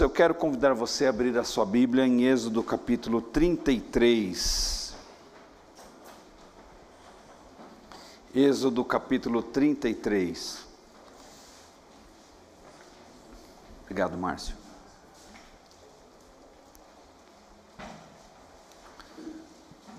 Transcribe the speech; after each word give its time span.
Eu 0.00 0.10
quero 0.10 0.34
convidar 0.34 0.74
você 0.74 1.06
a 1.06 1.10
abrir 1.10 1.38
a 1.38 1.44
sua 1.44 1.64
Bíblia 1.64 2.04
em 2.04 2.24
Êxodo 2.24 2.64
capítulo 2.64 3.22
33. 3.22 4.92
Êxodo 8.34 8.84
capítulo 8.84 9.40
33. 9.40 10.66
Obrigado, 13.82 14.18
Márcio. 14.18 14.56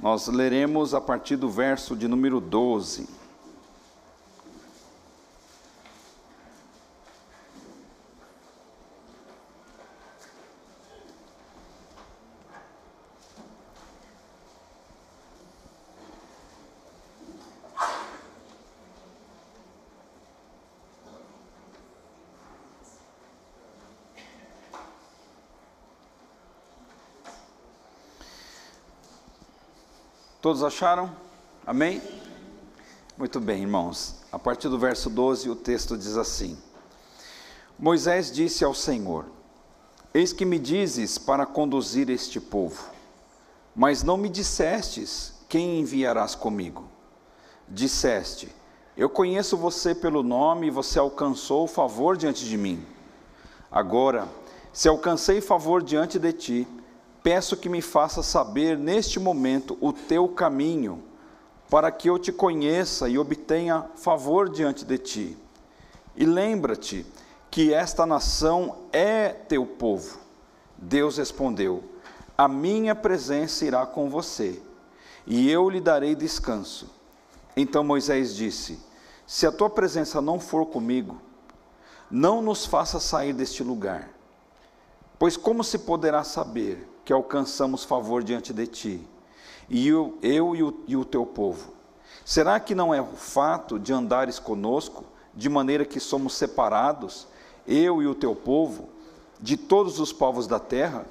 Nós 0.01 0.27
leremos 0.27 0.93
a 0.93 0.99
partir 0.99 1.37
do 1.37 1.49
verso 1.49 1.95
de 1.95 2.09
número 2.09 2.41
12. 2.41 3.07
Todos 30.45 30.61
acharam? 30.61 31.11
Amém? 31.65 31.99
Muito 33.17 33.39
bem, 33.39 33.63
irmãos. 33.63 34.17
A 34.31 34.37
partir 34.37 34.69
do 34.69 34.77
verso 34.77 35.09
12, 35.09 35.49
o 35.49 35.55
texto 35.55 35.97
diz 35.97 36.15
assim: 36.17 36.55
Moisés 37.79 38.31
disse 38.31 38.63
ao 38.63 38.71
Senhor: 38.71 39.25
Eis 40.13 40.31
que 40.31 40.45
me 40.45 40.59
dizes 40.59 41.17
para 41.17 41.47
conduzir 41.47 42.11
este 42.11 42.39
povo, 42.39 42.91
mas 43.75 44.03
não 44.03 44.17
me 44.17 44.29
dissestes 44.29 45.33
quem 45.49 45.79
enviarás 45.79 46.35
comigo. 46.35 46.83
Disseste: 47.67 48.47
Eu 48.95 49.09
conheço 49.09 49.57
você 49.57 49.95
pelo 49.95 50.21
nome 50.21 50.67
e 50.67 50.69
você 50.69 50.99
alcançou 50.99 51.63
o 51.63 51.67
favor 51.67 52.15
diante 52.15 52.45
de 52.45 52.55
mim. 52.55 52.85
Agora, 53.71 54.27
se 54.71 54.87
alcancei 54.87 55.41
favor 55.41 55.81
diante 55.81 56.19
de 56.19 56.31
ti, 56.31 56.67
peço 57.25 57.57
que 57.57 57.67
me 57.67 57.81
faça 57.81 58.21
saber 58.21 58.77
neste 58.77 59.19
momento 59.19 59.75
o 59.81 59.91
teu 59.91 60.27
caminho, 60.27 61.03
para 61.71 61.89
que 61.89 62.07
eu 62.07 62.19
te 62.19 62.31
conheça 62.31 63.09
e 63.09 63.17
obtenha 63.17 63.87
favor 63.95 64.47
diante 64.47 64.85
de 64.85 64.99
ti. 64.99 65.37
E 66.15 66.23
lembra-te 66.23 67.03
que 67.49 67.73
esta 67.73 68.05
nação 68.05 68.77
é 68.93 69.29
teu 69.29 69.65
povo. 69.65 70.19
Deus 70.77 71.17
respondeu: 71.17 71.83
A 72.37 72.47
minha 72.47 72.93
presença 72.93 73.65
irá 73.65 73.87
com 73.87 74.07
você, 74.07 74.61
e 75.25 75.49
eu 75.49 75.67
lhe 75.67 75.81
darei 75.81 76.13
descanso. 76.13 76.91
Então 77.57 77.83
Moisés 77.83 78.35
disse: 78.35 78.79
Se 79.25 79.47
a 79.47 79.51
tua 79.51 79.71
presença 79.71 80.21
não 80.21 80.39
for 80.39 80.67
comigo, 80.67 81.19
não 82.11 82.39
nos 82.39 82.67
faça 82.67 82.99
sair 82.99 83.33
deste 83.33 83.63
lugar. 83.63 84.11
Pois 85.17 85.35
como 85.35 85.63
se 85.63 85.79
poderá 85.79 86.23
saber 86.23 86.93
que 87.05 87.13
alcançamos 87.13 87.83
favor 87.83 88.23
diante 88.23 88.51
de 88.51 88.65
ti, 88.65 89.07
e 89.69 89.87
eu, 89.87 90.17
eu 90.21 90.55
e, 90.55 90.63
o, 90.63 90.83
e 90.87 90.97
o 90.97 91.05
teu 91.05 91.25
povo? 91.25 91.73
Será 92.25 92.59
que 92.59 92.73
não 92.73 92.91
é 92.91 92.99
o 92.99 93.15
fato 93.15 93.77
de 93.77 93.93
andares 93.93 94.39
conosco, 94.39 95.05
de 95.33 95.47
maneira 95.47 95.85
que 95.85 95.99
somos 95.99 96.33
separados, 96.33 97.27
eu 97.67 98.01
e 98.01 98.07
o 98.07 98.15
teu 98.15 98.35
povo, 98.35 98.89
de 99.39 99.55
todos 99.55 99.99
os 99.99 100.11
povos 100.11 100.47
da 100.47 100.59
terra? 100.59 101.05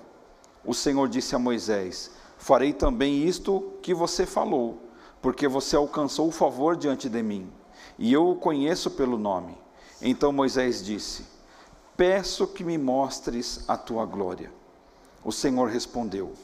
O 0.64 0.74
Senhor 0.74 1.08
disse 1.08 1.36
a 1.36 1.38
Moisés: 1.38 2.10
Farei 2.36 2.72
também 2.72 3.22
isto 3.22 3.74
que 3.80 3.94
você 3.94 4.26
falou, 4.26 4.78
porque 5.22 5.46
você 5.46 5.76
alcançou 5.76 6.26
o 6.26 6.32
favor 6.32 6.76
diante 6.76 7.08
de 7.08 7.22
mim, 7.22 7.48
e 7.96 8.12
eu 8.12 8.28
o 8.28 8.36
conheço 8.36 8.90
pelo 8.90 9.16
nome. 9.16 9.56
Então 10.02 10.32
Moisés 10.32 10.84
disse: 10.84 11.24
Peço 11.96 12.48
que 12.48 12.64
me 12.64 12.76
mostres 12.76 13.64
a 13.68 13.76
tua 13.76 14.04
glória. 14.04 14.63
O 15.24 15.32
Senhor 15.32 15.68
respondeu: 15.70 16.34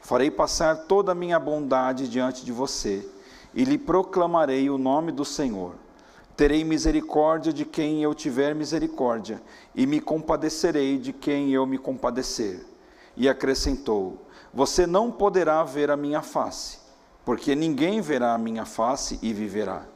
Farei 0.00 0.30
passar 0.30 0.86
toda 0.86 1.12
a 1.12 1.14
minha 1.14 1.38
bondade 1.38 2.08
diante 2.08 2.44
de 2.44 2.50
você 2.50 3.08
e 3.54 3.64
lhe 3.64 3.78
proclamarei 3.78 4.68
o 4.68 4.76
nome 4.76 5.12
do 5.12 5.24
Senhor. 5.24 5.76
Terei 6.36 6.64
misericórdia 6.64 7.52
de 7.52 7.64
quem 7.64 8.02
eu 8.02 8.12
tiver 8.12 8.56
misericórdia, 8.56 9.40
e 9.72 9.86
me 9.86 10.00
compadecerei 10.00 10.98
de 10.98 11.12
quem 11.12 11.52
eu 11.52 11.64
me 11.64 11.78
compadecer. 11.78 12.66
E 13.16 13.28
acrescentou: 13.28 14.26
Você 14.52 14.84
não 14.84 15.12
poderá 15.12 15.62
ver 15.62 15.92
a 15.92 15.96
minha 15.96 16.20
face, 16.20 16.80
porque 17.24 17.54
ninguém 17.54 18.00
verá 18.00 18.34
a 18.34 18.38
minha 18.38 18.64
face 18.64 19.20
e 19.22 19.32
viverá. 19.32 19.86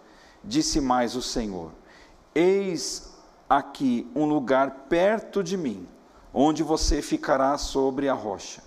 Disse 0.44 0.81
mais 0.81 1.16
o 1.16 1.22
Senhor: 1.22 1.72
Eis 2.32 3.12
aqui 3.50 4.09
um 4.15 4.25
lugar 4.27 4.87
perto 4.88 5.43
de 5.43 5.56
mim 5.56 5.88
onde 6.41 6.62
você 6.62 7.03
ficará 7.03 7.59
sobre 7.59 8.09
a 8.09 8.15
rocha. 8.15 8.62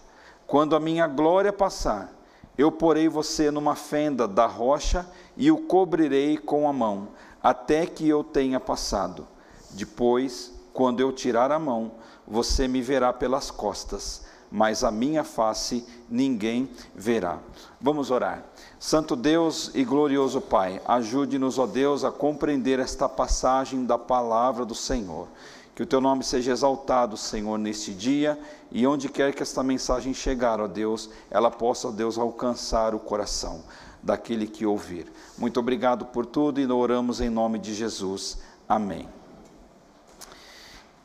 Quando 0.45 0.75
a 0.75 0.79
minha 0.79 1.07
glória 1.07 1.53
passar, 1.53 2.11
eu 2.57 2.69
porei 2.69 3.07
você 3.07 3.49
numa 3.49 3.75
fenda 3.75 4.27
da 4.27 4.45
rocha 4.45 5.07
e 5.37 5.49
o 5.49 5.57
cobrirei 5.57 6.37
com 6.37 6.67
a 6.67 6.73
mão, 6.73 7.07
até 7.41 7.85
que 7.85 8.05
eu 8.09 8.25
tenha 8.25 8.59
passado. 8.59 9.25
Depois, 9.69 10.51
quando 10.73 10.99
eu 10.99 11.13
tirar 11.13 11.49
a 11.49 11.57
mão, 11.57 11.93
você 12.27 12.67
me 12.67 12.81
verá 12.81 13.13
pelas 13.13 13.49
costas, 13.49 14.25
mas 14.51 14.83
a 14.83 14.91
minha 14.91 15.23
face 15.23 15.87
ninguém 16.09 16.69
verá. 16.93 17.39
Vamos 17.79 18.11
orar. 18.11 18.43
Santo 18.77 19.15
Deus 19.15 19.71
e 19.73 19.85
glorioso 19.85 20.41
Pai, 20.41 20.81
ajude-nos, 20.85 21.57
ó 21.57 21.65
Deus, 21.65 22.03
a 22.03 22.11
compreender 22.11 22.79
esta 22.79 23.07
passagem 23.07 23.85
da 23.85 23.97
palavra 23.97 24.65
do 24.65 24.75
Senhor. 24.75 25.29
Que 25.75 25.83
o 25.83 25.85
teu 25.85 26.01
nome 26.01 26.23
seja 26.23 26.51
exaltado, 26.51 27.15
Senhor, 27.15 27.57
neste 27.57 27.93
dia 27.93 28.37
e 28.71 28.85
onde 28.85 29.09
quer 29.09 29.33
que 29.33 29.41
esta 29.41 29.63
mensagem 29.63 30.13
chegar, 30.13 30.59
ó 30.59 30.67
Deus, 30.67 31.09
ela 31.29 31.49
possa, 31.49 31.87
ó 31.87 31.91
Deus, 31.91 32.17
alcançar 32.17 32.93
o 32.93 32.99
coração 32.99 33.63
daquele 34.03 34.47
que 34.47 34.65
ouvir. 34.65 35.11
Muito 35.37 35.59
obrigado 35.59 36.05
por 36.05 36.25
tudo 36.25 36.59
e 36.59 36.65
oramos 36.65 37.21
em 37.21 37.29
nome 37.29 37.57
de 37.59 37.73
Jesus. 37.73 38.39
Amém. 38.67 39.07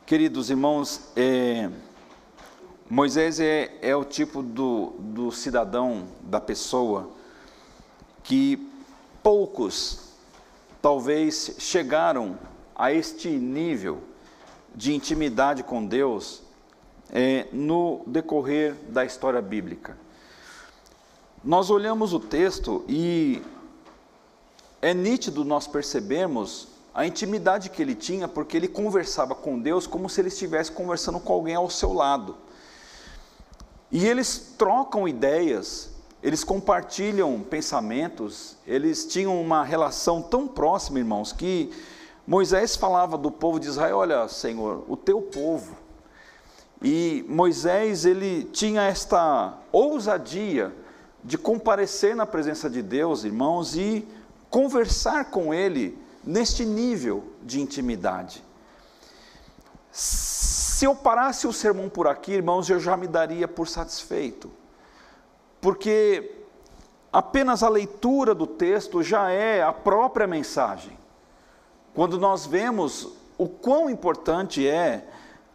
Queridos 0.05 0.49
irmãos, 0.49 1.01
é, 1.15 1.69
Moisés 2.89 3.39
é, 3.39 3.77
é 3.81 3.95
o 3.95 4.05
tipo 4.05 4.41
do, 4.41 4.93
do 4.99 5.31
cidadão, 5.31 6.07
da 6.21 6.39
pessoa, 6.39 7.11
que 8.23 8.69
poucos 9.21 10.13
talvez 10.81 11.55
chegaram 11.59 12.39
a 12.73 12.93
este 12.93 13.29
nível 13.29 14.01
de 14.77 14.93
intimidade 14.93 15.63
com 15.63 15.83
Deus 15.83 16.43
é, 17.09 17.47
no 17.51 18.03
decorrer 18.05 18.75
da 18.89 19.03
história 19.03 19.41
bíblica. 19.41 19.97
Nós 21.43 21.71
olhamos 21.71 22.13
o 22.13 22.19
texto 22.19 22.85
e 22.87 23.41
é 24.79 24.93
nítido 24.93 25.43
nós 25.43 25.65
percebemos 25.65 26.67
a 26.93 27.07
intimidade 27.07 27.71
que 27.71 27.81
ele 27.81 27.95
tinha, 27.95 28.27
porque 28.27 28.55
ele 28.55 28.67
conversava 28.67 29.33
com 29.33 29.59
Deus 29.59 29.87
como 29.87 30.07
se 30.07 30.21
ele 30.21 30.27
estivesse 30.27 30.71
conversando 30.71 31.19
com 31.19 31.33
alguém 31.33 31.55
ao 31.55 31.71
seu 31.71 31.91
lado. 31.91 32.37
E 33.91 34.05
eles 34.05 34.53
trocam 34.59 35.07
ideias, 35.07 35.89
eles 36.21 36.43
compartilham 36.43 37.39
pensamentos, 37.39 38.57
eles 38.67 39.05
tinham 39.05 39.41
uma 39.41 39.63
relação 39.63 40.21
tão 40.21 40.47
próxima, 40.47 40.99
irmãos, 40.99 41.31
que 41.33 41.71
Moisés 42.27 42.75
falava 42.75 43.17
do 43.17 43.31
povo 43.31 43.57
de 43.57 43.67
Israel: 43.67 43.99
Olha, 43.99 44.27
Senhor, 44.27 44.83
o 44.89 44.97
teu 44.97 45.21
povo. 45.21 45.77
E 46.83 47.25
Moisés, 47.27 48.05
ele 48.05 48.43
tinha 48.43 48.81
esta 48.83 49.57
ousadia 49.71 50.75
de 51.23 51.37
comparecer 51.37 52.15
na 52.15 52.25
presença 52.25 52.69
de 52.69 52.81
Deus, 52.81 53.23
irmãos, 53.23 53.75
e 53.77 54.05
conversar 54.49 55.31
com 55.31 55.53
ele 55.53 55.97
neste 56.23 56.65
nível 56.65 57.23
de 57.41 57.61
intimidade. 57.61 58.43
Se 59.89 60.85
eu 60.85 60.93
parasse 60.93 61.47
o 61.47 61.53
sermão 61.53 61.89
por 61.89 62.07
aqui, 62.07 62.33
irmãos, 62.33 62.69
eu 62.69 62.79
já 62.79 62.95
me 62.95 63.07
daria 63.07 63.47
por 63.47 63.67
satisfeito, 63.67 64.51
porque 65.59 66.43
apenas 67.11 67.63
a 67.63 67.69
leitura 67.69 68.35
do 68.35 68.45
texto 68.45 69.01
já 69.01 69.31
é 69.31 69.63
a 69.63 69.73
própria 69.73 70.27
mensagem. 70.27 71.06
Quando 71.97 72.19
nós 72.19 72.45
vemos 72.45 73.07
o 73.39 73.49
quão 73.49 73.89
importante 73.89 74.67
é 74.67 75.03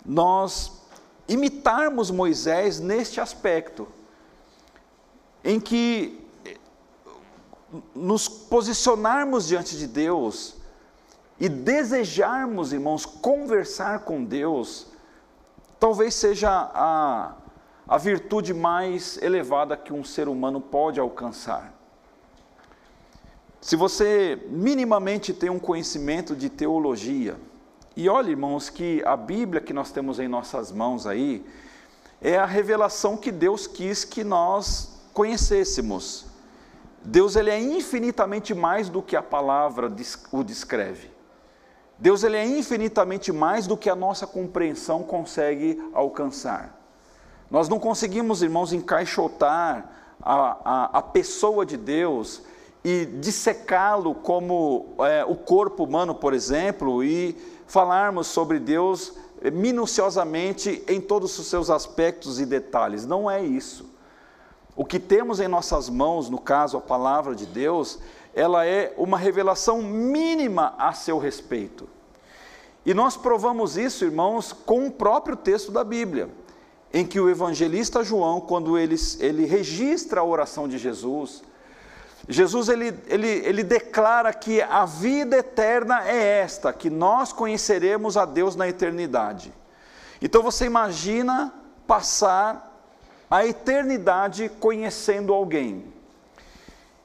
nós 0.05 0.83
imitarmos 1.29 2.11
Moisés 2.11 2.81
neste 2.81 3.21
aspecto, 3.21 3.87
em 5.45 5.61
que 5.61 6.21
nos 7.95 8.29
posicionarmos 8.29 9.47
diante 9.47 9.79
de 9.79 9.87
Deus 9.87 10.57
e 11.39 11.49
desejarmos, 11.49 12.73
irmãos, 12.73 13.07
conversar 13.07 14.01
com 14.01 14.25
Deus, 14.25 14.89
talvez 15.79 16.13
seja 16.13 16.51
a, 16.51 17.37
a 17.87 17.99
virtude 17.99 18.53
mais 18.53 19.17
elevada 19.19 19.77
que 19.77 19.93
um 19.93 20.03
ser 20.03 20.27
humano 20.27 20.61
pode 20.61 20.99
alcançar. 20.99 21.82
Se 23.63 23.77
você 23.77 24.45
minimamente 24.49 25.33
tem 25.33 25.49
um 25.49 25.59
conhecimento 25.61 26.35
de 26.35 26.51
teologia, 26.51 27.37
e 27.95 28.09
olha, 28.09 28.31
irmãos, 28.31 28.69
que 28.69 29.01
a 29.07 29.17
Bíblia 29.17 29.61
que 29.61 29.73
nós 29.73 29.93
temos 29.93 30.19
em 30.19 30.27
nossas 30.27 30.73
mãos 30.73 31.07
aí 31.07 31.47
é 32.21 32.37
a 32.37 32.45
revelação 32.45 33.17
que 33.17 33.31
Deus 33.31 33.69
quis 33.69 34.05
que 34.05 34.25
nós 34.25 35.01
conhecêssemos. 35.15 36.27
Deus 37.05 37.37
ele 37.37 37.51
é 37.51 37.61
infinitamente 37.61 38.53
mais 38.53 38.89
do 38.89 39.01
que 39.01 39.15
a 39.15 39.23
palavra 39.23 39.89
o 40.33 40.43
descreve. 40.43 41.13
Deus 41.97 42.25
ele 42.25 42.37
é 42.37 42.45
infinitamente 42.45 43.31
mais 43.31 43.69
do 43.69 43.77
que 43.77 43.89
a 43.89 43.95
nossa 43.95 44.27
compreensão 44.27 45.05
consegue 45.05 45.81
alcançar. 45.95 46.77
Nós 47.49 47.69
não 47.69 47.79
conseguimos, 47.79 48.43
irmãos, 48.43 48.73
encaixotar 48.73 49.89
a, 50.21 50.59
a, 50.65 50.99
a 50.99 51.03
pessoa 51.03 51.65
de 51.65 51.77
Deus 51.77 52.43
e 52.85 53.07
dissecá-lo 53.07 54.15
como 54.15 54.95
é, 55.01 55.25
o 55.25 55.37
corpo 55.37 55.85
humano, 55.85 56.15
por 56.15 56.35
exemplo, 56.35 57.03
e 57.05 57.37
falarmos 57.67 58.27
sobre 58.27 58.59
Deus 58.59 59.15
minuciosamente 59.53 60.85
em 60.89 61.01
todos 61.01 61.37
os 61.39 61.47
seus 61.47 61.71
aspectos 61.71 62.41
e 62.41 62.47
detalhes. 62.47 63.07
Não 63.07 63.31
é 63.31 63.43
isso. 63.43 63.91
O 64.75 64.85
que 64.85 64.99
temos 64.99 65.41
em 65.41 65.49
nossas 65.49 65.89
mãos, 65.89 66.31
no 66.31 66.39
caso 66.39 66.77
a 66.77 66.81
palavra 66.81 67.35
de 67.35 67.47
Deus, 67.47 67.99
ela 68.35 68.65
é 68.65 68.95
uma 68.97 69.19
revelação 69.19 69.83
mínima 69.83 70.75
a 70.79 70.93
seu 70.93 71.19
respeito. 71.19 71.89
E 72.85 72.95
nós 72.95 73.17
provamos 73.17 73.77
isso, 73.77 74.05
irmãos, 74.05 74.53
com 74.53 74.87
o 74.87 74.91
próprio 74.91 75.37
texto 75.37 75.71
da 75.71 75.85
Bíblia, 75.85 76.31
em 76.93 77.07
que 77.07 77.21
o 77.21 77.29
evangelista 77.29 78.03
João, 78.03 78.41
quando 78.41 78.79
ele, 78.79 78.97
ele 79.21 79.45
registra 79.45 80.21
a 80.21 80.25
oração 80.25 80.67
de 80.67 80.79
Jesus, 80.79 81.43
Jesus 82.29 82.69
ele, 82.69 82.95
ele, 83.07 83.29
ele 83.29 83.65
declara 83.65 84.33
que 84.33 84.63
a 84.63 84.85
vida 84.85 85.37
eterna 85.37 86.09
é 86.09 86.41
esta, 86.41 86.73
que 86.73 86.89
nós 86.89 87.33
conheceremos 87.33 88.17
a 88.17 88.25
Deus 88.25 88.55
na 88.55 88.69
eternidade. 88.69 89.53
Então 90.21 90.43
você 90.43 90.67
imagina 90.67 91.53
passar 91.87 92.71
a 93.29 93.45
eternidade 93.45 94.49
conhecendo 94.61 95.33
alguém. 95.33 95.93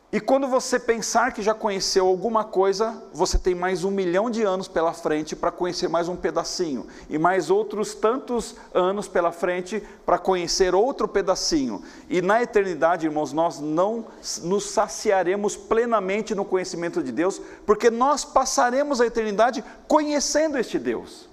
E 0.10 0.22
quando 0.22 0.48
você 0.48 0.80
pensar 0.80 1.34
que 1.34 1.42
já 1.42 1.54
conheceu 1.54 2.08
alguma 2.08 2.46
coisa, 2.46 3.04
você 3.12 3.38
tem 3.38 3.54
mais 3.54 3.84
um 3.84 3.92
milhão 3.92 4.30
de 4.30 4.42
anos 4.42 4.66
pela 4.66 4.94
frente 4.94 5.36
para 5.36 5.52
conhecer 5.52 5.90
mais 5.90 6.08
um 6.08 6.16
pedacinho, 6.16 6.88
e 7.10 7.18
mais 7.18 7.50
outros 7.50 7.94
tantos 7.94 8.56
anos 8.74 9.10
pela 9.10 9.34
frente 9.34 9.84
para 10.06 10.18
conhecer 10.18 10.74
outro 10.74 11.10
pedacinho. 11.10 11.84
E 12.10 12.22
na 12.22 12.42
eternidade, 12.42 13.06
irmãos, 13.06 13.34
nós 13.34 13.60
não 13.60 14.06
nos 14.44 14.70
saciaremos 14.70 15.58
plenamente 15.58 16.34
no 16.34 16.46
conhecimento 16.46 17.04
de 17.04 17.12
Deus, 17.12 17.42
porque 17.66 17.90
nós 17.90 18.24
passaremos 18.24 19.02
a 19.02 19.06
eternidade 19.06 19.62
conhecendo 19.90 20.58
este 20.58 20.80
Deus. 20.80 21.28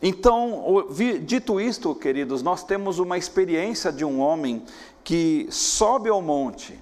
Então, 0.00 0.88
dito 1.20 1.60
isto, 1.60 1.94
queridos, 1.94 2.42
nós 2.42 2.64
temos 2.64 2.98
uma 2.98 3.18
experiência 3.18 3.92
de 3.92 4.02
um 4.02 4.18
homem 4.18 4.64
que 5.04 5.46
sobe 5.50 6.08
ao 6.08 6.22
monte 6.22 6.81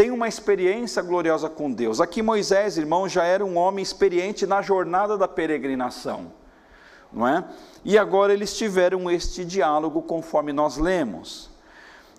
tem 0.00 0.10
uma 0.10 0.26
experiência 0.26 1.02
gloriosa 1.02 1.50
com 1.50 1.70
Deus. 1.70 2.00
Aqui 2.00 2.22
Moisés, 2.22 2.78
irmão, 2.78 3.06
já 3.06 3.22
era 3.22 3.44
um 3.44 3.58
homem 3.58 3.82
experiente 3.82 4.46
na 4.46 4.62
jornada 4.62 5.18
da 5.18 5.28
peregrinação, 5.28 6.32
não 7.12 7.28
é? 7.28 7.44
E 7.84 7.98
agora 7.98 8.32
eles 8.32 8.56
tiveram 8.56 9.10
este 9.10 9.44
diálogo 9.44 10.00
conforme 10.00 10.54
nós 10.54 10.78
lemos. 10.78 11.50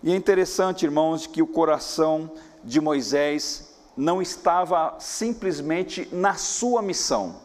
E 0.04 0.12
é 0.12 0.16
interessante, 0.16 0.86
irmãos, 0.86 1.26
que 1.26 1.42
o 1.42 1.48
coração 1.48 2.30
de 2.64 2.80
Moisés 2.80 3.76
não 3.98 4.22
estava 4.22 4.98
simplesmente 5.00 6.08
na 6.12 6.36
sua 6.36 6.84
missão. 6.84 7.38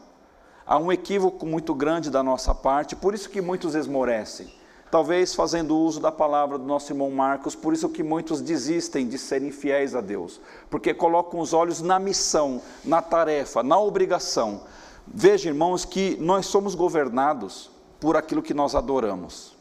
Há 0.66 0.76
um 0.76 0.92
equívoco 0.92 1.46
muito 1.46 1.74
grande 1.74 2.10
da 2.10 2.22
nossa 2.22 2.54
parte, 2.54 2.94
por 2.94 3.14
isso 3.14 3.30
que 3.30 3.40
muitos 3.40 3.74
esmorecem 3.74 4.52
talvez 4.90 5.34
fazendo 5.34 5.76
uso 5.76 6.00
da 6.00 6.12
palavra 6.12 6.58
do 6.58 6.64
nosso 6.64 6.92
irmão 6.92 7.10
Marcos, 7.10 7.54
por 7.54 7.72
isso 7.72 7.88
que 7.88 8.02
muitos 8.02 8.40
desistem 8.40 9.08
de 9.08 9.18
serem 9.18 9.50
fiéis 9.50 9.94
a 9.94 10.00
Deus, 10.00 10.40
porque 10.70 10.94
colocam 10.94 11.40
os 11.40 11.52
olhos 11.52 11.80
na 11.80 11.98
missão, 11.98 12.62
na 12.84 13.02
tarefa, 13.02 13.62
na 13.62 13.78
obrigação. 13.78 14.62
Veja, 15.06 15.48
irmãos, 15.48 15.84
que 15.84 16.16
nós 16.20 16.46
somos 16.46 16.74
governados 16.74 17.70
por 18.00 18.16
aquilo 18.16 18.42
que 18.42 18.54
nós 18.54 18.74
adoramos. 18.74 19.56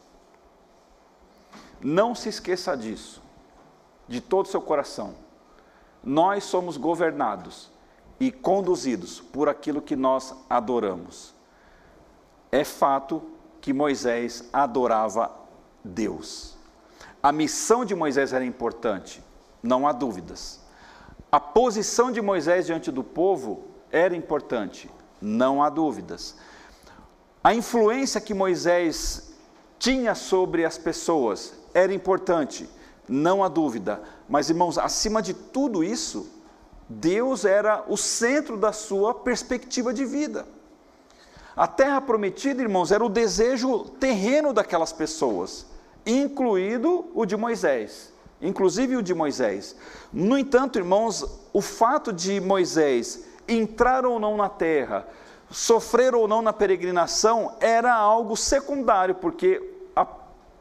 Não 1.81 2.15
se 2.15 2.29
esqueça 2.29 2.75
disso, 2.75 3.21
de 4.07 4.21
todo 4.21 4.45
o 4.45 4.49
seu 4.49 4.61
coração. 4.61 5.13
Nós 6.03 6.43
somos 6.43 6.77
governados 6.77 7.69
e 8.19 8.31
conduzidos 8.31 9.19
por 9.19 9.49
aquilo 9.49 9.81
que 9.81 9.95
nós 9.95 10.33
adoramos. 10.49 11.33
É 12.51 12.63
fato 12.63 13.21
que 13.65 13.73
Moisés 13.73 14.43
adorava 14.53 15.31
Deus. 15.83 16.55
A 17.21 17.31
missão 17.31 17.83
de 17.83 17.95
Moisés 17.95 18.31
era 18.31 18.45
importante, 18.45 19.23
não 19.63 19.87
há 19.87 19.91
dúvidas. 19.91 20.59
A 21.31 21.39
posição 21.39 22.11
de 22.11 22.21
Moisés 22.21 22.67
diante 22.67 22.91
do 22.91 23.03
povo 23.03 23.63
era 23.91 24.15
importante, 24.15 24.87
não 25.19 25.63
há 25.63 25.69
dúvidas. 25.71 26.35
A 27.43 27.55
influência 27.55 28.21
que 28.21 28.35
Moisés 28.35 29.33
tinha 29.79 30.13
sobre 30.13 30.63
as 30.63 30.77
pessoas 30.77 31.55
era 31.73 31.91
importante, 31.91 32.69
não 33.09 33.43
há 33.43 33.47
dúvida. 33.47 33.99
Mas, 34.29 34.51
irmãos, 34.51 34.77
acima 34.77 35.23
de 35.23 35.33
tudo 35.33 35.83
isso, 35.83 36.29
Deus 36.87 37.45
era 37.45 37.83
o 37.87 37.97
centro 37.97 38.57
da 38.57 38.71
sua 38.71 39.11
perspectiva 39.11 39.91
de 39.91 40.05
vida. 40.05 40.45
A 41.55 41.67
terra 41.67 42.01
prometida, 42.01 42.61
irmãos, 42.61 42.91
era 42.91 43.03
o 43.03 43.07
desejo 43.07 43.85
terreno 43.85 44.51
daquelas 44.51 44.91
pessoas, 44.91 45.65
incluído 46.05 47.05
o 47.15 47.25
de 47.25 47.37
Moisés, 47.37 48.11
inclusive 48.41 48.97
o 48.97 49.01
de 49.01 49.13
Moisés. 49.13 49.73
No 50.11 50.37
entanto, 50.37 50.77
irmãos, 50.77 51.25
o 51.53 51.61
fato 51.61 52.11
de 52.11 52.41
Moisés 52.41 53.23
entrar 53.47 54.05
ou 54.05 54.19
não 54.19 54.35
na 54.35 54.49
terra, 54.49 55.07
sofrer 55.49 56.13
ou 56.13 56.27
não 56.27 56.41
na 56.41 56.51
peregrinação, 56.51 57.55
era 57.61 57.93
algo 57.93 58.35
secundário, 58.35 59.15
porque 59.15 59.61
a, 59.95 60.05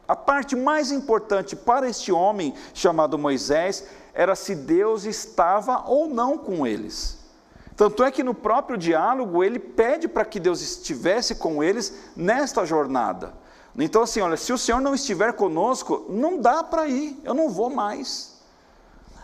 a 0.07 0.15
parte 0.15 0.55
mais 0.55 0.91
importante 0.91 1.57
para 1.57 1.89
este 1.89 2.09
homem 2.09 2.53
chamado 2.73 3.17
Moisés 3.17 3.85
era 4.13 4.33
se 4.33 4.55
Deus 4.55 5.03
estava 5.03 5.83
ou 5.89 6.07
não 6.07 6.37
com 6.37 6.65
eles. 6.65 7.24
Tanto 7.75 8.03
é 8.03 8.11
que 8.11 8.23
no 8.23 8.33
próprio 8.33 8.77
diálogo 8.77 9.43
ele 9.43 9.59
pede 9.59 10.07
para 10.07 10.23
que 10.23 10.39
Deus 10.39 10.61
estivesse 10.61 11.35
com 11.35 11.63
eles 11.63 11.93
nesta 12.15 12.65
jornada. 12.65 13.33
Então, 13.77 14.01
assim, 14.03 14.21
olha, 14.21 14.37
se 14.37 14.53
o 14.53 14.57
Senhor 14.57 14.79
não 14.79 14.95
estiver 14.95 15.33
conosco, 15.33 16.05
não 16.09 16.39
dá 16.39 16.63
para 16.63 16.87
ir, 16.87 17.19
eu 17.25 17.33
não 17.33 17.49
vou 17.49 17.69
mais. 17.69 18.39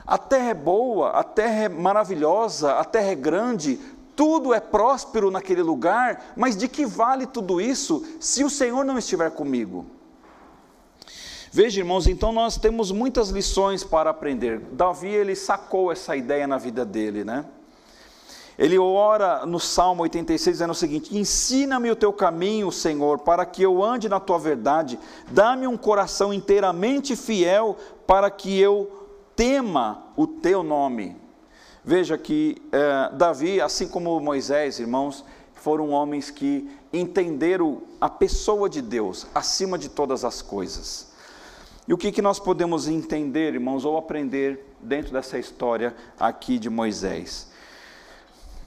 A 0.05 0.17
terra 0.17 0.49
é 0.49 0.53
boa, 0.53 1.11
a 1.11 1.23
terra 1.23 1.63
é 1.63 1.69
maravilhosa, 1.69 2.73
a 2.73 2.83
terra 2.83 3.11
é 3.11 3.15
grande, 3.15 3.79
tudo 4.13 4.53
é 4.53 4.59
próspero 4.59 5.31
naquele 5.31 5.61
lugar, 5.61 6.33
mas 6.35 6.57
de 6.57 6.67
que 6.67 6.85
vale 6.85 7.25
tudo 7.25 7.61
isso 7.61 8.05
se 8.19 8.43
o 8.43 8.49
Senhor 8.49 8.83
não 8.83 8.97
estiver 8.97 9.31
comigo? 9.31 9.85
Veja, 11.49 11.79
irmãos, 11.79 12.07
então 12.07 12.33
nós 12.33 12.57
temos 12.57 12.91
muitas 12.91 13.29
lições 13.29 13.85
para 13.85 14.09
aprender. 14.09 14.59
Davi, 14.73 15.09
ele 15.09 15.35
sacou 15.35 15.91
essa 15.91 16.15
ideia 16.15 16.45
na 16.45 16.57
vida 16.57 16.83
dele, 16.83 17.23
né? 17.23 17.45
Ele 18.61 18.77
ora 18.77 19.43
no 19.43 19.59
Salmo 19.59 20.03
86, 20.03 20.57
dizendo 20.57 20.69
o 20.69 20.75
seguinte: 20.75 21.17
Ensina-me 21.17 21.89
o 21.89 21.95
teu 21.95 22.13
caminho, 22.13 22.71
Senhor, 22.71 23.17
para 23.17 23.43
que 23.43 23.63
eu 23.63 23.83
ande 23.83 24.07
na 24.07 24.19
tua 24.19 24.37
verdade. 24.37 24.99
Dá-me 25.31 25.65
um 25.65 25.75
coração 25.75 26.31
inteiramente 26.31 27.15
fiel, 27.15 27.75
para 28.05 28.29
que 28.29 28.59
eu 28.59 29.07
tema 29.35 30.03
o 30.15 30.27
teu 30.27 30.61
nome. 30.61 31.17
Veja 31.83 32.19
que 32.19 32.61
eh, 32.71 33.09
Davi, 33.13 33.59
assim 33.59 33.87
como 33.87 34.19
Moisés, 34.19 34.79
irmãos, 34.79 35.25
foram 35.55 35.89
homens 35.89 36.29
que 36.29 36.69
entenderam 36.93 37.81
a 37.99 38.09
pessoa 38.09 38.69
de 38.69 38.79
Deus 38.83 39.25
acima 39.33 39.75
de 39.75 39.89
todas 39.89 40.23
as 40.23 40.43
coisas. 40.43 41.11
E 41.87 41.93
o 41.95 41.97
que, 41.97 42.11
que 42.11 42.21
nós 42.21 42.39
podemos 42.39 42.87
entender, 42.87 43.55
irmãos, 43.55 43.85
ou 43.85 43.97
aprender 43.97 44.75
dentro 44.79 45.11
dessa 45.11 45.39
história 45.39 45.95
aqui 46.19 46.59
de 46.59 46.69
Moisés? 46.69 47.49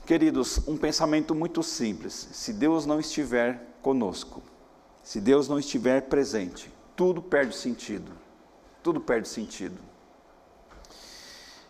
Queridos, 0.05 0.59
um 0.67 0.77
pensamento 0.77 1.33
muito 1.33 1.63
simples: 1.63 2.29
se 2.31 2.53
Deus 2.53 2.85
não 2.85 2.99
estiver 2.99 3.77
conosco, 3.81 4.43
se 5.03 5.19
Deus 5.19 5.47
não 5.47 5.57
estiver 5.57 6.01
presente, 6.03 6.71
tudo 6.95 7.21
perde 7.21 7.55
sentido. 7.55 8.11
Tudo 8.83 9.01
perde 9.01 9.27
sentido. 9.27 9.79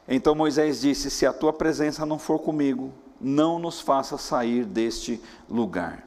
Então 0.07 0.35
Moisés 0.35 0.81
disse: 0.81 1.09
Se 1.09 1.25
a 1.25 1.31
tua 1.31 1.53
presença 1.53 2.05
não 2.05 2.19
for 2.19 2.39
comigo, 2.39 2.93
não 3.21 3.57
nos 3.57 3.79
faça 3.79 4.17
sair 4.17 4.65
deste 4.65 5.21
lugar. 5.49 6.05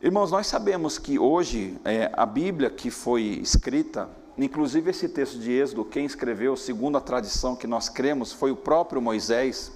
Irmãos, 0.00 0.30
nós 0.30 0.46
sabemos 0.46 0.96
que 0.98 1.18
hoje 1.18 1.76
é, 1.84 2.10
a 2.12 2.24
Bíblia 2.24 2.70
que 2.70 2.88
foi 2.88 3.22
escrita, 3.42 4.08
inclusive 4.38 4.90
esse 4.90 5.08
texto 5.08 5.40
de 5.40 5.50
Êxodo, 5.50 5.84
quem 5.84 6.06
escreveu, 6.06 6.56
segundo 6.56 6.96
a 6.96 7.00
tradição 7.00 7.56
que 7.56 7.66
nós 7.66 7.88
cremos, 7.88 8.32
foi 8.32 8.52
o 8.52 8.56
próprio 8.56 9.02
Moisés. 9.02 9.72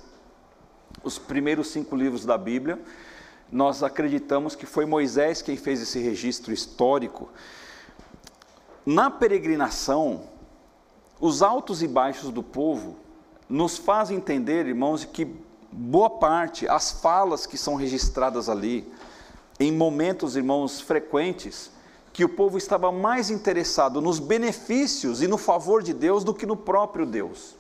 Os 1.03 1.19
primeiros 1.19 1.69
cinco 1.69 1.97
livros 1.97 2.25
da 2.25 2.39
Bíblia, 2.39 2.79
nós 3.51 3.83
acreditamos 3.83 4.55
que 4.55 4.67
foi 4.67 4.87
Moisés 4.87 5.43
quem 5.43 5.57
fez 5.57 5.81
esse 5.83 5.99
registro 5.99 6.53
histórico. 6.53 7.29
Na 8.87 9.11
peregrinação, 9.11 10.25
os 11.21 11.43
altos 11.43 11.83
e 11.83 11.89
baixos 11.89 12.31
do 12.31 12.43
povo 12.43 12.97
nos 13.49 13.77
fazem 13.77 14.17
entender, 14.17 14.67
irmãos, 14.67 15.05
que 15.05 15.27
boa 15.71 16.11
parte, 16.11 16.67
as 16.69 16.93
falas 16.93 17.47
que 17.47 17.57
são 17.59 17.75
registradas 17.75 18.49
ali, 18.49 18.91
em 19.61 19.71
momentos, 19.71 20.37
irmãos, 20.37 20.81
frequentes, 20.81 21.71
que 22.13 22.25
o 22.25 22.29
povo 22.29 22.59
estava 22.59 22.93
mais 22.93 23.31
interessado 23.31 24.01
nos 24.01 24.19
benefícios 24.19 25.23
e 25.23 25.29
no 25.29 25.39
favor 25.39 25.83
de 25.83 25.95
Deus 25.95 26.25
do 26.25 26.35
que 26.35 26.45
no 26.45 26.57
próprio 26.57 27.07
Deus. 27.07 27.55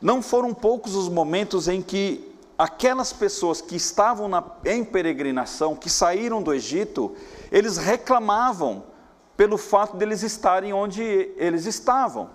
Não 0.00 0.22
foram 0.22 0.54
poucos 0.54 0.94
os 0.94 1.08
momentos 1.08 1.68
em 1.68 1.82
que 1.82 2.26
aquelas 2.56 3.12
pessoas 3.12 3.60
que 3.60 3.76
estavam 3.76 4.28
na, 4.28 4.42
em 4.64 4.84
peregrinação, 4.84 5.76
que 5.76 5.90
saíram 5.90 6.42
do 6.42 6.54
Egito, 6.54 7.14
eles 7.52 7.76
reclamavam 7.76 8.84
pelo 9.36 9.58
fato 9.58 9.96
deles 9.96 10.22
estarem 10.22 10.72
onde 10.72 11.02
eles 11.36 11.66
estavam. 11.66 12.30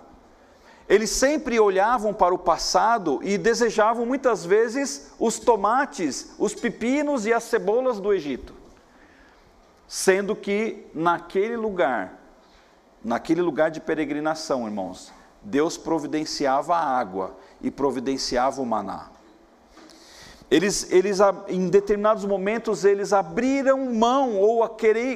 Eles 0.88 1.10
sempre 1.10 1.58
olhavam 1.58 2.14
para 2.14 2.32
o 2.32 2.38
passado 2.38 3.18
e 3.22 3.36
desejavam 3.36 4.06
muitas 4.06 4.44
vezes 4.44 5.12
os 5.18 5.38
tomates, 5.38 6.34
os 6.38 6.54
pepinos 6.54 7.26
e 7.26 7.32
as 7.32 7.42
cebolas 7.42 7.98
do 7.98 8.12
Egito. 8.12 8.54
Sendo 9.88 10.36
que 10.36 10.86
naquele 10.94 11.56
lugar, 11.56 12.20
naquele 13.02 13.42
lugar 13.42 13.70
de 13.70 13.80
peregrinação, 13.80 14.66
irmãos, 14.66 15.12
Deus 15.42 15.76
providenciava 15.76 16.76
a 16.76 16.98
água 16.98 17.36
e 17.60 17.70
providenciava 17.70 18.60
o 18.60 18.66
maná. 18.66 19.10
Eles, 20.50 20.90
eles, 20.92 21.18
em 21.48 21.68
determinados 21.68 22.24
momentos, 22.24 22.84
eles 22.84 23.12
abriram 23.12 23.92
mão 23.94 24.36
ou 24.36 24.68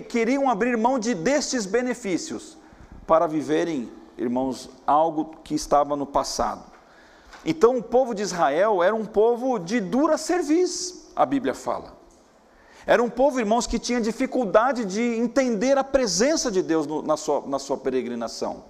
queriam 0.08 0.50
abrir 0.50 0.76
mão 0.76 0.98
de 0.98 1.14
destes 1.14 1.66
benefícios 1.66 2.58
para 3.06 3.26
viverem 3.26 3.88
irmãos, 4.20 4.68
algo 4.86 5.36
que 5.42 5.54
estava 5.54 5.96
no 5.96 6.06
passado. 6.06 6.64
Então, 7.44 7.78
o 7.78 7.82
povo 7.82 8.14
de 8.14 8.22
Israel 8.22 8.82
era 8.82 8.94
um 8.94 9.06
povo 9.06 9.58
de 9.58 9.80
dura 9.80 10.18
serviço, 10.18 11.10
a 11.16 11.24
Bíblia 11.24 11.54
fala. 11.54 11.98
Era 12.86 13.02
um 13.02 13.08
povo, 13.08 13.38
irmãos, 13.38 13.66
que 13.66 13.78
tinha 13.78 14.00
dificuldade 14.00 14.84
de 14.84 15.00
entender 15.00 15.78
a 15.78 15.84
presença 15.84 16.50
de 16.50 16.62
Deus 16.62 16.86
no, 16.86 17.02
na, 17.02 17.16
sua, 17.16 17.42
na 17.46 17.58
sua 17.58 17.78
peregrinação. 17.78 18.64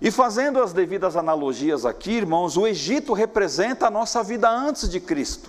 E 0.00 0.10
fazendo 0.10 0.60
as 0.60 0.72
devidas 0.72 1.16
analogias 1.16 1.86
aqui, 1.86 2.12
irmãos, 2.12 2.56
o 2.56 2.66
Egito 2.66 3.12
representa 3.12 3.86
a 3.86 3.90
nossa 3.90 4.22
vida 4.22 4.50
antes 4.50 4.88
de 4.88 4.98
Cristo. 4.98 5.48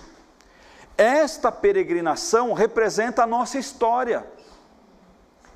Esta 0.96 1.50
peregrinação 1.50 2.52
representa 2.52 3.24
a 3.24 3.26
nossa 3.26 3.58
história. 3.58 4.24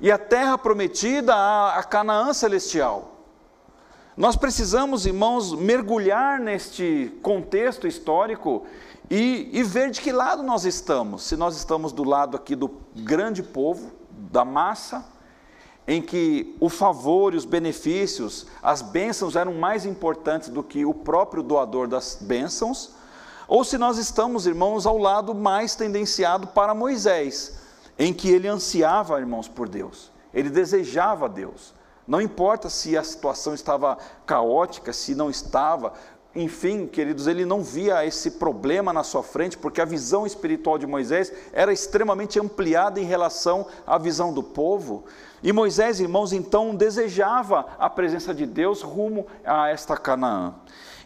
E 0.01 0.11
a 0.11 0.17
terra 0.17 0.57
prometida, 0.57 1.33
a, 1.33 1.83
Canaã 1.83 2.33
celestial. 2.33 3.15
Nós 4.15 4.35
precisamos, 4.35 5.05
irmãos, 5.05 5.53
mergulhar 5.53 6.39
neste 6.39 7.17
contexto 7.21 7.87
histórico 7.87 8.65
e, 9.09 9.49
e, 9.53 9.63
ver 9.63 9.91
de 9.91 10.01
que 10.01 10.11
lado 10.11 10.43
nós 10.43 10.65
estamos. 10.65 11.23
Se 11.23 11.37
nós 11.37 11.55
estamos 11.55 11.93
do 11.93 12.03
lado 12.03 12.35
aqui 12.35 12.55
do 12.55 12.69
grande 12.95 13.41
povo, 13.41 13.91
da 14.11 14.43
massa, 14.43 15.05
em 15.89 16.03
que 16.03 16.55
o 16.59 16.69
favor 16.69 17.33
e 17.33 17.37
os 17.37 17.45
benefícios, 17.45 18.45
as 18.61 18.79
bênçãos 18.79 19.35
eram 19.35 19.55
mais 19.55 19.87
importantes 19.87 20.47
do 20.47 20.61
que 20.61 20.85
o 20.85 20.93
próprio 20.93 21.41
doador 21.41 21.87
das 21.87 22.15
bênçãos, 22.21 22.91
ou 23.47 23.63
se 23.63 23.75
nós 23.75 23.97
estamos, 23.97 24.45
irmãos, 24.45 24.85
ao 24.85 24.99
lado 24.99 25.33
mais 25.33 25.75
tendenciado 25.75 26.45
para 26.45 26.75
Moisés, 26.75 27.57
em 27.97 28.13
que 28.13 28.29
ele 28.29 28.47
ansiava, 28.47 29.19
irmãos, 29.19 29.47
por 29.47 29.67
Deus, 29.67 30.11
ele 30.31 30.51
desejava 30.51 31.27
Deus. 31.27 31.73
Não 32.07 32.21
importa 32.21 32.69
se 32.69 32.95
a 32.95 33.03
situação 33.03 33.55
estava 33.55 33.97
caótica, 34.27 34.93
se 34.93 35.15
não 35.15 35.27
estava, 35.27 35.93
enfim, 36.35 36.85
queridos, 36.85 37.25
ele 37.25 37.43
não 37.43 37.63
via 37.63 38.05
esse 38.05 38.31
problema 38.31 38.93
na 38.93 39.03
sua 39.03 39.23
frente, 39.23 39.57
porque 39.57 39.81
a 39.81 39.85
visão 39.85 40.27
espiritual 40.27 40.77
de 40.77 40.85
Moisés 40.85 41.33
era 41.51 41.73
extremamente 41.73 42.39
ampliada 42.39 42.99
em 42.99 43.05
relação 43.05 43.65
à 43.85 43.97
visão 43.97 44.31
do 44.31 44.43
povo. 44.43 45.05
E 45.41 45.51
Moisés, 45.51 45.99
irmãos, 45.99 46.31
então 46.31 46.75
desejava 46.75 47.65
a 47.79 47.89
presença 47.89 48.33
de 48.33 48.45
Deus 48.45 48.83
rumo 48.83 49.25
a 49.43 49.69
esta 49.69 49.97
Canaã. 49.97 50.53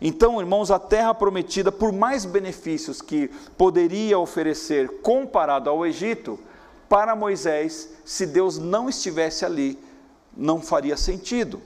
Então, 0.01 0.41
irmãos, 0.41 0.69
a 0.69 0.77
terra 0.77 1.13
prometida, 1.13 1.71
por 1.71 1.93
mais 1.93 2.25
benefícios 2.25 3.01
que 3.01 3.29
poderia 3.57 4.19
oferecer 4.19 4.99
comparado 5.01 5.69
ao 5.69 5.85
Egito, 5.85 6.37
para 6.89 7.15
Moisés, 7.15 7.89
se 8.03 8.25
Deus 8.25 8.57
não 8.57 8.89
estivesse 8.89 9.45
ali, 9.45 9.79
não 10.35 10.61
faria 10.61 10.97
sentido. 10.97 11.61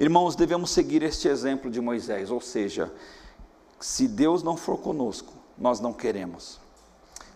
Irmãos, 0.00 0.34
devemos 0.34 0.70
seguir 0.70 1.02
este 1.02 1.28
exemplo 1.28 1.70
de 1.70 1.78
Moisés, 1.78 2.30
ou 2.30 2.40
seja, 2.40 2.90
se 3.78 4.08
Deus 4.08 4.42
não 4.42 4.56
for 4.56 4.78
conosco, 4.78 5.34
nós 5.58 5.78
não 5.78 5.92
queremos. 5.92 6.58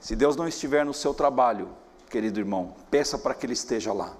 Se 0.00 0.16
Deus 0.16 0.34
não 0.34 0.48
estiver 0.48 0.82
no 0.82 0.94
seu 0.94 1.12
trabalho, 1.12 1.68
querido 2.08 2.40
irmão, 2.40 2.74
peça 2.90 3.18
para 3.18 3.34
que 3.34 3.44
Ele 3.44 3.52
esteja 3.52 3.92
lá. 3.92 4.16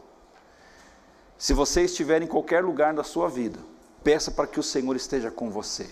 Se 1.39 1.55
você 1.55 1.85
estiver 1.85 2.21
em 2.21 2.27
qualquer 2.27 2.63
lugar 2.63 2.93
da 2.93 3.03
sua 3.03 3.31
vida, 3.31 3.59
peça 4.03 4.31
para 4.31 4.47
que 4.47 4.61
o 4.61 4.63
Senhor 4.63 4.95
esteja 4.95 5.31
com 5.31 5.51
você. 5.51 5.89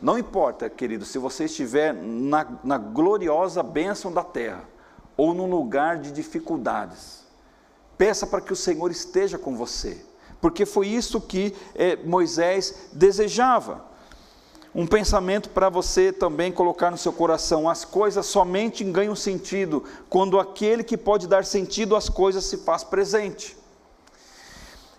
Não 0.00 0.18
importa, 0.18 0.68
querido, 0.68 1.06
se 1.06 1.16
você 1.16 1.46
estiver 1.46 1.94
na, 1.94 2.46
na 2.62 2.76
gloriosa 2.76 3.62
bênção 3.62 4.12
da 4.12 4.22
terra 4.22 4.68
ou 5.16 5.32
num 5.32 5.48
lugar 5.48 5.98
de 5.98 6.12
dificuldades, 6.12 7.22
Peça 8.02 8.26
para 8.26 8.40
que 8.40 8.52
o 8.52 8.56
Senhor 8.56 8.90
esteja 8.90 9.38
com 9.38 9.54
você, 9.54 10.04
porque 10.42 10.66
foi 10.66 10.88
isso 10.88 11.20
que 11.20 11.54
é, 11.72 11.96
Moisés 12.04 12.88
desejava. 12.92 13.92
Um 14.74 14.86
pensamento 14.86 15.50
para 15.50 15.68
você 15.68 16.12
também 16.12 16.50
colocar 16.50 16.90
no 16.90 16.98
seu 16.98 17.12
coração: 17.12 17.70
as 17.70 17.84
coisas 17.84 18.26
somente 18.26 18.82
ganham 18.82 19.14
sentido 19.14 19.84
quando 20.10 20.40
aquele 20.40 20.82
que 20.82 20.96
pode 20.98 21.28
dar 21.28 21.44
sentido 21.44 21.94
às 21.94 22.08
coisas 22.08 22.44
se 22.44 22.58
faz 22.58 22.82
presente. 22.82 23.56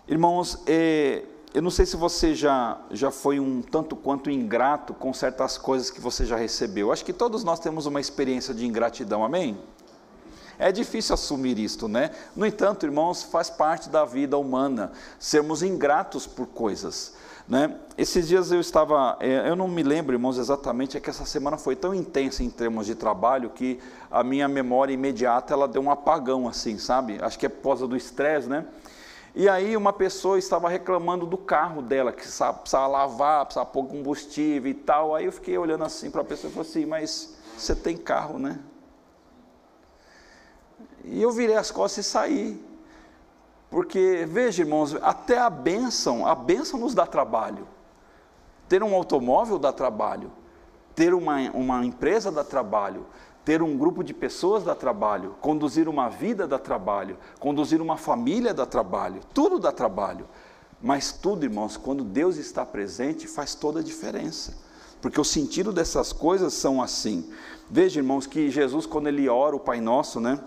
Irmãos, 0.08 0.60
é, 0.66 1.24
eu 1.54 1.62
não 1.62 1.70
sei 1.70 1.86
se 1.86 1.98
você 1.98 2.34
já, 2.34 2.80
já 2.92 3.12
foi 3.12 3.40
um 3.40 3.62
tanto 3.62 3.96
quanto 3.98 4.30
ingrato 4.30 4.94
com 4.94 5.14
certas 5.14 5.58
coisas 5.58 5.90
que 5.90 6.00
você 6.00 6.26
já 6.26 6.38
recebeu. 6.38 6.92
Acho 6.92 7.04
que 7.04 7.14
todos 7.14 7.44
nós 7.44 7.60
temos 7.60 7.86
uma 7.86 8.00
experiência 8.00 8.54
de 8.54 8.66
ingratidão, 8.66 9.26
amém? 9.26 9.58
É 10.57 10.72
difícil 10.72 11.13
assumir 11.13 11.57
isto, 11.57 11.88
né? 11.88 12.12
No 12.36 12.45
entanto, 12.45 12.86
irmãos, 12.86 13.24
faz 13.24 13.50
parte 13.50 13.89
da 13.89 14.05
vida 14.05 14.38
humana 14.38 14.91
sermos 15.19 15.63
ingratos 15.63 16.27
por 16.27 16.48
coisas. 16.48 17.13
Né? 17.48 17.75
Esses 17.98 18.27
dias 18.27 18.51
eu 18.51 18.62
estava, 18.62 19.17
é, 19.19 19.50
eu 19.50 19.55
não 19.55 19.67
me 19.67 19.83
lembro, 19.83 20.15
irmãos, 20.15 20.38
exatamente, 20.38 20.95
é 20.95 21.00
que 21.00 21.10
essa 21.10 21.25
semana 21.25 21.57
foi 21.57 21.75
tão 21.75 21.93
intensa 21.93 22.41
em 22.41 22.50
termos 22.50 22.86
de 22.86 22.95
trabalho 22.95 23.50
que 23.50 23.79
a 24.10 24.24
minha 24.24 24.48
memória 24.48 24.93
imediata 24.93 25.53
ela 25.53 25.67
deu 25.67 25.81
um 25.81 25.91
apagão, 25.91 26.48
assim, 26.48 26.77
sabe? 26.77 27.17
Acho 27.22 27.38
que 27.38 27.45
é 27.45 27.50
por 27.50 27.63
causa 27.63 27.86
do 27.86 27.98
estresse, 27.98 28.48
né? 28.48 28.65
E 29.36 29.50
aí 29.50 29.75
uma 29.75 29.91
pessoa 29.91 30.38
estava 30.38 30.69
reclamando 30.69 31.25
do 31.25 31.38
carro 31.38 31.81
dela, 31.81 32.12
que 32.12 32.19
precisava, 32.19 32.60
precisava 32.60 32.88
lavar, 32.88 33.45
precisava 33.45 33.65
pôr 33.65 33.88
combustível 33.88 34.69
e 34.69 34.75
tal. 34.75 35.15
Aí 35.15 35.25
eu 35.25 35.31
fiquei 35.31 35.57
olhando 35.57 35.83
assim 35.83 36.12
para 36.12 36.22
a 36.22 36.24
pessoa 36.24 36.51
e 36.51 36.53
falei 36.53 36.69
assim, 36.69 36.86
mas 36.86 37.36
você 37.57 37.75
tem 37.75 37.98
carro, 37.98 38.38
né? 38.38 38.60
E 41.03 41.22
eu 41.22 41.31
virei 41.31 41.55
as 41.55 41.69
costas 41.69 42.05
e 42.05 42.10
saí. 42.10 42.74
Porque, 43.69 44.25
veja, 44.29 44.62
irmãos, 44.62 44.95
até 45.01 45.38
a 45.38 45.50
bênção, 45.50 46.27
a 46.27 46.36
bênção 46.36 46.79
nos 46.79 46.93
dá 46.93 47.05
trabalho. 47.05 47.67
Ter 48.69 48.83
um 48.83 48.93
automóvel 48.93 49.57
dá 49.57 49.74
trabalho. 49.74 50.31
Ter 50.95 51.13
uma, 51.13 51.38
uma 51.51 51.86
empresa 51.86 52.31
dá 52.31 52.43
trabalho. 52.43 53.05
Ter 53.43 53.62
um 53.62 53.77
grupo 53.77 54.03
de 54.03 54.13
pessoas 54.13 54.63
dá 54.63 54.75
trabalho. 54.75 55.36
Conduzir 55.41 55.89
uma 55.89 56.07
vida 56.07 56.48
dá 56.48 56.60
trabalho. 56.60 57.17
Conduzir 57.39 57.81
uma 57.81 57.98
família 57.98 58.53
dá 58.53 58.65
trabalho. 58.65 59.22
Tudo 59.33 59.60
dá 59.60 59.72
trabalho. 59.72 60.27
Mas 60.81 61.12
tudo, 61.12 61.43
irmãos, 61.43 61.75
quando 61.75 62.03
Deus 62.03 62.38
está 62.38 62.65
presente, 62.65 63.27
faz 63.27 63.55
toda 63.55 63.79
a 63.79 63.83
diferença. 63.83 64.53
Porque 65.01 65.19
o 65.19 65.24
sentido 65.24 65.74
dessas 65.74 66.13
coisas 66.13 66.53
são 66.53 66.81
assim. 66.81 67.29
Veja, 67.69 68.00
irmãos, 68.00 68.27
que 68.27 68.50
Jesus, 68.50 68.86
quando 68.86 69.07
ele 69.07 69.27
ora 69.27 69.55
o 69.55 69.60
Pai 69.60 69.81
Nosso, 69.81 70.19
né? 70.19 70.39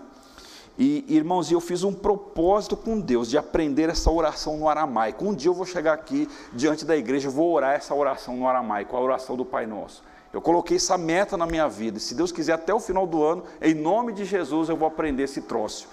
E, 0.77 1.03
irmãos, 1.07 1.51
eu 1.51 1.59
fiz 1.59 1.83
um 1.83 1.91
propósito 1.91 2.77
com 2.77 2.99
Deus 2.99 3.27
de 3.29 3.37
aprender 3.37 3.89
essa 3.89 4.11
oração 4.11 4.57
no 4.57 4.69
aramaico. 4.69 5.25
Um 5.25 5.33
dia 5.33 5.49
eu 5.49 5.53
vou 5.53 5.65
chegar 5.65 5.93
aqui 5.93 6.29
diante 6.53 6.85
da 6.85 6.95
igreja, 6.95 7.29
vou 7.29 7.51
orar 7.51 7.73
essa 7.73 7.95
oração 7.95 8.37
no 8.37 8.47
aramaico, 8.47 8.95
a 8.95 8.99
oração 8.99 9.35
do 9.35 9.43
Pai 9.43 9.65
Nosso. 9.65 10.03
Eu 10.31 10.39
coloquei 10.39 10.77
essa 10.77 10.95
meta 10.95 11.35
na 11.35 11.47
minha 11.47 11.67
vida. 11.67 11.97
E 11.97 12.01
se 12.01 12.13
Deus 12.13 12.31
quiser, 12.31 12.53
até 12.53 12.71
o 12.73 12.79
final 12.79 13.07
do 13.07 13.23
ano, 13.23 13.43
em 13.59 13.73
nome 13.73 14.13
de 14.13 14.23
Jesus, 14.23 14.69
eu 14.69 14.77
vou 14.77 14.87
aprender 14.87 15.23
esse 15.23 15.41
troço. 15.41 15.87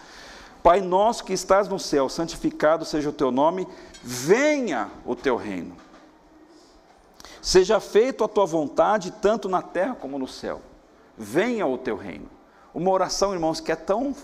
Pai 0.63 0.83
nosso 0.83 1.25
que 1.25 1.33
estás 1.33 1.67
no 1.67 1.79
céu, 1.79 2.09
santificado 2.09 2.85
seja 2.85 3.09
o 3.09 3.13
teu 3.13 3.31
nome, 3.31 3.67
venha 4.03 4.91
o 5.07 5.15
teu 5.15 5.37
reino. 5.37 5.77
Seja 7.41 7.81
feito 7.81 8.25
a 8.25 8.29
tua 8.29 8.45
vontade, 8.45 9.11
tanto 9.11 9.49
na 9.49 9.63
terra 9.63 9.95
como 9.95 10.19
no 10.19 10.29
céu. 10.29 10.61
Venha 11.17 11.67
o 11.67 11.79
teu 11.79 11.97
reino. 11.97 12.29
Uma 12.75 12.91
oração, 12.91 13.33
irmãos, 13.33 13.61
que 13.61 13.71
é 13.71 13.77
tão 13.77 14.15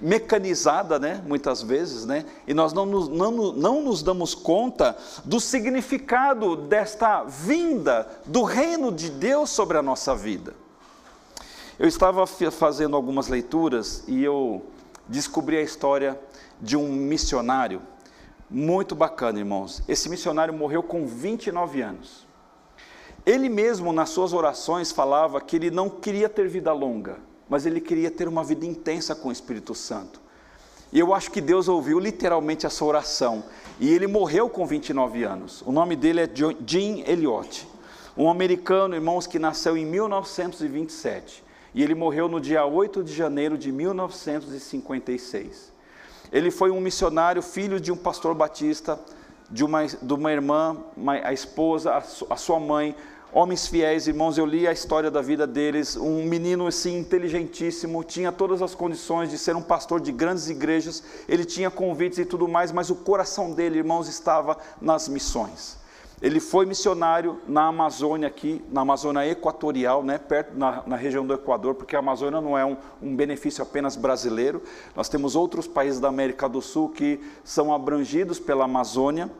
mecanizada, 0.00 0.98
né, 0.98 1.22
muitas 1.26 1.62
vezes, 1.62 2.04
né, 2.04 2.24
e 2.46 2.52
nós 2.52 2.72
não 2.72 2.84
nos, 2.84 3.08
não, 3.08 3.30
não 3.30 3.82
nos 3.82 4.02
damos 4.02 4.34
conta 4.34 4.96
do 5.24 5.40
significado 5.40 6.56
desta 6.56 7.24
vinda 7.24 8.08
do 8.26 8.42
reino 8.42 8.92
de 8.92 9.10
Deus 9.10 9.50
sobre 9.50 9.78
a 9.78 9.82
nossa 9.82 10.14
vida. 10.14 10.54
Eu 11.78 11.86
estava 11.86 12.26
fazendo 12.26 12.96
algumas 12.96 13.28
leituras 13.28 14.02
e 14.08 14.24
eu 14.24 14.64
descobri 15.08 15.56
a 15.56 15.62
história 15.62 16.18
de 16.60 16.76
um 16.76 16.88
missionário 16.88 17.82
muito 18.50 18.94
bacana, 18.94 19.38
irmãos. 19.38 19.82
Esse 19.86 20.08
missionário 20.08 20.54
morreu 20.54 20.82
com 20.82 21.06
29 21.06 21.82
anos. 21.82 22.26
Ele 23.24 23.48
mesmo, 23.48 23.92
nas 23.92 24.10
suas 24.10 24.32
orações, 24.32 24.92
falava 24.92 25.40
que 25.40 25.56
ele 25.56 25.70
não 25.70 25.90
queria 25.90 26.28
ter 26.28 26.48
vida 26.48 26.72
longa, 26.72 27.18
mas 27.48 27.66
ele 27.66 27.80
queria 27.80 28.10
ter 28.10 28.28
uma 28.28 28.42
vida 28.42 28.66
intensa 28.66 29.14
com 29.14 29.28
o 29.28 29.32
Espírito 29.32 29.74
Santo. 29.74 30.20
E 30.92 30.98
eu 30.98 31.14
acho 31.14 31.30
que 31.30 31.40
Deus 31.40 31.68
ouviu 31.68 31.98
literalmente 31.98 32.66
essa 32.66 32.84
oração. 32.84 33.44
E 33.78 33.92
ele 33.92 34.06
morreu 34.06 34.48
com 34.48 34.66
29 34.66 35.24
anos. 35.24 35.62
O 35.62 35.72
nome 35.72 35.96
dele 35.96 36.20
é 36.20 36.30
Jim 36.66 37.02
Elliot, 37.06 37.68
um 38.16 38.30
americano, 38.30 38.94
irmãos, 38.94 39.26
que 39.26 39.38
nasceu 39.38 39.76
em 39.76 39.84
1927. 39.84 41.44
E 41.74 41.82
ele 41.82 41.94
morreu 41.94 42.28
no 42.28 42.40
dia 42.40 42.64
8 42.64 43.04
de 43.04 43.12
janeiro 43.12 43.58
de 43.58 43.70
1956. 43.70 45.74
Ele 46.32 46.50
foi 46.50 46.70
um 46.70 46.80
missionário, 46.80 47.42
filho 47.42 47.78
de 47.78 47.92
um 47.92 47.96
pastor 47.96 48.34
batista, 48.34 48.98
de 49.50 49.64
uma, 49.64 49.86
de 49.86 50.14
uma 50.14 50.32
irmã, 50.32 50.76
a 51.22 51.32
esposa, 51.32 52.02
a 52.30 52.36
sua 52.36 52.58
mãe, 52.58 52.96
homens 53.32 53.66
fiéis, 53.66 54.06
irmãos, 54.06 54.38
eu 54.38 54.46
li 54.46 54.66
a 54.66 54.72
história 54.72 55.10
da 55.10 55.20
vida 55.20 55.46
deles, 55.46 55.96
um 55.96 56.24
menino 56.24 56.66
assim 56.66 56.98
inteligentíssimo, 56.98 58.02
tinha 58.04 58.32
todas 58.32 58.62
as 58.62 58.74
condições 58.74 59.30
de 59.30 59.38
ser 59.38 59.54
um 59.56 59.62
pastor 59.62 60.00
de 60.00 60.12
grandes 60.12 60.48
igrejas, 60.48 61.02
ele 61.28 61.44
tinha 61.44 61.70
convites 61.70 62.18
e 62.18 62.24
tudo 62.24 62.48
mais, 62.48 62.72
mas 62.72 62.90
o 62.90 62.96
coração 62.96 63.52
dele, 63.52 63.78
irmãos, 63.78 64.08
estava 64.08 64.56
nas 64.80 65.08
missões. 65.08 65.78
Ele 66.20 66.40
foi 66.40 66.64
missionário 66.64 67.38
na 67.46 67.66
Amazônia 67.66 68.26
aqui, 68.26 68.64
na 68.72 68.80
Amazônia 68.80 69.28
Equatorial, 69.28 70.02
né, 70.02 70.16
perto 70.16 70.56
na, 70.56 70.82
na 70.86 70.96
região 70.96 71.26
do 71.26 71.34
Equador, 71.34 71.74
porque 71.74 71.94
a 71.94 71.98
Amazônia 71.98 72.40
não 72.40 72.56
é 72.56 72.64
um, 72.64 72.76
um, 73.02 73.14
benefício 73.14 73.62
apenas 73.62 73.96
brasileiro. 73.96 74.62
Nós 74.94 75.10
temos 75.10 75.36
outros 75.36 75.66
países 75.66 76.00
da 76.00 76.08
América 76.08 76.48
do 76.48 76.62
Sul 76.62 76.88
que 76.88 77.20
são 77.44 77.72
abrangidos 77.72 78.40
pela 78.40 78.64
Amazônia. 78.64 79.30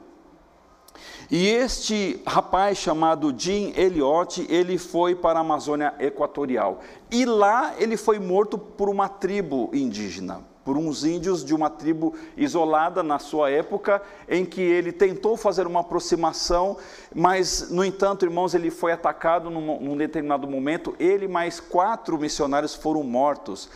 E 1.31 1.49
este 1.49 2.23
rapaz 2.27 2.79
chamado 2.79 3.35
Jim 3.37 3.73
Elliot, 3.77 4.47
ele 4.49 4.79
foi 4.79 5.15
para 5.15 5.39
a 5.39 5.43
Amazônia 5.43 5.95
Equatorial. 5.99 6.81
E 7.11 7.25
lá 7.25 7.75
ele 7.79 7.97
foi 7.97 8.19
morto 8.19 8.59
por 8.59 8.89
uma 8.89 9.09
tribo 9.09 9.71
indígena, 9.73 10.43
por 10.65 10.77
uns 10.77 11.05
índios 11.05 11.45
de 11.45 11.55
uma 11.55 11.71
tribo 11.71 12.15
isolada 12.37 13.03
na 13.03 13.19
sua 13.19 13.51
época, 13.51 14.03
em 14.29 14.45
que 14.45 14.61
ele 14.61 14.91
tentou 14.93 15.37
fazer 15.37 15.67
uma 15.67 15.81
aproximação, 15.81 16.77
mas, 17.15 17.71
no 17.71 17.85
entanto, 17.85 18.25
irmãos, 18.25 18.55
ele 18.55 18.71
foi 18.71 18.91
atacado 18.93 19.49
num, 19.49 19.81
num 19.81 19.97
determinado 19.97 20.49
momento, 20.49 20.95
ele 20.99 21.29
mais 21.29 21.61
quatro 21.61 22.19
missionários 22.19 22.75
foram 22.75 23.03
mortos. 23.05 23.69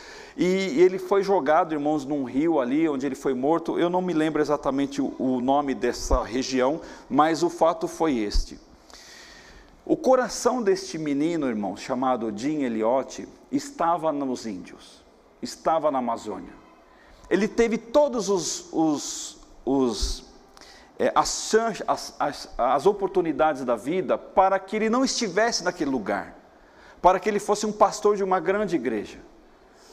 E 0.42 0.80
ele 0.80 0.98
foi 0.98 1.22
jogado, 1.22 1.74
irmãos, 1.74 2.06
num 2.06 2.24
rio 2.24 2.60
ali 2.60 2.88
onde 2.88 3.04
ele 3.04 3.14
foi 3.14 3.34
morto. 3.34 3.78
Eu 3.78 3.90
não 3.90 4.00
me 4.00 4.14
lembro 4.14 4.40
exatamente 4.40 4.98
o, 5.02 5.38
nome 5.38 5.74
dessa 5.74 6.22
região, 6.24 6.80
mas 7.10 7.42
o 7.42 7.50
fato 7.50 7.86
foi 7.86 8.16
este. 8.16 8.58
O 9.84 9.98
coração 9.98 10.62
deste 10.62 10.96
menino, 10.96 11.46
irmãos, 11.46 11.82
chamado 11.82 12.32
Jim 12.34 12.62
Elliot, 12.62 13.28
estava 13.52 14.10
nos 14.12 14.46
índios, 14.46 15.04
estava 15.42 15.90
na 15.90 15.98
Amazônia. 15.98 16.54
Ele 17.28 17.46
teve 17.46 17.76
todos 17.76 18.30
os, 18.30 18.72
os, 18.72 19.38
os 19.62 20.24
é, 20.98 21.12
as, 21.14 21.54
as, 22.18 22.54
as 22.56 22.86
oportunidades 22.86 23.62
da 23.62 23.76
vida 23.76 24.16
para 24.16 24.58
que 24.58 24.74
ele 24.74 24.88
não 24.88 25.04
estivesse 25.04 25.62
naquele 25.62 25.90
lugar, 25.90 26.34
para 27.02 27.20
que 27.20 27.28
ele 27.28 27.38
fosse 27.38 27.66
um 27.66 27.72
pastor 27.72 28.16
de 28.16 28.24
uma 28.24 28.40
grande 28.40 28.74
igreja. 28.74 29.28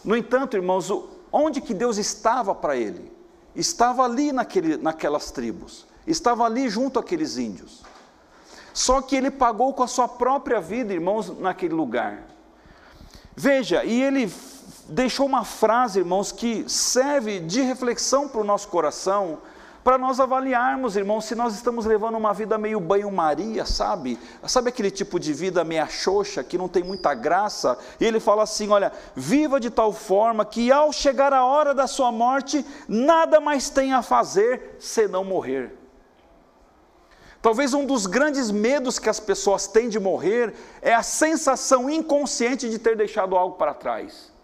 No 0.03 0.15
entanto, 0.15 0.55
irmãos, 0.55 0.91
onde 1.31 1.61
que 1.61 1.73
Deus 1.73 1.97
estava 1.97 2.53
para 2.55 2.75
ele? 2.75 3.11
Estava 3.55 4.03
ali 4.03 4.31
naquele, 4.31 4.77
naquelas 4.77 5.31
tribos, 5.31 5.85
estava 6.05 6.45
ali 6.45 6.69
junto 6.69 6.99
àqueles 6.99 7.37
índios. 7.37 7.83
Só 8.73 9.01
que 9.01 9.15
ele 9.15 9.31
pagou 9.31 9.73
com 9.73 9.81
a 9.81 9.87
sua 9.87 10.07
própria 10.07 10.61
vida, 10.61 10.93
irmãos, 10.93 11.35
naquele 11.39 11.73
lugar. 11.73 12.23
Veja, 13.35 13.83
e 13.83 14.01
ele 14.01 14.31
deixou 14.87 15.25
uma 15.25 15.43
frase, 15.43 15.99
irmãos, 15.99 16.31
que 16.31 16.69
serve 16.69 17.39
de 17.39 17.61
reflexão 17.61 18.27
para 18.27 18.41
o 18.41 18.43
nosso 18.43 18.67
coração, 18.67 19.39
para 19.87 19.97
nós 19.97 20.19
avaliarmos, 20.19 20.97
irmãos, 20.97 21.23
se 21.23 21.33
nós 21.33 21.55
estamos 21.55 21.85
levando 21.85 22.17
uma 22.17 22.33
vida 22.33 22.57
meio 22.57 22.77
banho-maria, 22.77 23.65
sabe? 23.65 24.19
Sabe 24.45 24.67
aquele 24.67 24.91
tipo 24.91 25.17
de 25.17 25.31
vida 25.31 25.63
meia 25.63 25.87
xoxa, 25.87 26.43
que 26.43 26.57
não 26.57 26.67
tem 26.67 26.83
muita 26.83 27.13
graça? 27.13 27.79
E 27.97 28.03
ele 28.03 28.19
fala 28.19 28.43
assim: 28.43 28.67
olha, 28.67 28.91
viva 29.15 29.61
de 29.61 29.69
tal 29.69 29.93
forma 29.93 30.43
que 30.43 30.69
ao 30.73 30.91
chegar 30.91 31.31
a 31.31 31.45
hora 31.45 31.73
da 31.73 31.87
sua 31.87 32.11
morte, 32.11 32.65
nada 32.85 33.39
mais 33.39 33.69
tenha 33.69 33.99
a 33.99 34.01
fazer 34.01 34.75
senão 34.77 35.23
morrer. 35.23 35.73
Talvez 37.41 37.73
um 37.73 37.85
dos 37.85 38.07
grandes 38.07 38.51
medos 38.51 38.99
que 38.99 39.07
as 39.07 39.21
pessoas 39.21 39.67
têm 39.67 39.87
de 39.87 40.01
morrer 40.01 40.53
é 40.81 40.93
a 40.93 41.01
sensação 41.01 41.89
inconsciente 41.89 42.69
de 42.69 42.77
ter 42.77 42.97
deixado 42.97 43.37
algo 43.37 43.55
para 43.55 43.73
trás 43.73 44.35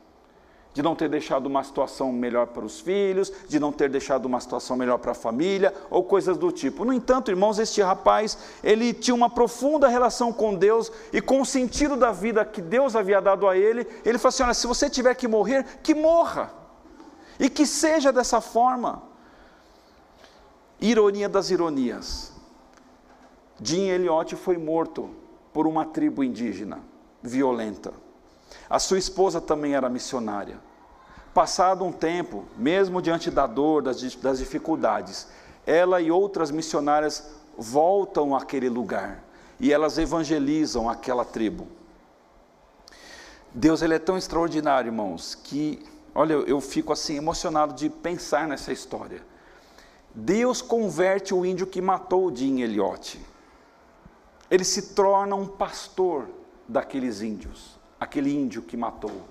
de 0.74 0.82
não 0.82 0.96
ter 0.96 1.08
deixado 1.08 1.46
uma 1.46 1.64
situação 1.64 2.12
melhor 2.12 2.48
para 2.48 2.66
os 2.66 2.80
filhos, 2.80 3.32
de 3.48 3.60
não 3.60 3.72
ter 3.72 3.90
deixado 3.90 4.26
uma 4.26 4.40
situação 4.40 4.76
melhor 4.76 4.98
para 4.98 5.12
a 5.12 5.16
família, 5.16 5.74
ou 5.90 6.04
coisas 6.04 6.38
do 6.38 6.52
tipo. 6.52 6.84
No 6.84 6.92
entanto, 6.92 7.30
irmãos, 7.30 7.60
este 7.60 7.82
rapaz, 7.82 8.38
ele 8.64 8.94
tinha 8.94 9.14
uma 9.14 9.30
profunda 9.30 9.88
relação 9.88 10.34
com 10.34 10.56
Deus 10.56 10.92
e 11.12 11.22
com 11.22 11.42
o 11.42 11.46
sentido 11.46 11.96
da 11.96 12.12
vida 12.12 12.44
que 12.44 12.62
Deus 12.62 12.96
havia 12.96 13.22
dado 13.22 13.48
a 13.48 13.56
ele. 13.56 13.88
Ele 14.04 14.18
falou 14.18 14.30
assim: 14.30 14.44
olha, 14.44 14.54
se 14.54 14.66
você 14.66 14.90
tiver 14.90 15.14
que 15.16 15.28
morrer, 15.28 15.66
que 15.84 15.94
morra, 15.94 16.52
e 17.40 17.50
que 17.50 17.66
seja 17.66 18.12
dessa 18.12 18.42
forma. 18.42 19.04
Ironia 20.82 21.30
das 21.30 21.50
ironias. 21.50 22.34
Jim 23.62 23.88
Elliot 23.88 24.36
foi 24.36 24.58
morto 24.58 25.10
por 25.54 25.66
uma 25.68 25.86
tribo 25.86 26.24
indígena 26.24 26.82
violenta. 27.22 27.94
A 28.70 28.80
sua 28.80 28.98
esposa 28.98 29.42
também 29.42 29.76
era 29.76 29.90
missionária. 29.90 30.60
Passado 31.34 31.84
um 31.84 31.92
tempo, 31.92 32.46
mesmo 32.56 33.02
diante 33.02 33.32
da 33.32 33.48
dor, 33.48 33.82
das, 33.82 34.16
das 34.16 34.38
dificuldades, 34.38 35.28
ela 35.66 36.00
e 36.00 36.12
outras 36.12 36.52
missionárias 36.52 37.32
voltam 37.58 38.36
àquele 38.36 38.70
lugar 38.70 39.24
e 39.60 39.72
elas 39.72 39.98
evangelizam 39.98 40.90
aquela 40.90 41.26
tribo. 41.26 41.68
Deus 43.54 43.82
ele 43.82 43.96
é 43.96 44.00
tão 44.00 44.18
extraordinário, 44.18 44.90
irmãos, 44.90 45.36
que 45.36 45.84
olha, 46.14 46.34
eu 46.34 46.60
fico 46.62 46.94
assim 46.94 47.18
emocionado 47.18 47.74
de 47.74 47.90
pensar 47.90 48.48
nessa 48.48 48.72
história. 48.72 49.22
Deus 50.14 50.62
converte 50.62 51.34
o 51.34 51.46
índio 51.46 51.66
que 51.66 51.82
matou 51.82 52.28
o 52.28 52.36
Jim 52.36 52.62
Elliot. 52.62 53.20
Ele 54.50 54.64
se 54.64 54.94
torna 54.94 55.36
um 55.36 55.48
pastor 55.48 56.28
daqueles 56.68 57.22
índios 57.22 57.83
aquele 58.04 58.34
índio 58.34 58.62
que 58.62 58.78
matou. 58.78 59.24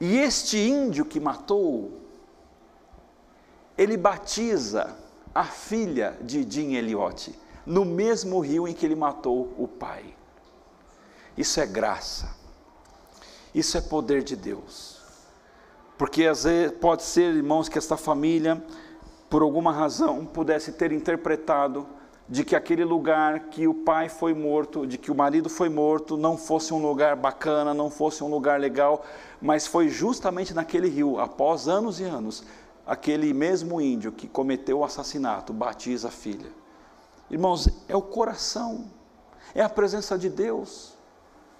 E 0.00 0.18
este 0.18 0.58
índio 0.58 1.04
que 1.04 1.18
matou, 1.18 2.00
ele 3.76 3.96
batiza 3.96 4.96
a 5.34 5.44
filha 5.44 6.16
de 6.20 6.48
Jim 6.48 6.74
Elliot 6.74 7.38
no 7.64 7.84
mesmo 7.84 8.40
rio 8.40 8.68
em 8.68 8.72
que 8.72 8.86
ele 8.86 8.94
matou 8.94 9.52
o 9.58 9.66
pai. 9.66 10.14
Isso 11.36 11.60
é 11.60 11.66
graça. 11.66 12.34
Isso 13.54 13.76
é 13.76 13.80
poder 13.80 14.22
de 14.22 14.36
Deus. 14.36 15.00
Porque 15.98 16.26
às 16.26 16.44
vezes 16.44 16.76
pode 16.78 17.02
ser, 17.02 17.34
irmãos, 17.34 17.68
que 17.68 17.78
esta 17.78 17.96
família, 17.96 18.62
por 19.28 19.42
alguma 19.42 19.72
razão, 19.72 20.24
pudesse 20.24 20.72
ter 20.72 20.92
interpretado 20.92 21.86
de 22.28 22.44
que 22.44 22.56
aquele 22.56 22.84
lugar 22.84 23.48
que 23.50 23.68
o 23.68 23.74
pai 23.74 24.08
foi 24.08 24.34
morto, 24.34 24.86
de 24.86 24.98
que 24.98 25.10
o 25.10 25.14
marido 25.14 25.48
foi 25.48 25.68
morto, 25.68 26.16
não 26.16 26.36
fosse 26.36 26.74
um 26.74 26.82
lugar 26.82 27.14
bacana, 27.14 27.72
não 27.72 27.88
fosse 27.88 28.24
um 28.24 28.28
lugar 28.28 28.58
legal, 28.58 29.04
mas 29.40 29.66
foi 29.66 29.88
justamente 29.88 30.52
naquele 30.52 30.88
rio, 30.88 31.20
após 31.20 31.68
anos 31.68 32.00
e 32.00 32.04
anos, 32.04 32.44
aquele 32.84 33.32
mesmo 33.32 33.80
índio 33.80 34.10
que 34.10 34.26
cometeu 34.26 34.78
o 34.78 34.84
assassinato 34.84 35.52
batiza 35.52 36.08
a 36.08 36.10
filha. 36.10 36.50
Irmãos, 37.30 37.68
é 37.88 37.96
o 37.96 38.02
coração. 38.02 38.86
é 39.54 39.62
a 39.62 39.68
presença 39.68 40.18
de 40.18 40.28
Deus, 40.28 40.94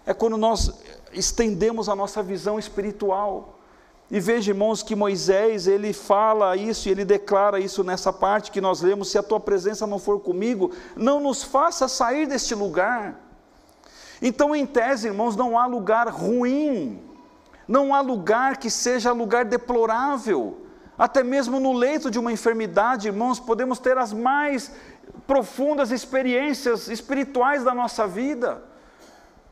é 0.05 0.13
quando 0.13 0.37
nós 0.37 0.73
estendemos 1.13 1.89
a 1.89 1.97
nossa 1.97 2.23
visão 2.23 2.59
espiritual. 2.59 3.56
E 4.11 4.21
veja, 4.21 4.53
irmãos, 4.53 4.83
que 4.83 4.95
Moisés, 4.95 5.67
ele 5.67 5.93
fala 5.93 6.57
isso 6.57 6.89
e 6.89 6.93
ele 6.93 7.05
declara 7.05 7.59
isso 7.59 7.83
nessa 7.83 8.13
parte 8.13 8.53
que 8.53 8.61
nós 8.61 8.81
lemos: 8.81 9.11
se 9.11 9.19
a 9.19 9.23
tua 9.23 9.41
presença 9.41 9.87
não 9.87 9.99
for 9.99 10.21
comigo, 10.21 10.71
não 10.95 11.21
nos 11.21 11.43
faça 11.43 11.89
sair 11.89 12.27
deste 12.27 12.55
lugar. 12.55 13.21
Então, 14.23 14.55
em 14.55 14.65
tese, 14.65 15.09
irmãos, 15.09 15.35
não 15.35 15.59
há 15.59 15.67
lugar 15.67 16.09
ruim, 16.09 17.03
não 17.67 17.95
há 17.95 18.01
lugar 18.01 18.57
que 18.59 18.71
seja 18.71 19.13
lugar 19.13 19.45
deplorável. 19.45 20.63
Até 20.97 21.23
mesmo 21.23 21.61
no 21.61 21.75
leito 21.75 22.11
de 22.11 22.19
uma 22.19 22.33
enfermidade, 22.33 23.09
irmãos, 23.09 23.39
podemos 23.39 23.79
ter 23.79 23.99
as 23.99 24.13
mais 24.13 24.73
profundas 25.27 25.91
experiências 25.91 26.89
espirituais 26.89 27.65
da 27.65 27.75
nossa 27.75 28.07
vida. 28.07 28.63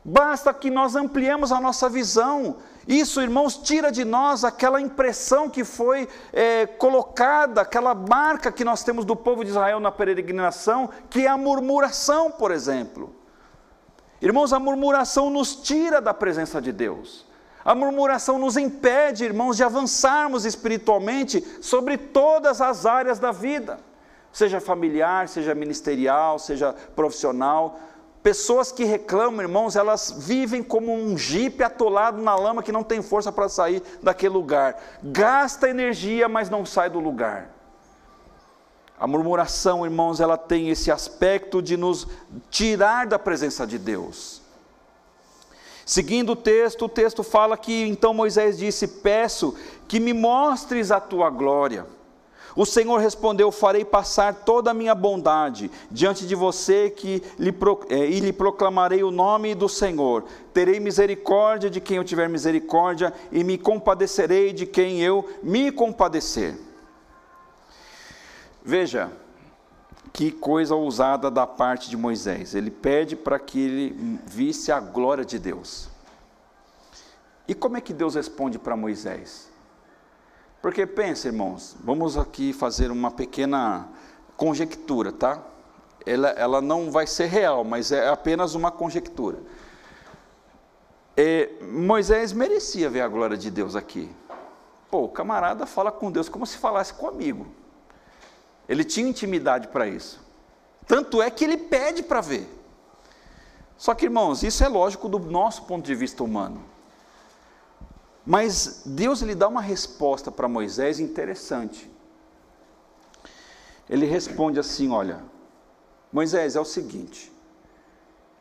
Basta 0.03 0.55
que 0.55 0.71
nós 0.71 0.97
ampliemos 0.97 1.53
a 1.53 1.61
nossa 1.61 1.89
visão. 1.89 2.57
Isso, 2.87 3.21
irmãos, 3.21 3.57
tira 3.57 3.91
de 3.91 4.05
nós 4.05 4.45
aquela 4.45 4.81
impressão 4.81 5.49
que 5.49 5.65
foi 5.65 6.09
é, 6.33 6.67
colocada, 6.67 7.63
aquela 7.63 7.95
marca 7.95 8.53
que 8.53 8.65
nós 8.65 8.85
temos 8.85 9.05
do 9.05 9.17
povo 9.17 9.43
de 9.43 9.51
Israel 9.51 9.81
na 9.81 9.91
peregrinação, 9.91 10.91
que 11.09 11.27
é 11.27 11.29
a 11.29 11.37
murmuração, 11.37 12.31
por 12.31 12.51
exemplo. 12.51 13.15
Irmãos, 14.21 14.53
a 14.53 14.59
murmuração 14.59 15.31
nos 15.31 15.57
tira 15.57 16.01
da 16.01 16.13
presença 16.13 16.61
de 16.61 16.73
Deus. 16.73 17.27
A 17.65 17.75
murmuração 17.75 18.39
nos 18.39 18.59
impede, 18.59 19.25
irmãos, 19.25 19.57
de 19.57 19.65
avançarmos 19.65 20.45
espiritualmente 20.45 21.43
sobre 21.63 21.97
todas 21.97 22.61
as 22.61 22.85
áreas 22.85 23.19
da 23.19 23.33
vida, 23.33 23.79
seja 24.31 24.61
familiar, 24.61 25.29
seja 25.29 25.55
ministerial, 25.55 26.39
seja 26.39 26.75
profissional. 26.95 27.81
Pessoas 28.25 28.73
que 28.73 28.85
reclamam, 28.85 29.43
irmãos, 29.43 29.77
elas 29.77 30.15
vivem 30.17 30.63
como 30.63 30.95
um 30.95 31.15
jipe 31.15 31.63
atolado 31.63 32.23
na 32.23 32.35
lama 32.35 32.63
que 32.63 32.73
não 32.73 32.83
tem 32.83 33.03
força 33.03 33.31
para 33.31 33.51
sair 33.51 33.83
daquele 34.03 34.33
lugar. 34.33 34.83
Gasta 35.03 35.69
energia, 35.69 36.27
mas 36.27 36.49
não 36.49 36.65
sai 36.65 36.89
do 36.89 36.99
lugar. 36.99 37.51
A 38.99 39.07
murmuração, 39.07 39.85
irmãos, 39.85 40.21
ela 40.21 40.39
tem 40.39 40.71
esse 40.71 40.91
aspecto 40.91 41.61
de 41.61 41.77
nos 41.77 42.09
tirar 42.49 43.07
da 43.07 43.19
presença 43.19 43.67
de 43.67 43.77
Deus. 43.77 44.41
Seguindo 45.85 46.33
o 46.33 46.37
texto, 46.37 46.87
o 46.87 46.89
texto 46.89 47.23
fala 47.23 47.59
que 47.59 47.85
então 47.85 48.15
Moisés 48.15 48.57
disse: 48.57 48.89
Peço 48.89 49.55
que 49.87 50.01
me 50.01 50.15
mostres 50.15 50.91
a 50.91 50.99
tua 50.99 51.29
glória. 51.29 51.87
O 52.57 52.65
Senhor 52.65 52.99
respondeu: 52.99 53.51
Farei 53.51 53.85
passar 53.85 54.35
toda 54.35 54.71
a 54.71 54.75
minha 54.75 54.95
bondade 54.95 55.71
diante 55.91 56.27
de 56.27 56.35
você 56.35 56.89
que 56.91 57.23
lhe, 57.39 57.55
é, 57.89 58.07
e 58.07 58.21
lhe 58.21 58.33
proclamarei 58.33 59.03
o 59.03 59.11
nome 59.11 59.55
do 59.55 59.69
Senhor. 59.69 60.25
Terei 60.53 60.79
misericórdia 60.79 61.69
de 61.69 61.81
quem 61.81 61.97
eu 61.97 62.05
tiver 62.05 62.29
misericórdia 62.29 63.13
e 63.33 63.43
me 63.43 63.59
compadecerei 63.59 64.53
de 64.53 64.67
quem 64.67 65.01
eu 65.01 65.29
me 65.43 65.73
compadecer. 65.73 66.57
Veja, 68.63 69.13
que 70.13 70.31
coisa 70.31 70.77
ousada 70.77 71.29
da 71.29 71.47
parte 71.47 71.91
de 71.91 71.97
Moisés. 71.97 72.55
Ele 72.55 72.71
pede 72.71 73.17
para 73.17 73.39
que 73.39 73.61
ele 73.61 74.21
visse 74.27 74.71
a 74.71 74.79
glória 74.79 75.25
de 75.25 75.41
Deus. 75.41 75.89
E 77.49 77.55
como 77.55 77.77
é 77.77 77.81
que 77.81 77.93
Deus 77.93 78.15
responde 78.15 78.59
para 78.59 78.77
Moisés? 78.77 79.53
Porque 80.65 80.87
pensa, 80.87 81.29
irmãos, 81.29 81.77
vamos 81.85 82.17
aqui 82.17 82.55
fazer 82.55 82.91
uma 82.91 83.11
pequena 83.11 83.87
conjectura, 84.35 85.13
tá? 85.13 85.43
Ela, 86.07 86.31
ela 86.31 86.63
não 86.63 86.91
vai 86.91 87.07
ser 87.07 87.27
real, 87.27 87.63
mas 87.65 87.93
é 87.93 88.09
apenas 88.09 88.55
uma 88.55 88.71
conjectura. 88.71 89.43
É, 91.15 91.51
Moisés 91.71 92.33
merecia 92.33 92.89
ver 92.89 93.03
a 93.03 93.09
glória 93.09 93.37
de 93.37 93.51
Deus 93.51 93.77
aqui. 93.77 94.11
Pô, 94.91 95.03
o 95.03 95.09
camarada 95.11 95.67
fala 95.67 95.93
com 95.93 96.11
Deus 96.11 96.31
como 96.31 96.47
se 96.47 96.57
falasse 96.57 96.95
com 96.95 97.09
amigo. 97.09 97.47
Ele 98.67 98.85
tinha 98.85 99.07
intimidade 99.07 99.69
para 99.69 99.87
isso. 99.87 100.19
Tanto 100.87 101.21
é 101.21 101.29
que 101.29 101.45
ele 101.45 101.59
pede 101.59 102.03
para 102.03 102.23
ver. 102.23 102.49
Só 103.77 103.95
que, 103.95 104.07
irmãos, 104.07 104.43
isso 104.43 104.65
é 104.65 104.69
lógico 104.69 105.11
do 105.11 105.19
nosso 105.19 105.65
ponto 105.65 105.85
de 105.85 105.95
vista 105.95 106.25
humano. 106.25 106.73
Mas 108.27 108.83
Deus 108.87 109.21
lhe 109.21 109.35
dá 109.35 109.49
uma 109.49 109.61
resposta 109.61 110.31
para 110.31 110.49
Moisés 110.49 110.99
interessante. 110.99 111.91
Ele 113.89 114.07
responde 114.07 114.59
assim: 114.59 114.91
Olha, 114.91 115.23
Moisés, 116.13 116.57
é 116.57 116.61
o 116.61 116.65
seguinte, 116.65 117.33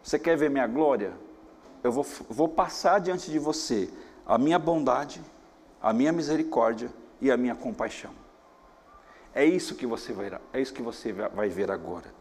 você 0.02 0.18
quer 0.18 0.38
ver 0.38 0.50
minha 0.50 0.68
glória? 0.68 1.14
Eu 1.84 1.92
vou, 1.92 2.06
vou 2.30 2.48
passar 2.48 3.00
diante 3.00 3.30
de 3.30 3.40
você 3.40 3.90
a 4.26 4.38
minha 4.38 4.58
bondade, 4.58 5.22
a 5.82 5.92
minha 5.92 6.14
misericórdia 6.14 6.90
e 7.20 7.30
a 7.30 7.36
minha 7.36 7.56
compaixão. 7.56 8.12
É 9.34 9.44
isso 9.44 9.76
que 9.76 9.86
você 9.86 10.14
vai, 10.14 10.32
é 10.54 10.62
isso 10.62 10.74
que 10.74 10.82
você 10.82 11.12
vai 11.12 11.50
ver 11.50 11.72
agora. 11.72 12.14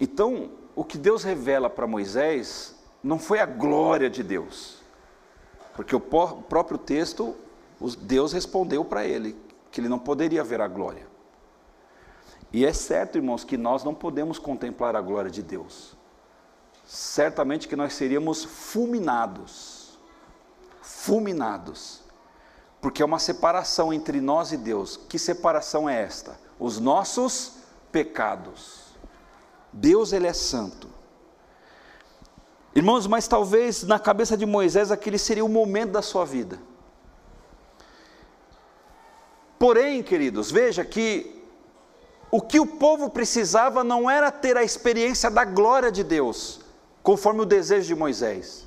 Então, 0.00 0.50
o 0.74 0.84
que 0.84 0.96
Deus 0.96 1.22
revela 1.22 1.68
para 1.68 1.86
Moisés 1.86 2.74
não 3.02 3.18
foi 3.18 3.38
a 3.38 3.46
glória 3.46 4.08
de 4.08 4.22
Deus, 4.22 4.83
porque 5.74 5.94
o 5.94 6.00
próprio 6.00 6.78
texto, 6.78 7.34
Deus 8.00 8.32
respondeu 8.32 8.84
para 8.84 9.04
ele 9.04 9.36
que 9.70 9.80
ele 9.80 9.88
não 9.88 9.98
poderia 9.98 10.44
ver 10.44 10.60
a 10.60 10.68
glória. 10.68 11.06
E 12.52 12.64
é 12.64 12.72
certo, 12.72 13.18
irmãos, 13.18 13.42
que 13.42 13.56
nós 13.56 13.82
não 13.82 13.92
podemos 13.92 14.38
contemplar 14.38 14.94
a 14.94 15.00
glória 15.00 15.30
de 15.30 15.42
Deus. 15.42 15.96
Certamente 16.86 17.66
que 17.66 17.74
nós 17.74 17.94
seríamos 17.94 18.44
fulminados. 18.44 19.98
Fulminados. 20.80 22.02
Porque 22.80 23.02
é 23.02 23.04
uma 23.04 23.18
separação 23.18 23.92
entre 23.92 24.20
nós 24.20 24.52
e 24.52 24.56
Deus. 24.56 24.96
Que 25.08 25.18
separação 25.18 25.88
é 25.88 26.00
esta? 26.00 26.38
Os 26.56 26.78
nossos 26.78 27.54
pecados. 27.90 28.84
Deus 29.72 30.12
ele 30.12 30.28
é 30.28 30.32
santo. 30.32 30.88
Irmãos, 32.74 33.06
mas 33.06 33.28
talvez 33.28 33.84
na 33.84 33.98
cabeça 33.98 34.36
de 34.36 34.44
Moisés 34.44 34.90
aquele 34.90 35.18
seria 35.18 35.44
o 35.44 35.48
momento 35.48 35.92
da 35.92 36.02
sua 36.02 36.24
vida. 36.24 36.58
Porém, 39.58 40.02
queridos, 40.02 40.50
veja 40.50 40.84
que 40.84 41.42
o 42.30 42.40
que 42.40 42.58
o 42.58 42.66
povo 42.66 43.08
precisava 43.08 43.84
não 43.84 44.10
era 44.10 44.30
ter 44.32 44.56
a 44.56 44.64
experiência 44.64 45.30
da 45.30 45.44
glória 45.44 45.92
de 45.92 46.02
Deus, 46.02 46.60
conforme 47.00 47.42
o 47.42 47.46
desejo 47.46 47.86
de 47.86 47.94
Moisés. 47.94 48.66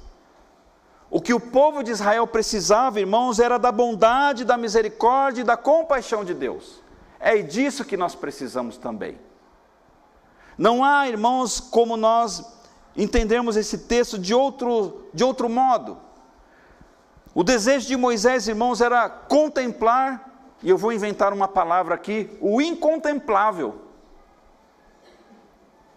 O 1.10 1.22
que 1.22 1.34
o 1.34 1.39
povo 1.39 1.84
de 1.84 1.91
Israel 1.91 2.26
precisava, 2.26 3.02
irmãos, 3.02 3.39
era 3.39 3.58
da 3.58 3.72
bondade, 3.72 4.46
da 4.46 4.58
misericórdia 4.58 5.41
e 5.41 5.43
da 5.43 5.58
compaixão 5.58 6.24
de 6.24 6.34
Deus. 6.34 6.82
É 7.20 7.38
disso 7.41 7.84
que 7.84 7.98
nós 7.98 8.15
precisamos 8.15 8.78
também. 8.78 9.17
Não 10.58 10.84
há, 10.84 11.08
irmãos, 11.08 11.60
como 11.60 11.96
nós 11.98 12.57
entendermos 12.98 13.56
esse 13.56 13.78
texto 13.78 14.18
de 14.18 14.34
outro, 14.34 15.08
de 15.14 15.24
outro 15.24 15.48
modo. 15.48 15.98
O 17.34 17.44
desejo 17.44 17.88
de 17.88 17.96
Moisés, 17.96 18.48
irmãos, 18.48 18.82
era 18.82 19.08
contemplar, 19.08 20.56
e 20.64 20.70
eu 20.70 20.78
vou 20.78 20.92
inventar 20.92 21.32
uma 21.32 21.48
palavra 21.48 21.94
aqui, 21.94 22.36
o 22.42 22.60
incontemplável. 22.60 23.84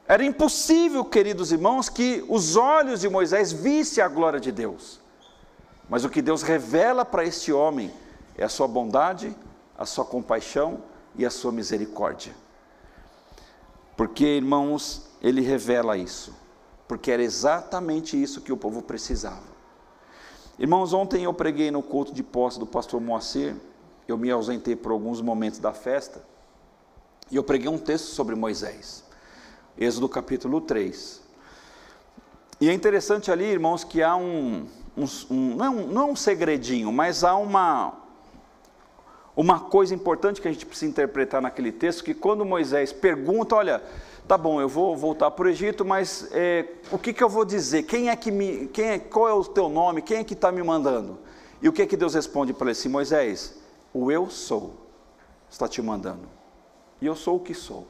Era 0.07 0.23
impossível, 0.23 1.03
queridos 1.03 1.51
irmãos, 1.51 1.89
que 1.89 2.23
os 2.29 2.57
olhos 2.57 3.01
de 3.01 3.09
Moisés 3.09 3.51
vissem 3.51 4.05
a 4.05 4.09
glória 4.09 4.39
de 4.39 4.53
Deus. 4.53 5.01
Mas 5.89 6.05
o 6.05 6.11
que 6.11 6.21
Deus 6.21 6.43
revela 6.43 7.05
para 7.05 7.25
este 7.25 7.51
homem 7.53 7.91
é 8.37 8.45
a 8.45 8.49
sua 8.49 8.69
bondade, 8.69 9.35
a 9.79 9.87
sua 9.87 10.05
compaixão 10.05 10.83
e 11.17 11.25
a 11.25 11.31
sua 11.31 11.51
misericórdia. 11.51 12.35
Porque, 13.97 14.27
irmãos, 14.27 15.09
ele 15.23 15.41
revela 15.41 15.97
isso 15.97 16.40
porque 16.91 17.13
era 17.13 17.23
exatamente 17.23 18.21
isso 18.21 18.41
que 18.41 18.53
o 18.53 18.57
povo 18.57 18.83
precisava. 18.83 19.47
Irmãos, 20.59 20.93
ontem 20.93 21.23
eu 21.23 21.33
preguei 21.33 21.71
no 21.71 21.85
culto 21.85 22.13
de 22.13 22.21
posse 22.21 22.59
do 22.59 22.67
pastor 22.67 23.01
Moacir, 23.01 23.55
eu 24.09 24.19
me 24.19 24.29
ausentei 24.29 24.75
por 24.75 24.91
alguns 24.91 25.21
momentos 25.21 25.61
da 25.61 25.73
festa, 25.73 26.21
e 27.31 27.37
eu 27.37 27.45
preguei 27.45 27.69
um 27.69 27.79
texto 27.79 28.07
sobre 28.07 28.35
Moisés, 28.35 29.05
Êxodo 29.79 30.09
capítulo 30.09 30.61
3. 30.61 31.23
E 32.61 32.69
é 32.69 32.73
interessante 32.73 33.31
ali, 33.31 33.45
irmãos, 33.45 33.85
que 33.85 34.03
há 34.03 34.17
um, 34.17 34.67
um, 34.97 35.05
um, 35.31 35.55
não, 35.55 35.65
é 35.65 35.87
não 35.87 36.03
é 36.03 36.05
um 36.07 36.17
segredinho, 36.17 36.91
mas 36.91 37.23
há 37.23 37.37
uma, 37.37 37.95
uma 39.37 39.61
coisa 39.61 39.95
importante 39.95 40.41
que 40.41 40.49
a 40.49 40.53
gente 40.53 40.67
precisa 40.67 40.91
interpretar 40.91 41.41
naquele 41.41 41.71
texto, 41.71 42.03
que 42.03 42.15
quando 42.15 42.45
Moisés 42.45 42.93
pergunta, 42.93 43.55
olha, 43.55 43.81
tá 44.31 44.39
bom, 44.39 44.61
eu 44.61 44.69
vou 44.69 44.97
voltar 44.97 45.29
para 45.33 45.47
o 45.47 45.49
Egito, 45.49 45.85
mas 45.85 46.29
é, 46.31 46.65
o 46.93 46.97
que, 46.97 47.13
que 47.13 47.21
eu 47.21 47.29
vou 47.29 47.45
dizer? 47.45 47.83
Quem 47.83 48.11
é 48.11 48.15
que 48.15 48.31
me, 48.31 48.69
quem 48.69 48.85
é, 48.91 48.99
qual 49.01 49.29
é 49.29 49.35
o 49.35 49.43
teu 49.45 49.69
nome? 49.69 50.03
Quem 50.03 50.19
é 50.19 50.25
que 50.25 50.35
está 50.35 50.53
me 50.53 50.63
mandando? 50.63 51.19
E 51.61 51.69
o 51.69 51.73
que 51.73 51.83
é 51.83 51.87
que 51.87 51.97
Deus 51.97 52.15
responde 52.15 52.53
para 52.53 52.67
ele 52.67 52.71
assim, 52.71 52.89
Moisés? 52.89 53.57
O 53.93 54.09
eu 54.09 54.31
sou 54.31 54.77
está 55.51 55.67
te 55.67 55.83
mandando. 55.83 56.29
E 57.01 57.07
eu 57.07 57.17
sou 57.17 57.39
o 57.39 57.41
que 57.41 57.53
sou. 57.53 57.89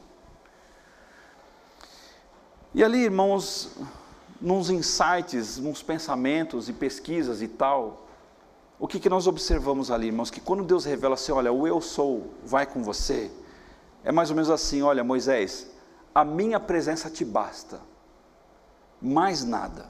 E 2.72 2.82
ali, 2.82 3.04
irmãos, 3.04 3.76
nos 4.40 4.70
insights, 4.70 5.58
nos 5.58 5.82
pensamentos 5.82 6.70
e 6.70 6.72
pesquisas 6.72 7.42
e 7.42 7.48
tal, 7.48 8.08
o 8.78 8.88
que, 8.88 8.98
que 8.98 9.10
nós 9.10 9.26
observamos 9.26 9.90
ali, 9.90 10.06
irmãos? 10.06 10.30
Que 10.30 10.40
quando 10.40 10.64
Deus 10.64 10.86
revela 10.86 11.16
assim, 11.16 11.32
olha, 11.32 11.52
o 11.52 11.66
eu 11.66 11.82
sou 11.82 12.32
vai 12.42 12.64
com 12.64 12.82
você, 12.82 13.30
é 14.02 14.10
mais 14.10 14.30
ou 14.30 14.36
menos 14.36 14.50
assim: 14.50 14.82
olha, 14.82 15.04
Moisés, 15.04 15.69
a 16.14 16.24
minha 16.24 16.58
presença 16.58 17.08
te 17.08 17.24
basta, 17.24 17.80
mais 19.00 19.44
nada. 19.44 19.86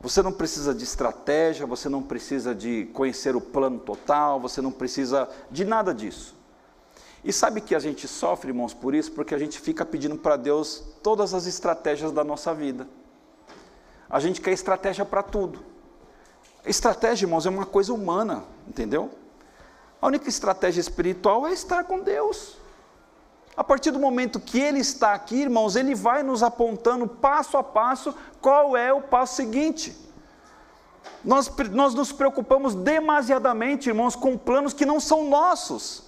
Você 0.00 0.20
não 0.22 0.32
precisa 0.32 0.74
de 0.74 0.84
estratégia, 0.84 1.66
você 1.66 1.88
não 1.88 2.02
precisa 2.02 2.54
de 2.54 2.90
conhecer 2.92 3.34
o 3.34 3.40
plano 3.40 3.78
total, 3.78 4.38
você 4.38 4.60
não 4.60 4.70
precisa 4.70 5.28
de 5.50 5.64
nada 5.64 5.94
disso. 5.94 6.34
E 7.24 7.32
sabe 7.32 7.62
que 7.62 7.74
a 7.74 7.78
gente 7.78 8.06
sofre, 8.06 8.50
irmãos, 8.50 8.74
por 8.74 8.94
isso? 8.94 9.10
Porque 9.12 9.34
a 9.34 9.38
gente 9.38 9.58
fica 9.58 9.82
pedindo 9.82 10.16
para 10.16 10.36
Deus 10.36 10.84
todas 11.02 11.32
as 11.32 11.46
estratégias 11.46 12.12
da 12.12 12.22
nossa 12.22 12.52
vida. 12.52 12.86
A 14.10 14.20
gente 14.20 14.42
quer 14.42 14.52
estratégia 14.52 15.06
para 15.06 15.22
tudo. 15.22 15.64
Estratégia, 16.66 17.24
irmãos, 17.24 17.46
é 17.46 17.48
uma 17.48 17.64
coisa 17.64 17.94
humana, 17.94 18.44
entendeu? 18.68 19.10
A 20.02 20.06
única 20.06 20.28
estratégia 20.28 20.82
espiritual 20.82 21.46
é 21.46 21.52
estar 21.52 21.84
com 21.84 22.00
Deus. 22.00 22.58
A 23.56 23.62
partir 23.62 23.90
do 23.90 24.00
momento 24.00 24.40
que 24.40 24.58
Ele 24.58 24.80
está 24.80 25.14
aqui, 25.14 25.42
irmãos, 25.42 25.76
Ele 25.76 25.94
vai 25.94 26.22
nos 26.22 26.42
apontando 26.42 27.06
passo 27.06 27.56
a 27.56 27.62
passo 27.62 28.14
qual 28.40 28.76
é 28.76 28.92
o 28.92 29.00
passo 29.00 29.36
seguinte. 29.36 29.96
Nós, 31.24 31.50
nós 31.70 31.94
nos 31.94 32.12
preocupamos 32.12 32.74
demasiadamente, 32.74 33.88
irmãos, 33.88 34.16
com 34.16 34.36
planos 34.36 34.72
que 34.72 34.84
não 34.84 34.98
são 34.98 35.28
nossos. 35.28 36.04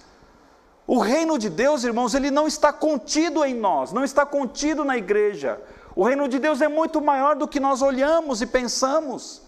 O 0.85 0.99
reino 0.99 1.37
de 1.37 1.49
Deus, 1.49 1.83
irmãos, 1.83 2.13
ele 2.13 2.31
não 2.31 2.47
está 2.47 2.71
contido 2.71 3.43
em 3.43 3.53
nós, 3.53 3.91
não 3.91 4.03
está 4.03 4.25
contido 4.25 4.85
na 4.85 4.97
igreja. 4.97 5.59
O 5.95 6.03
reino 6.03 6.27
de 6.27 6.39
Deus 6.39 6.61
é 6.61 6.67
muito 6.67 7.01
maior 7.01 7.35
do 7.35 7.47
que 7.47 7.59
nós 7.59 7.81
olhamos 7.81 8.41
e 8.41 8.45
pensamos. 8.45 9.41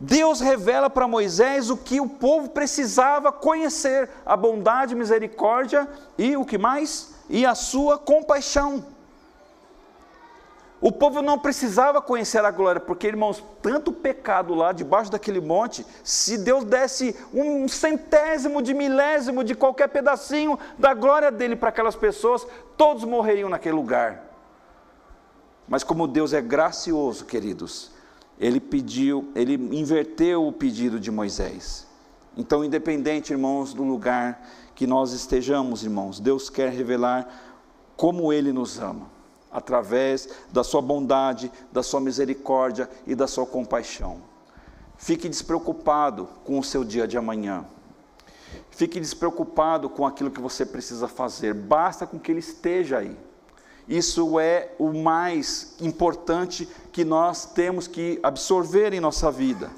Deus 0.00 0.40
revela 0.40 0.88
para 0.88 1.06
Moisés 1.06 1.68
o 1.68 1.76
que 1.76 2.00
o 2.00 2.08
povo 2.08 2.48
precisava 2.48 3.30
conhecer: 3.30 4.08
a 4.24 4.34
bondade, 4.34 4.94
misericórdia 4.94 5.86
e 6.16 6.36
o 6.38 6.44
que 6.44 6.56
mais? 6.56 7.14
E 7.28 7.44
a 7.44 7.54
sua 7.54 7.98
compaixão. 7.98 8.84
O 10.80 10.90
povo 10.90 11.20
não 11.20 11.38
precisava 11.38 12.00
conhecer 12.00 12.42
a 12.42 12.50
glória, 12.50 12.80
porque, 12.80 13.06
irmãos, 13.06 13.44
tanto 13.60 13.92
pecado 13.92 14.54
lá 14.54 14.72
debaixo 14.72 15.10
daquele 15.10 15.38
monte, 15.38 15.86
se 16.02 16.38
Deus 16.38 16.64
desse 16.64 17.14
um 17.34 17.68
centésimo 17.68 18.62
de 18.62 18.72
milésimo 18.72 19.44
de 19.44 19.54
qualquer 19.54 19.88
pedacinho 19.88 20.58
da 20.78 20.94
glória 20.94 21.30
dele 21.30 21.54
para 21.54 21.68
aquelas 21.68 21.94
pessoas, 21.94 22.46
todos 22.78 23.04
morreriam 23.04 23.50
naquele 23.50 23.74
lugar. 23.74 24.24
Mas 25.68 25.84
como 25.84 26.08
Deus 26.08 26.32
é 26.32 26.40
gracioso, 26.40 27.26
queridos, 27.26 27.92
ele 28.40 28.58
pediu, 28.58 29.30
ele 29.34 29.54
inverteu 29.54 30.46
o 30.46 30.52
pedido 30.52 30.98
de 30.98 31.10
Moisés. 31.10 31.86
Então, 32.34 32.64
independente, 32.64 33.32
irmãos, 33.32 33.74
do 33.74 33.84
lugar 33.84 34.48
que 34.74 34.86
nós 34.86 35.12
estejamos, 35.12 35.84
irmãos, 35.84 36.18
Deus 36.18 36.48
quer 36.48 36.72
revelar 36.72 37.28
como 37.96 38.32
ele 38.32 38.50
nos 38.50 38.78
ama 38.80 39.10
através 39.52 40.28
da 40.50 40.64
sua 40.64 40.80
bondade, 40.80 41.52
da 41.70 41.82
sua 41.82 42.00
misericórdia 42.00 42.88
e 43.06 43.14
da 43.14 43.26
sua 43.26 43.44
compaixão. 43.44 44.22
Fique 44.96 45.28
despreocupado 45.28 46.26
com 46.44 46.58
o 46.58 46.64
seu 46.64 46.82
dia 46.82 47.06
de 47.06 47.18
amanhã. 47.18 47.66
Fique 48.70 48.98
despreocupado 48.98 49.90
com 49.90 50.06
aquilo 50.06 50.30
que 50.30 50.40
você 50.40 50.64
precisa 50.64 51.06
fazer, 51.08 51.52
basta 51.52 52.06
com 52.06 52.18
que 52.18 52.32
ele 52.32 52.38
esteja 52.38 52.98
aí. 52.98 53.16
Isso 53.90 54.38
é 54.38 54.70
o 54.78 54.92
mais 54.92 55.74
importante 55.80 56.68
que 56.92 57.04
nós 57.04 57.44
temos 57.44 57.88
que 57.88 58.20
absorver 58.22 58.94
em 58.94 59.00
nossa 59.00 59.32
vida. 59.32 59.68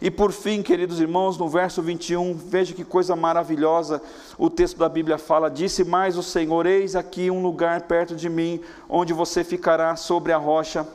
E 0.00 0.08
por 0.08 0.30
fim, 0.30 0.62
queridos 0.62 1.00
irmãos, 1.00 1.36
no 1.36 1.48
verso 1.48 1.82
21, 1.82 2.32
veja 2.34 2.72
que 2.72 2.84
coisa 2.84 3.16
maravilhosa 3.16 4.00
o 4.38 4.48
texto 4.48 4.78
da 4.78 4.88
Bíblia 4.88 5.18
fala: 5.18 5.50
Disse 5.50 5.82
mais 5.82 6.16
o 6.16 6.22
Senhor: 6.22 6.64
Eis 6.64 6.94
aqui 6.94 7.28
um 7.28 7.42
lugar 7.42 7.80
perto 7.82 8.14
de 8.14 8.28
mim, 8.28 8.60
onde 8.88 9.12
você 9.12 9.42
ficará 9.42 9.96
sobre 9.96 10.32
a 10.32 10.36
rocha. 10.36 10.86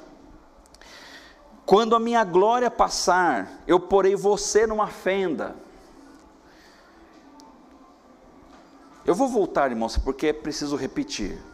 Quando 1.66 1.94
a 1.94 2.00
minha 2.00 2.24
glória 2.24 2.72
passar, 2.72 3.52
eu 3.68 3.82
porei 3.82 4.16
você 4.16 4.66
numa 4.66 4.88
fenda. 4.88 5.58
Eu 9.06 9.14
vou 9.14 9.28
voltar, 9.28 9.72
irmãos, 9.72 9.98
porque 9.98 10.28
é 10.28 10.34
preciso 10.34 10.78
repetir. 10.78 11.51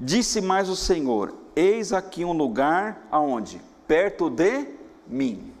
Disse 0.00 0.40
mais 0.40 0.70
o 0.70 0.76
Senhor: 0.76 1.34
Eis 1.54 1.92
aqui 1.92 2.24
um 2.24 2.32
lugar 2.32 3.06
aonde? 3.10 3.60
Perto 3.86 4.30
de 4.30 4.66
mim. 5.06 5.52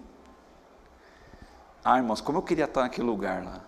Ah, 1.84 1.98
irmãos, 1.98 2.22
como 2.22 2.38
eu 2.38 2.42
queria 2.42 2.64
estar 2.64 2.80
naquele 2.82 3.06
lugar 3.06 3.44
lá. 3.44 3.60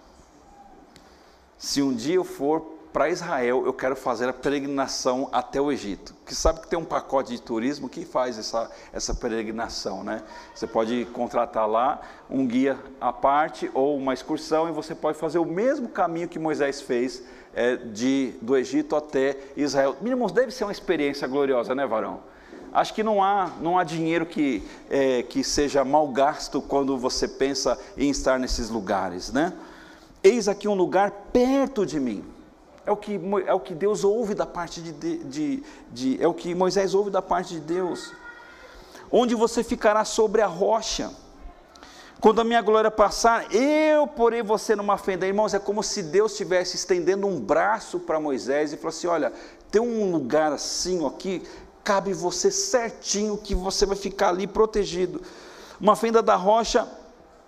Se 1.58 1.82
um 1.82 1.94
dia 1.94 2.14
eu 2.14 2.24
for 2.24 2.60
para 2.90 3.08
Israel, 3.08 3.64
eu 3.64 3.72
quero 3.72 3.96
fazer 3.96 4.28
a 4.28 4.32
peregrinação 4.32 5.28
até 5.30 5.60
o 5.60 5.70
Egito. 5.70 6.14
Que 6.26 6.34
sabe 6.34 6.60
que 6.60 6.68
tem 6.68 6.78
um 6.78 6.84
pacote 6.84 7.32
de 7.32 7.40
turismo 7.40 7.88
que 7.88 8.04
faz 8.04 8.38
essa, 8.38 8.70
essa 8.92 9.14
peregrinação, 9.14 10.02
né? 10.02 10.22
Você 10.54 10.66
pode 10.66 11.06
contratar 11.06 11.68
lá 11.68 12.00
um 12.30 12.46
guia 12.46 12.78
à 13.00 13.12
parte 13.12 13.70
ou 13.74 13.96
uma 13.96 14.12
excursão 14.12 14.68
e 14.68 14.72
você 14.72 14.94
pode 14.94 15.18
fazer 15.18 15.38
o 15.38 15.44
mesmo 15.44 15.88
caminho 15.88 16.28
que 16.28 16.38
Moisés 16.38 16.80
fez 16.80 17.22
é, 17.54 17.76
de, 17.76 18.34
do 18.40 18.56
Egito 18.56 18.96
até 18.96 19.36
Israel. 19.56 19.96
Irmãos, 20.02 20.32
deve 20.32 20.50
ser 20.50 20.64
uma 20.64 20.72
experiência 20.72 21.26
gloriosa, 21.28 21.74
né, 21.74 21.86
varão? 21.86 22.20
Acho 22.72 22.94
que 22.94 23.02
não 23.02 23.22
há, 23.22 23.50
não 23.60 23.78
há 23.78 23.84
dinheiro 23.84 24.24
que, 24.24 24.62
é, 24.88 25.22
que 25.22 25.44
seja 25.44 25.84
mal 25.84 26.08
gasto 26.08 26.62
quando 26.62 26.96
você 26.96 27.28
pensa 27.28 27.78
em 27.98 28.08
estar 28.08 28.38
nesses 28.38 28.70
lugares, 28.70 29.30
né? 29.30 29.52
Eis 30.24 30.48
aqui 30.48 30.66
um 30.66 30.74
lugar 30.74 31.10
perto 31.32 31.84
de 31.84 32.00
mim. 32.00 32.24
É 32.86 32.90
o 32.90 32.96
que, 32.96 33.20
é 33.46 33.52
o 33.52 33.60
que 33.60 33.74
Deus 33.74 34.04
ouve 34.04 34.34
da 34.34 34.46
parte 34.46 34.80
de, 34.80 35.18
de, 35.18 35.62
de, 35.92 36.22
é 36.22 36.26
o 36.26 36.34
que 36.34 36.54
Moisés 36.54 36.94
ouve 36.94 37.10
da 37.10 37.20
parte 37.20 37.54
de 37.54 37.60
Deus. 37.60 38.12
Onde 39.10 39.34
você 39.34 39.62
ficará 39.62 40.04
sobre 40.04 40.40
a 40.40 40.46
rocha. 40.46 41.10
Quando 42.22 42.40
a 42.40 42.44
minha 42.44 42.62
glória 42.62 42.88
passar, 42.88 43.52
eu 43.52 44.06
porei 44.06 44.42
você 44.42 44.76
numa 44.76 44.96
fenda. 44.96 45.26
Irmãos, 45.26 45.54
é 45.54 45.58
como 45.58 45.82
se 45.82 46.04
Deus 46.04 46.30
estivesse 46.30 46.76
estendendo 46.76 47.26
um 47.26 47.40
braço 47.40 47.98
para 47.98 48.20
Moisés 48.20 48.72
e 48.72 48.76
falou 48.76 48.90
assim: 48.90 49.08
olha, 49.08 49.32
tem 49.72 49.82
um 49.82 50.12
lugar 50.12 50.52
assim 50.52 51.04
aqui 51.04 51.42
cabe 51.82 52.12
você 52.12 52.48
certinho 52.48 53.36
que 53.36 53.56
você 53.56 53.84
vai 53.84 53.96
ficar 53.96 54.28
ali 54.28 54.46
protegido. 54.46 55.20
Uma 55.80 55.96
fenda 55.96 56.22
da 56.22 56.36
rocha 56.36 56.88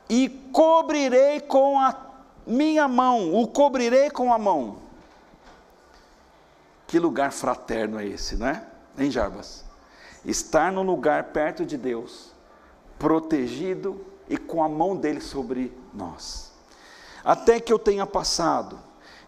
e 0.08 0.28
cobrirei 0.52 1.40
com 1.40 1.78
a 1.78 1.96
minha 2.44 2.88
mão, 2.88 3.32
o 3.32 3.46
cobrirei 3.46 4.10
com 4.10 4.32
a 4.32 4.38
mão. 4.38 4.78
Que 6.88 6.98
lugar 6.98 7.30
fraterno 7.30 8.00
é 8.00 8.06
esse, 8.06 8.34
né? 8.34 8.66
Em 8.98 9.08
Jarbas. 9.08 9.64
Estar 10.24 10.72
no 10.72 10.82
lugar 10.82 11.24
perto 11.24 11.64
de 11.64 11.76
Deus, 11.76 12.32
protegido 12.98 14.04
e 14.28 14.36
com 14.36 14.62
a 14.62 14.68
mão 14.68 14.96
dele 14.96 15.20
sobre 15.20 15.76
nós. 15.92 16.52
Até 17.24 17.60
que 17.60 17.72
eu 17.72 17.78
tenha 17.78 18.06
passado. 18.06 18.78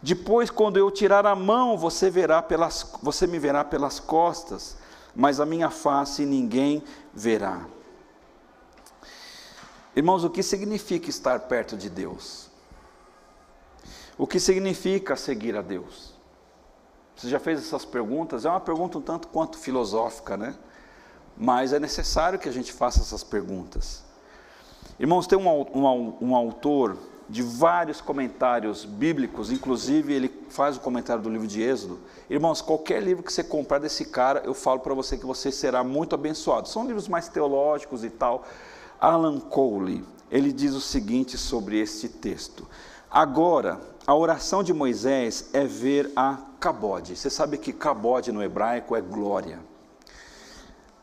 Depois, 0.02 0.50
quando 0.50 0.76
eu 0.76 0.90
tirar 0.90 1.26
a 1.26 1.34
mão, 1.34 1.76
você 1.76 2.10
verá 2.10 2.42
pelas, 2.42 2.94
você 3.02 3.26
me 3.26 3.38
verá 3.38 3.64
pelas 3.64 3.98
costas 3.98 4.76
mas 5.16 5.40
a 5.40 5.46
minha 5.46 5.70
face 5.70 6.26
ninguém 6.26 6.84
verá. 7.12 7.66
Irmãos, 9.96 10.22
o 10.24 10.30
que 10.30 10.42
significa 10.42 11.08
estar 11.08 11.40
perto 11.40 11.74
de 11.74 11.88
Deus? 11.88 12.50
O 14.18 14.26
que 14.26 14.38
significa 14.38 15.16
seguir 15.16 15.56
a 15.56 15.62
Deus? 15.62 16.14
Você 17.16 17.30
já 17.30 17.40
fez 17.40 17.60
essas 17.60 17.86
perguntas? 17.86 18.44
É 18.44 18.50
uma 18.50 18.60
pergunta 18.60 18.98
um 18.98 19.00
tanto 19.00 19.28
quanto 19.28 19.56
filosófica, 19.56 20.36
né? 20.36 20.54
Mas 21.34 21.72
é 21.72 21.80
necessário 21.80 22.38
que 22.38 22.48
a 22.48 22.52
gente 22.52 22.70
faça 22.70 23.00
essas 23.00 23.24
perguntas. 23.24 24.04
Irmãos, 24.98 25.26
tem 25.26 25.38
um, 25.38 25.48
um, 25.48 26.14
um 26.20 26.36
autor 26.36 26.96
de 27.28 27.42
vários 27.42 28.00
comentários 28.00 28.84
bíblicos, 28.84 29.50
inclusive 29.50 30.12
ele 30.12 30.46
faz 30.48 30.76
o 30.76 30.80
comentário 30.80 31.22
do 31.22 31.28
livro 31.28 31.46
de 31.46 31.60
Êxodo. 31.60 31.98
Irmãos, 32.30 32.62
qualquer 32.62 33.02
livro 33.02 33.22
que 33.22 33.32
você 33.32 33.42
comprar 33.42 33.78
desse 33.78 34.04
cara, 34.06 34.42
eu 34.44 34.54
falo 34.54 34.80
para 34.80 34.94
você 34.94 35.16
que 35.16 35.26
você 35.26 35.50
será 35.50 35.82
muito 35.82 36.14
abençoado. 36.14 36.68
São 36.68 36.86
livros 36.86 37.08
mais 37.08 37.28
teológicos 37.28 38.04
e 38.04 38.10
tal. 38.10 38.44
Alan 39.00 39.40
Cowley, 39.40 40.04
ele 40.30 40.52
diz 40.52 40.74
o 40.74 40.80
seguinte 40.80 41.36
sobre 41.36 41.78
este 41.80 42.08
texto: 42.08 42.66
Agora, 43.10 43.80
a 44.06 44.14
oração 44.14 44.62
de 44.62 44.72
Moisés 44.72 45.50
é 45.52 45.64
ver 45.64 46.12
a 46.14 46.38
cabode. 46.60 47.16
Você 47.16 47.28
sabe 47.28 47.58
que 47.58 47.72
cabode 47.72 48.30
no 48.30 48.42
hebraico 48.42 48.94
é 48.94 49.00
glória. 49.00 49.58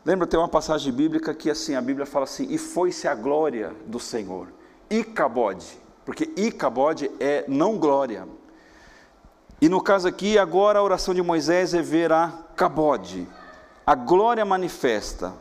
Lembra, 0.05 0.27
tem 0.27 0.39
uma 0.39 0.49
passagem 0.49 0.91
bíblica 0.91 1.33
que 1.33 1.49
assim, 1.49 1.75
a 1.75 1.81
Bíblia 1.81 2.05
fala 2.05 2.25
assim: 2.25 2.47
"E 2.49 2.57
foi-se 2.57 3.07
a 3.07 3.15
glória 3.15 3.73
do 3.85 3.99
Senhor". 3.99 4.47
E 4.89 5.03
cabode 5.03 5.83
porque 6.05 6.29
Icabode 6.35 7.09
é 7.19 7.45
não 7.47 7.77
glória. 7.77 8.27
E 9.61 9.69
no 9.69 9.81
caso 9.81 10.07
aqui, 10.07 10.37
agora 10.37 10.79
a 10.79 10.83
oração 10.83 11.13
de 11.13 11.21
Moisés 11.21 11.73
é 11.73 11.81
ver 11.81 12.11
a 12.11 12.33
Cabode. 12.55 13.27
a 13.85 13.95
glória 13.95 14.45
manifesta 14.45 15.33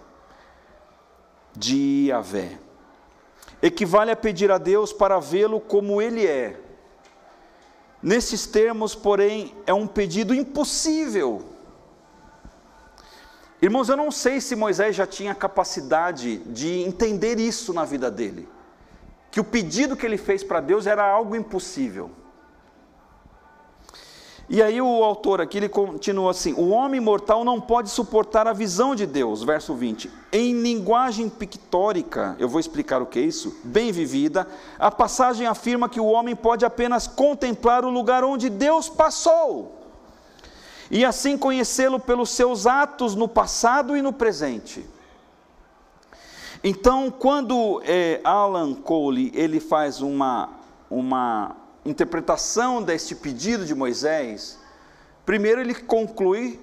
de 1.56 2.08
Yahvé. 2.08 2.58
Equivale 3.60 4.10
a 4.10 4.16
pedir 4.16 4.50
a 4.50 4.58
Deus 4.58 4.92
para 4.92 5.20
vê-lo 5.20 5.60
como 5.60 6.02
ele 6.02 6.26
é. 6.26 6.58
Nesses 8.02 8.46
termos, 8.46 8.96
porém, 8.96 9.54
é 9.64 9.72
um 9.72 9.86
pedido 9.86 10.34
impossível. 10.34 11.51
Irmãos, 13.62 13.88
eu 13.88 13.96
não 13.96 14.10
sei 14.10 14.40
se 14.40 14.56
Moisés 14.56 14.96
já 14.96 15.06
tinha 15.06 15.32
capacidade 15.36 16.38
de 16.38 16.80
entender 16.80 17.38
isso 17.38 17.72
na 17.72 17.84
vida 17.84 18.10
dele, 18.10 18.48
que 19.30 19.38
o 19.38 19.44
pedido 19.44 19.96
que 19.96 20.04
ele 20.04 20.18
fez 20.18 20.42
para 20.42 20.58
Deus 20.58 20.84
era 20.84 21.08
algo 21.08 21.36
impossível. 21.36 22.10
E 24.48 24.60
aí 24.60 24.82
o 24.82 25.04
autor 25.04 25.40
aqui 25.40 25.58
ele 25.58 25.68
continua 25.68 26.32
assim: 26.32 26.52
o 26.54 26.70
homem 26.70 27.00
mortal 27.00 27.44
não 27.44 27.60
pode 27.60 27.88
suportar 27.88 28.48
a 28.48 28.52
visão 28.52 28.96
de 28.96 29.06
Deus, 29.06 29.44
verso 29.44 29.74
20. 29.74 30.10
Em 30.32 30.60
linguagem 30.60 31.28
pictórica, 31.28 32.34
eu 32.40 32.48
vou 32.48 32.58
explicar 32.58 33.00
o 33.00 33.06
que 33.06 33.20
é 33.20 33.22
isso, 33.22 33.56
bem 33.62 33.92
vivida, 33.92 34.44
a 34.76 34.90
passagem 34.90 35.46
afirma 35.46 35.88
que 35.88 36.00
o 36.00 36.06
homem 36.06 36.34
pode 36.34 36.64
apenas 36.64 37.06
contemplar 37.06 37.84
o 37.84 37.90
lugar 37.90 38.24
onde 38.24 38.50
Deus 38.50 38.88
passou. 38.88 39.81
E 40.92 41.06
assim 41.06 41.38
conhecê-lo 41.38 41.98
pelos 41.98 42.28
seus 42.28 42.66
atos 42.66 43.14
no 43.14 43.26
passado 43.26 43.96
e 43.96 44.02
no 44.02 44.12
presente. 44.12 44.86
Então, 46.62 47.10
quando 47.10 47.80
é, 47.86 48.20
Alan 48.22 48.74
Cole 48.74 49.32
ele 49.34 49.58
faz 49.58 50.02
uma, 50.02 50.50
uma 50.90 51.56
interpretação 51.82 52.82
deste 52.82 53.14
pedido 53.14 53.64
de 53.64 53.74
Moisés, 53.74 54.58
primeiro 55.24 55.62
ele 55.62 55.74
conclui 55.74 56.60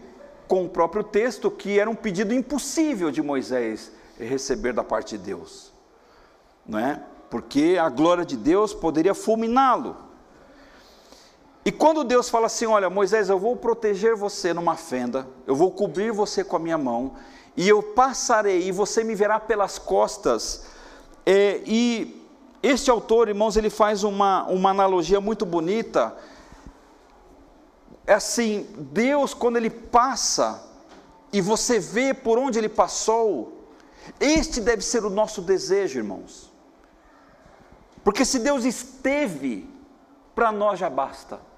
com 0.48 0.64
o 0.64 0.70
próprio 0.70 1.04
texto 1.04 1.50
que 1.50 1.80
era 1.80 1.90
um 1.90 1.96
pedido 1.96 2.32
impossível 2.32 3.10
de 3.10 3.24
Moisés 3.24 3.92
receber 4.20 4.74
da 4.74 4.84
parte 4.84 5.18
de 5.18 5.24
Deus, 5.24 5.74
não 6.68 6.78
é? 6.78 7.02
Porque 7.32 7.80
a 7.82 7.90
glória 7.90 8.24
de 8.24 8.38
Deus 8.38 8.76
poderia 8.76 9.16
fulminá-lo. 9.16 10.09
E 11.66 11.72
quando 11.72 12.04
Deus 12.04 12.30
fala 12.30 12.46
assim: 12.46 12.66
Olha, 12.66 12.90
Moisés, 12.90 13.30
eu 13.30 13.38
vou 13.38 13.56
proteger 13.56 14.16
você 14.16 14.54
numa 14.54 14.76
fenda, 14.76 15.28
eu 15.46 15.56
vou 15.56 15.72
cobrir 15.72 16.12
você 16.12 16.44
com 16.44 16.56
a 16.56 16.60
minha 16.60 16.78
mão, 16.78 17.14
e 17.56 17.68
eu 17.68 17.84
passarei, 17.84 18.68
e 18.68 18.72
você 18.72 19.04
me 19.04 19.16
verá 19.16 19.40
pelas 19.40 19.78
costas, 19.78 20.66
é, 21.26 21.62
e 21.66 22.26
este 22.64 22.90
autor, 22.90 23.30
irmãos, 23.30 23.56
ele 23.56 23.70
faz 23.70 24.04
uma, 24.04 24.46
uma 24.46 24.72
analogia 24.72 25.22
muito 25.22 25.46
bonita. 25.46 26.16
É 28.08 28.14
assim: 28.14 28.68
Deus, 28.78 29.34
quando 29.34 29.58
ele 29.58 29.70
passa, 29.70 30.64
e 31.32 31.42
você 31.42 31.80
vê 31.80 32.14
por 32.14 32.38
onde 32.38 32.58
ele 32.58 32.70
passou, 32.70 33.60
este 34.20 34.62
deve 34.62 34.82
ser 34.82 35.06
o 35.06 35.10
nosso 35.10 35.42
desejo, 35.42 36.00
irmãos. 36.00 36.52
Porque 38.04 38.26
se 38.26 38.40
Deus 38.40 38.64
esteve, 38.64 39.70
para 40.34 40.52
nós 40.52 40.80
já 40.80 40.90
basta. 40.90 41.49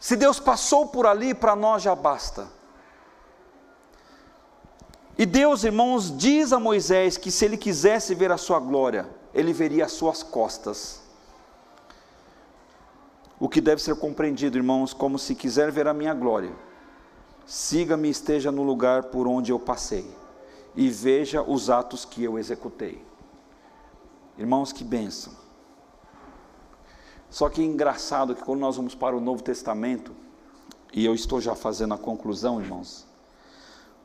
Se 0.00 0.16
Deus 0.16 0.40
passou 0.40 0.88
por 0.88 1.06
ali, 1.06 1.34
para 1.34 1.54
nós 1.54 1.82
já 1.82 1.94
basta. 1.94 2.48
E 5.18 5.26
Deus, 5.26 5.62
irmãos, 5.62 6.16
diz 6.16 6.50
a 6.50 6.58
Moisés 6.58 7.18
que 7.18 7.30
se 7.30 7.44
ele 7.44 7.58
quisesse 7.58 8.14
ver 8.14 8.32
a 8.32 8.38
sua 8.38 8.58
glória, 8.58 9.06
ele 9.34 9.52
veria 9.52 9.84
as 9.84 9.92
suas 9.92 10.22
costas. 10.22 11.02
O 13.38 13.46
que 13.46 13.60
deve 13.60 13.82
ser 13.82 13.94
compreendido, 13.96 14.56
irmãos, 14.56 14.94
como 14.94 15.18
se 15.18 15.34
quiser 15.34 15.70
ver 15.70 15.86
a 15.86 15.92
minha 15.92 16.14
glória, 16.14 16.52
siga-me 17.44 18.08
e 18.08 18.10
esteja 18.10 18.50
no 18.50 18.62
lugar 18.62 19.04
por 19.04 19.26
onde 19.26 19.52
eu 19.52 19.58
passei, 19.58 20.10
e 20.74 20.88
veja 20.88 21.42
os 21.42 21.68
atos 21.68 22.06
que 22.06 22.24
eu 22.24 22.38
executei. 22.38 23.04
Irmãos, 24.38 24.72
que 24.72 24.82
bênção. 24.82 25.39
Só 27.30 27.48
que 27.48 27.62
é 27.62 27.64
engraçado 27.64 28.34
que 28.34 28.42
quando 28.42 28.60
nós 28.60 28.76
vamos 28.76 28.94
para 28.94 29.16
o 29.16 29.20
Novo 29.20 29.42
Testamento, 29.42 30.12
e 30.92 31.06
eu 31.06 31.14
estou 31.14 31.40
já 31.40 31.54
fazendo 31.54 31.94
a 31.94 31.98
conclusão, 31.98 32.60
irmãos, 32.60 33.06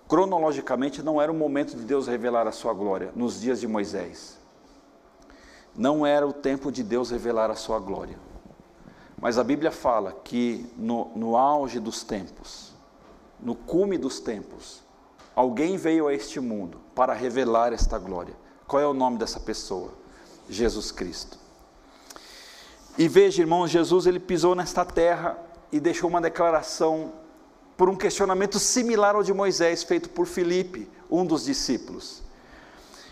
cronologicamente 0.08 1.02
não 1.02 1.20
era 1.20 1.32
o 1.32 1.36
momento 1.36 1.76
de 1.76 1.84
Deus 1.84 2.08
revelar 2.08 2.48
a 2.48 2.52
sua 2.52 2.74
glória 2.74 3.12
nos 3.16 3.42
dias 3.42 3.60
de 3.60 3.68
Moisés. 3.68 4.38
Não 5.76 6.06
era 6.06 6.26
o 6.26 6.32
tempo 6.32 6.72
de 6.72 6.84
Deus 6.84 7.10
revelar 7.10 7.50
a 7.50 7.56
sua 7.56 7.80
glória. 7.80 8.18
Mas 9.20 9.40
a 9.40 9.44
Bíblia 9.44 9.72
fala 9.72 10.12
que 10.24 10.70
no, 10.78 11.12
no 11.16 11.36
auge 11.36 11.80
dos 11.80 12.04
tempos, 12.04 12.74
no 13.40 13.56
cume 13.56 13.98
dos 13.98 14.20
tempos, 14.20 14.84
alguém 15.36 15.78
veio 15.78 16.08
a 16.08 16.14
este 16.14 16.40
mundo 16.40 16.80
para 16.94 17.14
revelar 17.14 17.74
esta 17.74 17.98
glória. 17.98 18.36
Qual 18.68 18.82
é 18.82 18.86
o 18.86 18.94
nome 18.94 19.18
dessa 19.18 19.40
pessoa? 19.40 19.92
Jesus 20.48 20.92
Cristo. 20.92 21.45
E 22.98 23.08
veja, 23.08 23.42
irmãos, 23.42 23.70
Jesus 23.70 24.06
ele 24.06 24.20
pisou 24.20 24.56
nesta 24.56 24.86
terra 24.86 25.38
e 25.72 25.80
deixou 25.80 26.10
uma 26.10 26.22
declaração 26.22 27.12
por 27.76 27.90
um 27.90 27.96
questionamento 27.96 28.58
similar 28.58 29.16
ao 29.16 29.24
de 29.24 29.34
Moisés, 29.34 29.84
feito 29.84 30.10
por 30.10 30.26
Filipe, 30.26 30.90
um 31.10 31.26
dos 31.26 31.46
discípulos. 31.46 32.24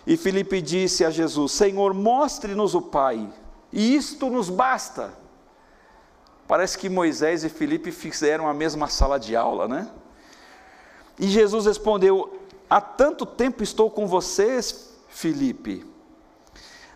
E 0.08 0.16
Filipe 0.16 0.62
disse 0.62 1.04
a 1.04 1.10
Jesus: 1.10 1.52
Senhor, 1.52 1.94
mostre-nos 1.94 2.74
o 2.74 2.82
Pai, 2.82 3.30
e 3.72 3.96
isto 3.96 4.30
nos 4.30 4.50
basta. 4.50 5.14
Parece 6.48 6.78
que 6.78 6.90
Moisés 6.90 7.44
e 7.44 7.50
Filipe 7.50 7.92
fizeram 7.92 8.48
a 8.48 8.54
mesma 8.54 8.88
sala 8.88 9.20
de 9.20 9.36
aula, 9.36 9.68
né? 9.68 9.90
E 11.20 11.28
Jesus 11.28 11.66
respondeu: 11.66 12.40
Há 12.70 12.80
tanto 12.80 13.26
tempo 13.26 13.64
estou 13.64 13.90
com 13.90 14.08
vocês, 14.08 14.94
Filipe. 15.10 15.93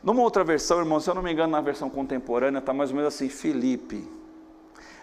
Numa 0.08 0.22
outra 0.22 0.41
versão, 0.41 0.80
irmão, 0.80 1.02
se 1.02 1.10
eu 1.10 1.15
não 1.15 1.22
me 1.22 1.34
engano, 1.34 1.52
na 1.52 1.60
versão 1.60 1.89
contemporânea, 1.89 2.60
está 2.60 2.72
mais 2.72 2.91
ou 2.91 2.96
menos 2.96 3.13
assim: 3.13 3.28
Filipe, 3.28 4.10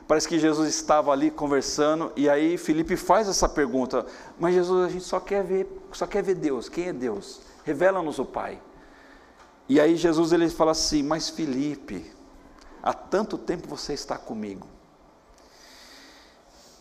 Parece 0.08 0.26
que 0.26 0.38
Jesus 0.38 0.66
estava 0.66 1.12
ali 1.12 1.30
conversando 1.30 2.10
e 2.16 2.26
aí 2.26 2.56
Felipe 2.56 2.96
faz 2.96 3.28
essa 3.28 3.46
pergunta: 3.46 4.06
"Mas 4.40 4.54
Jesus, 4.54 4.86
a 4.86 4.88
gente 4.88 5.04
só 5.04 5.20
quer 5.20 5.44
ver, 5.44 5.68
só 5.92 6.06
quer 6.06 6.22
ver 6.22 6.36
Deus. 6.36 6.70
Quem 6.70 6.88
é 6.88 6.92
Deus? 6.94 7.42
Revela-nos 7.64 8.18
o 8.18 8.24
Pai." 8.24 8.58
E 9.68 9.78
aí 9.78 9.94
Jesus 9.94 10.32
ele 10.32 10.48
fala 10.48 10.72
assim: 10.72 11.02
"Mas 11.02 11.28
Felipe, 11.28 12.10
há 12.82 12.94
tanto 12.94 13.36
tempo 13.36 13.68
você 13.68 13.92
está 13.92 14.16
comigo. 14.16 14.66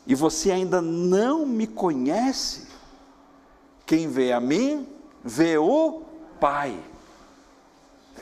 E 0.08 0.16
você 0.16 0.50
ainda 0.50 0.82
não 0.82 1.46
me 1.46 1.68
conhece? 1.68 2.68
Quem 3.86 4.08
vê 4.08 4.32
a 4.32 4.40
mim, 4.40 4.88
vê 5.22 5.58
o 5.58 6.04
Pai." 6.40 6.93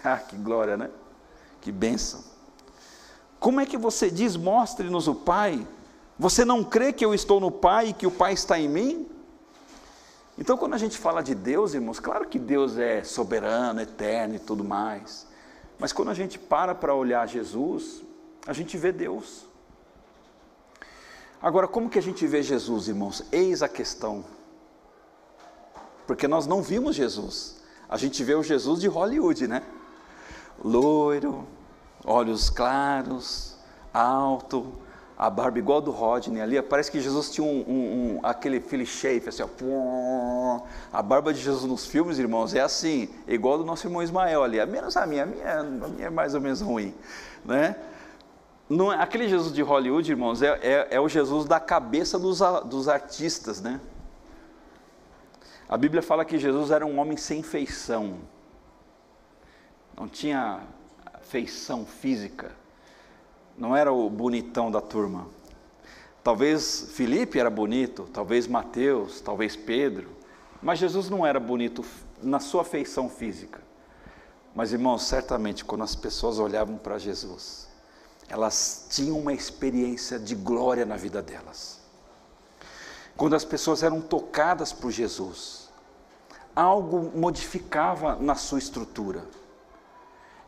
Ah, 0.04 0.18
que 0.18 0.36
glória, 0.36 0.76
né? 0.78 0.90
Que 1.60 1.72
bênção. 1.72 2.24
Como 3.40 3.60
é 3.60 3.66
que 3.66 3.78
você 3.78 4.10
diz, 4.10 4.36
mostre-nos 4.36 5.08
o 5.08 5.16
Pai? 5.16 5.66
Você 6.18 6.46
não 6.46 6.64
crê 6.64 6.94
que 6.94 7.04
eu 7.04 7.14
estou 7.14 7.40
no 7.40 7.52
Pai 7.52 7.90
e 7.90 7.94
que 7.94 8.06
o 8.06 8.12
Pai 8.12 8.34
está 8.34 8.60
em 8.60 8.70
mim? 8.70 9.08
Então, 10.38 10.58
quando 10.58 10.74
a 10.74 10.78
gente 10.78 10.98
fala 10.98 11.22
de 11.22 11.36
Deus, 11.36 11.74
irmãos, 11.74 12.00
claro 12.00 12.28
que 12.28 12.40
Deus 12.40 12.78
é 12.78 13.04
soberano, 13.04 13.82
eterno 13.82 14.36
e 14.36 14.40
tudo 14.40 14.64
mais. 14.64 15.28
Mas 15.78 15.92
quando 15.92 16.10
a 16.10 16.14
gente 16.14 16.38
para 16.40 16.74
para 16.74 16.94
olhar 16.94 17.28
Jesus, 17.28 18.04
a 18.46 18.54
gente 18.54 18.78
vê 18.78 18.92
Deus. 18.92 19.46
Agora, 21.42 21.68
como 21.68 21.90
que 21.90 21.98
a 21.98 22.02
gente 22.02 22.26
vê 22.28 22.44
Jesus, 22.44 22.88
irmãos? 22.88 23.24
Eis 23.32 23.64
a 23.64 23.70
questão. 23.70 24.24
Porque 26.06 26.28
nós 26.28 26.46
não 26.46 26.62
vimos 26.62 26.96
Jesus. 26.96 27.62
A 27.90 27.98
gente 27.98 28.24
vê 28.24 28.36
o 28.36 28.44
Jesus 28.44 28.80
de 28.80 28.88
Hollywood, 28.88 29.48
né? 29.48 29.64
Loiro, 30.64 31.48
olhos 32.06 32.50
claros, 32.50 33.58
alto, 33.94 34.74
a 35.18 35.30
barba 35.30 35.60
igual 35.60 35.80
do 35.82 35.92
Rodney 35.92 36.42
ali, 36.42 36.60
parece 36.64 36.92
que 36.92 37.00
Jesus 37.00 37.30
tinha 37.30 37.46
um, 37.46 37.64
um, 37.68 38.16
um 38.16 38.20
aquele 38.24 38.60
Philly 38.60 38.88
shave, 38.88 39.30
assim, 39.30 39.44
ó, 39.44 40.62
a 40.92 41.02
barba 41.04 41.32
de 41.32 41.40
Jesus 41.40 41.64
nos 41.70 41.86
filmes, 41.86 42.18
irmãos, 42.18 42.56
é 42.56 42.60
assim, 42.60 43.08
igual 43.28 43.58
do 43.60 43.64
nosso 43.64 43.86
irmão 43.86 44.02
Ismael 44.02 44.44
ali, 44.44 44.60
a 44.60 44.66
menos 44.66 44.98
a 44.98 45.06
minha, 45.06 45.24
a 45.24 45.26
minha, 45.28 45.60
a 45.60 45.64
minha 45.64 46.08
é 46.08 46.10
mais 46.10 46.34
ou 46.34 46.42
menos 46.42 46.60
ruim, 46.62 46.96
né? 47.46 47.76
Não, 48.68 48.92
é, 48.92 48.96
aquele 48.96 49.28
Jesus 49.28 49.54
de 49.54 49.62
Hollywood, 49.62 50.10
irmãos, 50.10 50.42
é, 50.42 50.58
é, 50.62 50.88
é 50.92 51.00
o 51.00 51.08
Jesus 51.08 51.46
da 51.46 51.60
cabeça 51.60 52.18
dos, 52.18 52.40
dos 52.66 52.88
artistas, 52.88 53.62
né? 53.62 53.80
A 55.70 55.78
Bíblia 55.78 56.02
fala 56.02 56.26
que 56.26 56.40
Jesus 56.40 56.72
era 56.72 56.86
um 56.86 56.98
homem 56.98 57.16
sem 57.16 57.44
feição, 57.44 58.16
não 60.02 60.08
tinha 60.08 60.62
feição 61.22 61.86
física, 61.86 62.52
não 63.56 63.78
era 63.78 63.94
o 63.94 64.10
bonitão 64.10 64.72
da 64.72 64.82
turma. 64.82 65.28
Talvez 66.24 66.90
Felipe 66.94 67.38
era 67.38 67.52
bonito, 67.52 68.10
talvez 68.12 68.48
Mateus, 68.48 69.22
talvez 69.22 69.56
Pedro, 69.56 70.10
mas 70.60 70.80
Jesus 70.80 71.08
não 71.08 71.24
era 71.24 71.40
bonito 71.40 71.86
na 72.20 72.40
sua 72.40 72.64
feição 72.64 73.08
física. 73.08 73.62
Mas 74.56 74.74
irmãos, 74.74 75.04
certamente 75.04 75.64
quando 75.64 75.84
as 75.84 75.96
pessoas 75.96 76.40
olhavam 76.40 76.80
para 76.80 76.98
Jesus, 76.98 77.68
elas 78.28 78.88
tinham 78.90 79.20
uma 79.20 79.34
experiência 79.34 80.18
de 80.18 80.34
glória 80.34 80.84
na 80.84 80.98
vida 80.98 81.22
delas. 81.22 81.80
quando 83.16 83.36
as 83.36 83.46
pessoas 83.46 83.84
eram 83.84 84.02
tocadas 84.02 84.74
por 84.74 84.90
Jesus, 84.90 85.70
algo 86.56 87.12
modificava 87.16 88.16
na 88.16 88.34
sua 88.34 88.58
estrutura. 88.58 89.24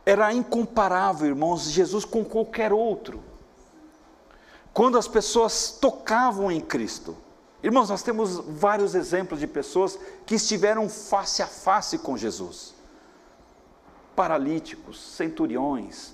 Era 0.06 0.34
incomparável, 0.34 1.28
irmãos, 1.28 1.70
Jesus 1.72 2.04
com 2.04 2.26
qualquer 2.26 2.74
outro. 2.74 3.24
Quando 4.74 4.98
as 4.98 5.08
pessoas 5.08 5.78
tocavam 5.80 6.52
em 6.52 6.60
Cristo, 6.60 7.16
irmãos, 7.62 7.90
nós 7.90 8.04
temos 8.04 8.38
vários 8.38 8.96
exemplos 8.96 9.40
de 9.40 9.48
pessoas 9.48 9.98
que 10.26 10.36
estiveram 10.36 10.90
face 10.90 11.42
a 11.42 11.48
face 11.48 12.00
com 12.00 12.18
Jesus. 12.18 12.74
Paralíticos, 14.16 15.00
centuriões, 15.00 16.14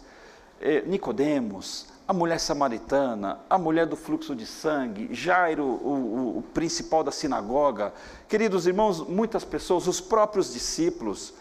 eh, 0.62 0.84
Nicodemos, 0.86 1.88
a 2.10 2.14
mulher 2.14 2.40
samaritana, 2.40 3.40
a 3.48 3.56
mulher 3.58 3.86
do 3.86 3.96
fluxo 3.96 4.36
de 4.36 4.46
sangue, 4.46 5.14
Jairo, 5.14 5.64
o, 5.64 5.68
o, 5.68 6.38
o, 6.40 6.42
principal 6.42 7.04
da 7.04 7.12
sinagoga, 7.12 7.94
queridos 8.28 8.66
irmãos, 8.66 9.00
muitas 9.08 9.46
pessoas, 9.46 9.88
os 9.88 10.02
próprios 10.02 10.52
discípulos, 10.52 11.36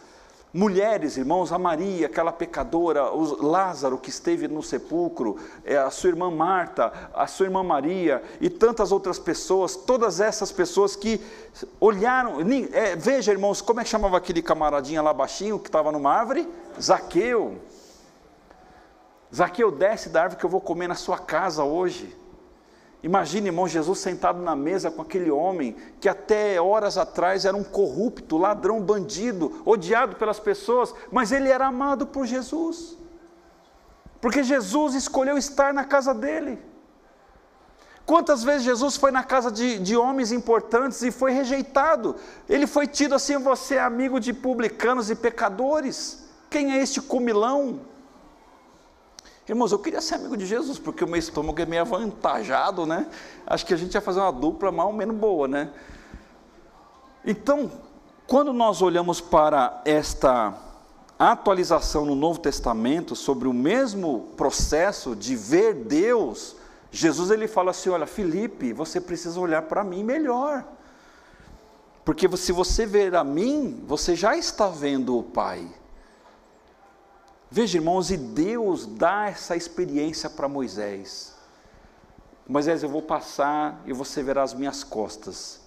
mulheres, 0.53 1.17
irmãos, 1.17 1.53
a 1.53 1.59
Maria, 1.59 2.07
aquela 2.07 2.33
pecadora, 2.33 3.13
o 3.13 3.47
Lázaro 3.47 3.99
que 3.99 4.11
esteve 4.11 4.49
no 4.49 4.63
sepulcro, 4.63 5.37
é, 5.65 5.77
a 5.77 5.91
sua 5.91 6.11
irmã 6.11 6.31
Marta, 6.31 6.93
a 7.15 7.27
sua 7.27 7.47
irmã 7.47 7.63
Maria 7.63 8.23
e 8.41 8.49
tantas 8.49 8.91
outras 8.91 9.19
pessoas, 9.19 9.77
todas 9.77 10.21
essas 10.21 10.51
pessoas 10.51 10.97
que 10.97 11.21
olharam, 11.81 12.39
é, 12.73 12.97
veja 12.97 13.33
irmãos, 13.33 13.61
como 13.61 13.81
é 13.81 13.85
que 13.85 13.91
chamava 13.91 14.17
aquele 14.17 14.43
camaradinha 14.43 15.03
lá 15.03 15.13
baixinho 15.13 15.59
que 15.59 15.69
estava 15.69 15.93
numa 15.93 16.13
árvore? 16.13 16.49
Zaqueu. 16.81 17.59
Zaqueu, 19.35 19.71
desce 19.71 20.09
da 20.09 20.23
árvore 20.23 20.41
que 20.41 20.47
eu 20.47 20.51
vou 20.51 20.61
comer 20.61 20.89
na 20.89 20.95
sua 20.95 21.19
casa 21.19 21.63
hoje. 21.63 22.17
Imagine, 23.03 23.49
irmão, 23.49 23.69
Jesus 23.69 24.01
sentado 24.01 24.41
na 24.41 24.57
mesa 24.57 24.91
com 24.91 25.03
aquele 25.03 25.31
homem 25.31 25.77
que 26.01 26.09
até 26.09 26.61
horas 26.61 26.99
atrás 26.99 27.45
era 27.45 27.57
um 27.57 27.63
corrupto, 27.63 28.37
ladrão, 28.37 28.81
bandido, 28.81 29.63
odiado 29.65 30.17
pelas 30.17 30.41
pessoas, 30.41 30.93
mas 31.13 31.31
ele 31.31 31.49
era 31.49 31.67
amado 31.67 32.09
por 32.09 32.27
Jesus, 32.27 32.99
porque 34.21 34.43
Jesus 34.43 34.95
escolheu 34.95 35.39
estar 35.39 35.73
na 35.73 35.85
casa 35.85 36.13
dele. 36.13 36.59
Quantas 38.05 38.43
vezes 38.43 38.63
Jesus 38.63 38.97
foi 38.97 39.11
na 39.11 39.23
casa 39.23 39.53
de, 39.53 39.79
de 39.79 39.95
homens 39.95 40.33
importantes 40.33 41.03
e 41.03 41.13
foi 41.13 41.31
rejeitado? 41.31 42.17
Ele 42.49 42.67
foi 42.67 42.87
tido 42.87 43.15
assim: 43.15 43.37
você 43.37 43.75
é 43.75 43.81
amigo 43.81 44.19
de 44.19 44.33
publicanos 44.33 45.11
e 45.11 45.15
pecadores. 45.15 46.27
Quem 46.49 46.73
é 46.73 46.83
este 46.83 47.03
comilão? 47.03 47.81
Irmãos, 49.49 49.73
eu 49.73 49.79
queria 49.79 50.03
ser 50.03 50.17
amigo 50.17 50.37
de 50.37 50.45
Jesus, 50.45 50.79
porque 50.79 51.03
o 51.03 51.07
meu 51.07 51.17
estômago 51.17 51.59
é 51.63 51.65
meio 51.65 51.81
avantajado, 51.81 52.85
né? 52.85 53.09
Acho 53.47 53.65
que 53.65 53.73
a 53.73 53.79
gente 53.79 53.95
ia 53.95 54.01
fazer 54.01 54.21
uma 54.21 54.31
dupla 54.31 54.71
mais 54.71 54.87
ou 54.87 54.93
menos 54.93 55.17
boa, 55.17 55.49
né? 55.49 55.73
Então, 57.25 57.73
quando 58.27 58.53
nós 58.53 58.83
olhamos 58.83 59.23
para 59.23 59.81
esta 59.87 60.55
atualização 61.19 62.05
no 62.05 62.15
Novo 62.15 62.39
Testamento 62.39 63.17
sobre 63.17 63.49
o 63.49 63.55
mesmo 63.55 64.29
processo 64.37 65.17
de 65.17 65.35
ver 65.35 65.73
Deus, 65.75 66.55
Jesus 66.91 67.31
ele 67.31 67.49
fala 67.49 67.71
assim: 67.71 67.89
olha, 67.89 68.07
Felipe, 68.07 68.75
você 68.75 69.01
precisa 69.01 69.41
olhar 69.41 69.63
para 69.63 69.83
mim 69.83 70.05
melhor. 70.05 70.63
Porque 72.05 72.29
se 72.37 72.53
você 72.53 72.85
ver 72.85 73.15
a 73.15 73.25
mim, 73.25 73.83
você 73.87 74.15
já 74.15 74.37
está 74.37 74.69
vendo 74.69 75.17
o 75.17 75.23
Pai. 75.23 75.67
Veja, 77.51 77.79
irmãos, 77.79 78.11
e 78.11 78.17
Deus 78.17 78.85
dá 78.85 79.27
essa 79.27 79.57
experiência 79.57 80.29
para 80.29 80.49
Moisés. 80.49 81.35
Moisés, 82.47 82.83
eu 82.83 82.89
vou 82.89 83.03
passar 83.03 83.83
e 83.87 83.93
você 83.93 84.23
verá 84.23 84.43
as 84.43 84.53
minhas 84.53 84.85
costas. 84.85 85.61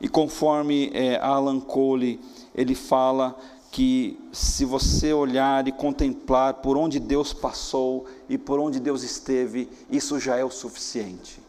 E 0.00 0.08
conforme 0.08 0.90
é, 0.92 1.16
Alan 1.20 1.60
Cole, 1.60 2.20
ele 2.54 2.74
fala 2.74 3.36
que 3.72 4.20
se 4.32 4.64
você 4.64 5.12
olhar 5.12 5.66
e 5.66 5.72
contemplar 5.72 6.54
por 6.54 6.76
onde 6.76 7.00
Deus 7.00 7.32
passou 7.32 8.06
e 8.28 8.38
por 8.38 8.60
onde 8.60 8.78
Deus 8.78 9.02
esteve, 9.02 9.68
isso 9.90 10.20
já 10.20 10.36
é 10.36 10.44
o 10.44 10.50
suficiente. 10.50 11.42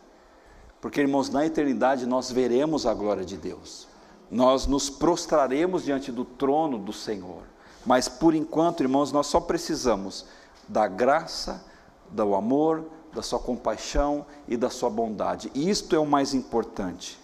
Porque, 0.81 1.01
irmãos, 1.01 1.29
na 1.29 1.45
eternidade 1.45 2.07
nós 2.07 2.31
veremos 2.31 2.87
a 2.87 2.93
glória 2.95 3.23
de 3.23 3.37
Deus. 3.37 3.87
Nós 4.29 4.65
nos 4.65 4.89
prostraremos 4.89 5.83
diante 5.83 6.11
do 6.11 6.25
trono 6.25 6.79
do 6.79 6.91
Senhor. 6.91 7.43
Mas 7.85 8.09
por 8.09 8.33
enquanto, 8.33 8.81
irmãos, 8.81 9.11
nós 9.11 9.27
só 9.27 9.39
precisamos 9.39 10.25
da 10.67 10.87
graça, 10.87 11.63
do 12.09 12.33
amor, 12.33 12.85
da 13.13 13.21
sua 13.21 13.39
compaixão 13.39 14.25
e 14.47 14.57
da 14.57 14.69
sua 14.69 14.89
bondade. 14.89 15.51
E 15.53 15.69
isto 15.69 15.95
é 15.95 15.99
o 15.99 16.05
mais 16.05 16.33
importante. 16.33 17.19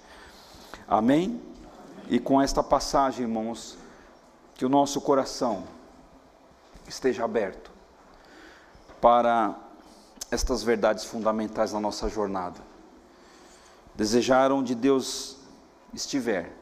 Amém? 0.88 1.41
E 2.07 2.20
com 2.20 2.41
esta 2.41 2.62
passagem, 2.62 3.24
irmãos, 3.24 3.78
que 4.53 4.66
o 4.66 4.70
nosso 4.70 5.01
coração 5.01 5.64
esteja 6.88 7.26
aberto 7.26 7.72
para 8.99 9.55
estas 10.30 10.62
verdades 10.62 11.05
fundamentais 11.05 11.74
na 11.74 11.80
nossa 11.80 12.07
jornada. 12.07 12.59
Desejar 13.95 14.51
onde 14.51 14.76
Deus 14.76 15.38
estiver, 15.93 16.55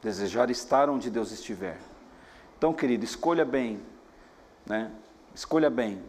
desejar 0.00 0.50
estar 0.50 0.88
onde 0.88 1.10
Deus 1.10 1.32
estiver 1.32 1.78
então, 2.64 2.72
querido, 2.72 3.04
escolha 3.04 3.44
bem, 3.44 3.78
né? 4.64 4.90
Escolha 5.34 5.68
bem. 5.68 6.02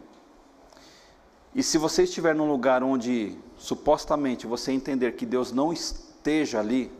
E 1.54 1.62
se 1.62 1.76
você 1.76 2.04
estiver 2.04 2.34
num 2.34 2.48
lugar 2.48 2.82
onde 2.82 3.36
supostamente 3.58 4.46
você 4.46 4.72
entender 4.72 5.12
que 5.16 5.26
Deus 5.26 5.52
não 5.52 5.70
esteja 5.70 6.58
ali, 6.58 6.90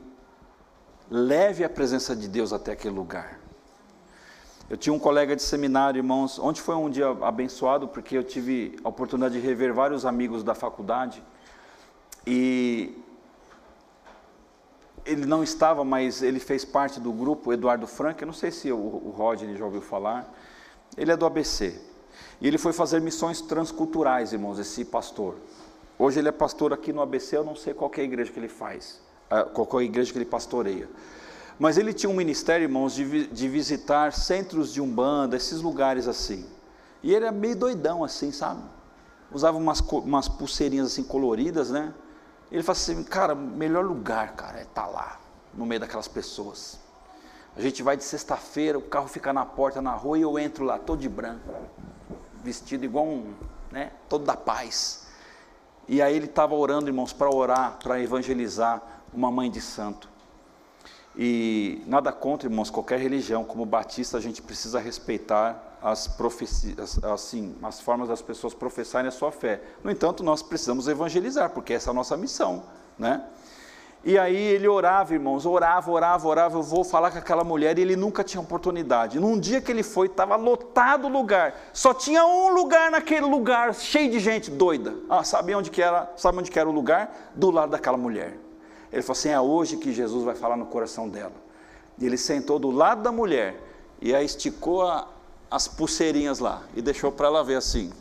leve 1.11 1.65
a 1.65 1.71
presença 1.71 2.15
de 2.15 2.29
Deus 2.29 2.53
até 2.53 2.73
aquele 2.73 2.95
lugar. 2.95 3.41
Eu 4.69 4.77
tinha 4.77 4.93
um 4.93 4.99
colega 4.99 5.35
de 5.35 5.41
seminário, 5.41 6.01
irmãos, 6.01 6.39
ontem 6.39 6.61
foi 6.61 6.75
um 6.75 6.91
dia 6.91 7.09
abençoado 7.23 7.89
porque 7.89 8.15
eu 8.15 8.23
tive 8.23 8.79
a 8.85 8.91
oportunidade 8.91 9.41
de 9.41 9.41
rever 9.41 9.73
vários 9.73 10.05
amigos 10.05 10.45
da 10.45 10.55
faculdade 10.55 11.23
e 12.27 12.95
ele 15.07 15.25
não 15.25 15.43
estava, 15.43 15.85
mas 15.85 16.23
ele 16.23 16.41
fez 16.41 16.65
parte 16.65 17.01
do 17.01 17.13
grupo 17.13 17.53
Eduardo 17.53 17.87
Frank, 17.87 18.21
eu 18.21 18.27
não 18.27 18.35
sei 18.35 18.51
se 18.51 18.71
o, 18.73 18.77
o 18.77 19.15
Rodney 19.17 19.57
já 19.57 19.65
ouviu 19.65 19.81
falar, 19.81 20.33
ele 20.97 21.13
é 21.13 21.17
do 21.17 21.25
ABC. 21.25 21.81
E 22.41 22.49
ele 22.49 22.59
foi 22.59 22.73
fazer 22.73 23.01
missões 23.01 23.41
transculturais, 23.41 24.33
irmãos, 24.33 24.59
esse 24.59 24.85
pastor. 24.85 25.37
Hoje 25.99 26.19
ele 26.19 26.29
é 26.29 26.33
pastor 26.33 26.73
aqui 26.73 26.93
no 26.93 27.01
ABC, 27.01 27.37
eu 27.37 27.45
não 27.45 27.55
sei 27.55 27.73
qual 27.73 27.91
é 27.97 28.01
a 28.01 28.05
igreja 28.05 28.31
que 28.31 28.39
ele 28.39 28.49
faz, 28.49 29.01
ah, 29.31 29.45
qual 29.45 29.81
é 29.81 29.85
a 29.85 29.87
igreja 29.87 30.13
que 30.13 30.19
ele 30.19 30.27
pastoreia. 30.27 30.89
Mas 31.59 31.79
ele 31.79 31.95
tinha 31.95 32.11
um 32.11 32.15
ministério, 32.15 32.65
irmãos, 32.65 32.95
de, 32.95 33.29
de 33.29 33.49
visitar 33.49 34.13
centros 34.13 34.73
de 34.73 34.81
umbanda, 34.81 35.37
esses 35.37 35.63
lugares 35.63 36.07
assim. 36.07 36.45
E 37.03 37.15
ele 37.15 37.25
era 37.25 37.33
meio 37.33 37.57
doidão 37.57 38.05
assim, 38.05 38.31
sabe? 38.31 38.61
Usava 39.33 39.57
umas, 39.57 39.81
umas 39.81 40.29
pulseirinhas 40.29 40.89
assim 40.89 41.03
coloridas, 41.03 41.71
né? 41.71 41.95
Ele 42.51 42.63
fala 42.63 42.77
assim, 42.77 43.03
cara, 43.03 43.35
melhor 43.35 43.85
lugar, 43.85 44.35
cara, 44.35 44.59
é 44.59 44.63
estar 44.63 44.83
tá 44.83 44.89
lá, 44.89 45.21
no 45.53 45.67
meio 45.67 45.81
daquelas 45.81 46.07
pessoas. 46.07 46.79
A 47.57 47.61
gente 47.61 47.83
vai 47.83 47.97
de 47.97 48.05
sexta-feira, 48.05 48.79
o 48.79 48.83
carro 48.83 49.09
fica 49.09 49.33
na 49.33 49.45
porta, 49.45 49.83
na 49.83 49.93
rua, 49.93 50.19
e 50.19 50.23
eu 50.23 50.39
entro 50.39 50.65
lá, 50.65 50.79
todo 50.79 51.01
de 51.01 51.09
branco, 51.09 51.43
vestido 52.45 52.85
igual 52.85 53.07
um, 53.07 53.35
né, 53.73 53.91
todo 54.09 54.25
da 54.25 54.37
paz. 54.37 55.07
E 55.89 56.03
aí 56.03 56.15
ele 56.15 56.27
estava 56.27 56.55
orando, 56.55 56.89
irmãos, 56.89 57.13
para 57.13 57.35
orar, 57.35 57.79
para 57.83 58.01
evangelizar 58.01 58.83
uma 59.13 59.31
mãe 59.31 59.51
de 59.51 59.61
santo. 59.61 60.09
E 61.17 61.83
nada 61.87 62.13
contra, 62.13 62.49
irmãos, 62.49 62.71
qualquer 62.71 63.01
religião, 63.01 63.45
como 63.45 63.65
batista, 63.65 64.19
a 64.19 64.21
gente 64.21 64.43
precisa 64.43 64.79
respeitar 64.79 65.66
as 65.83 66.09
profecias, 66.09 67.03
assim, 67.05 67.55
as 67.63 67.81
formas 67.81 68.09
das 68.09 68.23
pessoas 68.23 68.55
professarem 68.55 69.09
a 69.09 69.13
sua 69.13 69.31
fé. 69.31 69.61
No 69.85 69.91
entanto, 69.91 70.23
nós 70.23 70.43
precisamos 70.43 70.89
evangelizar, 70.89 71.51
porque 71.51 71.75
essa 71.75 71.91
é 71.91 71.93
a 71.93 71.95
nossa 71.95 72.17
missão, 72.17 72.65
né? 72.99 73.25
E 74.05 74.17
aí 74.17 74.37
ele 74.37 74.69
orava, 74.69 75.15
irmãos, 75.15 75.45
orava, 75.45 75.91
orava, 75.91 76.29
orava. 76.29 76.59
Eu 76.59 76.63
vou 76.63 76.85
falar 76.85 77.11
com 77.11 77.19
aquela 77.19 77.43
mulher 77.43 77.77
e 77.77 77.83
ele 77.83 77.97
nunca 77.97 78.23
tinha 78.23 78.41
oportunidade. 78.41 79.19
Num 79.19 79.37
dia 79.37 79.61
que 79.61 79.73
ele 79.73 79.83
foi, 79.83 80.07
estava 80.07 80.37
lotado 80.37 81.07
o 81.07 81.09
lugar. 81.09 81.57
Só 81.73 81.93
tinha 81.93 82.25
um 82.25 82.55
lugar 82.55 82.89
naquele 82.89 83.27
lugar, 83.27 83.75
cheio 83.75 84.09
de 84.09 84.21
gente 84.21 84.49
doida. 84.49 84.95
Ah, 85.11 85.25
sabe 85.25 85.57
onde 85.57 85.73
que 85.73 85.83
era? 85.83 86.13
Sabe 86.17 86.39
onde 86.39 86.53
que 86.53 86.59
era 86.59 86.69
o 86.69 86.73
lugar? 86.73 87.33
Do 87.35 87.51
lado 87.51 87.71
daquela 87.71 87.97
mulher. 87.97 88.39
Ele 88.93 89.03
falou 89.03 89.19
assim: 89.19 89.31
é 89.31 89.41
hoje 89.41 89.77
que 89.77 89.93
Jesus 89.93 90.25
vai 90.25 90.37
falar 90.37 90.57
no 90.57 90.67
coração 90.67 91.09
dela. 91.09 91.35
E 91.99 92.07
ele 92.07 92.17
sentou 92.17 92.61
do 92.61 92.71
lado 92.71 93.03
da 93.03 93.11
mulher 93.11 93.61
e 94.01 94.15
aí 94.15 94.25
esticou 94.25 94.83
a, 94.87 95.09
as 95.51 95.69
pulseirinhas 95.69 96.39
lá 96.39 96.63
e 96.75 96.83
deixou 96.83 97.13
para 97.13 97.29
ela 97.29 97.45
ver 97.45 97.57
assim. 97.57 97.93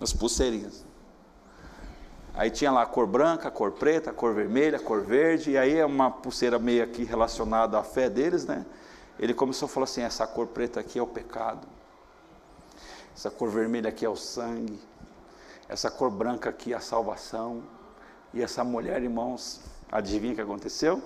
As 0.00 0.12
pulseirinhas. 0.12 0.84
Aí 2.34 2.50
tinha 2.50 2.70
lá 2.72 2.82
a 2.82 2.86
cor 2.86 3.06
branca, 3.06 3.48
a 3.48 3.50
cor 3.50 3.72
preta, 3.72 4.10
a 4.10 4.12
cor 4.12 4.34
vermelha, 4.34 4.78
a 4.78 4.80
cor 4.80 5.02
verde, 5.02 5.52
e 5.52 5.58
aí 5.58 5.78
é 5.78 5.86
uma 5.86 6.10
pulseira 6.10 6.58
meio 6.58 6.82
aqui 6.82 7.04
relacionada 7.04 7.78
à 7.78 7.82
fé 7.84 8.10
deles, 8.10 8.44
né? 8.44 8.66
Ele 9.18 9.32
começou 9.32 9.66
a 9.66 9.68
falar 9.68 9.84
assim: 9.84 10.02
essa 10.02 10.26
cor 10.26 10.48
preta 10.48 10.80
aqui 10.80 10.98
é 10.98 11.02
o 11.02 11.06
pecado, 11.06 11.66
essa 13.14 13.30
cor 13.30 13.48
vermelha 13.50 13.88
aqui 13.88 14.04
é 14.04 14.08
o 14.08 14.16
sangue, 14.16 14.80
essa 15.68 15.92
cor 15.92 16.10
branca 16.10 16.50
aqui 16.50 16.72
é 16.72 16.76
a 16.76 16.80
salvação, 16.80 17.62
e 18.32 18.42
essa 18.42 18.64
mulher, 18.64 19.00
irmãos, 19.00 19.60
Adivinha 19.94 20.32
o 20.32 20.34
que 20.34 20.42
aconteceu? 20.42 21.00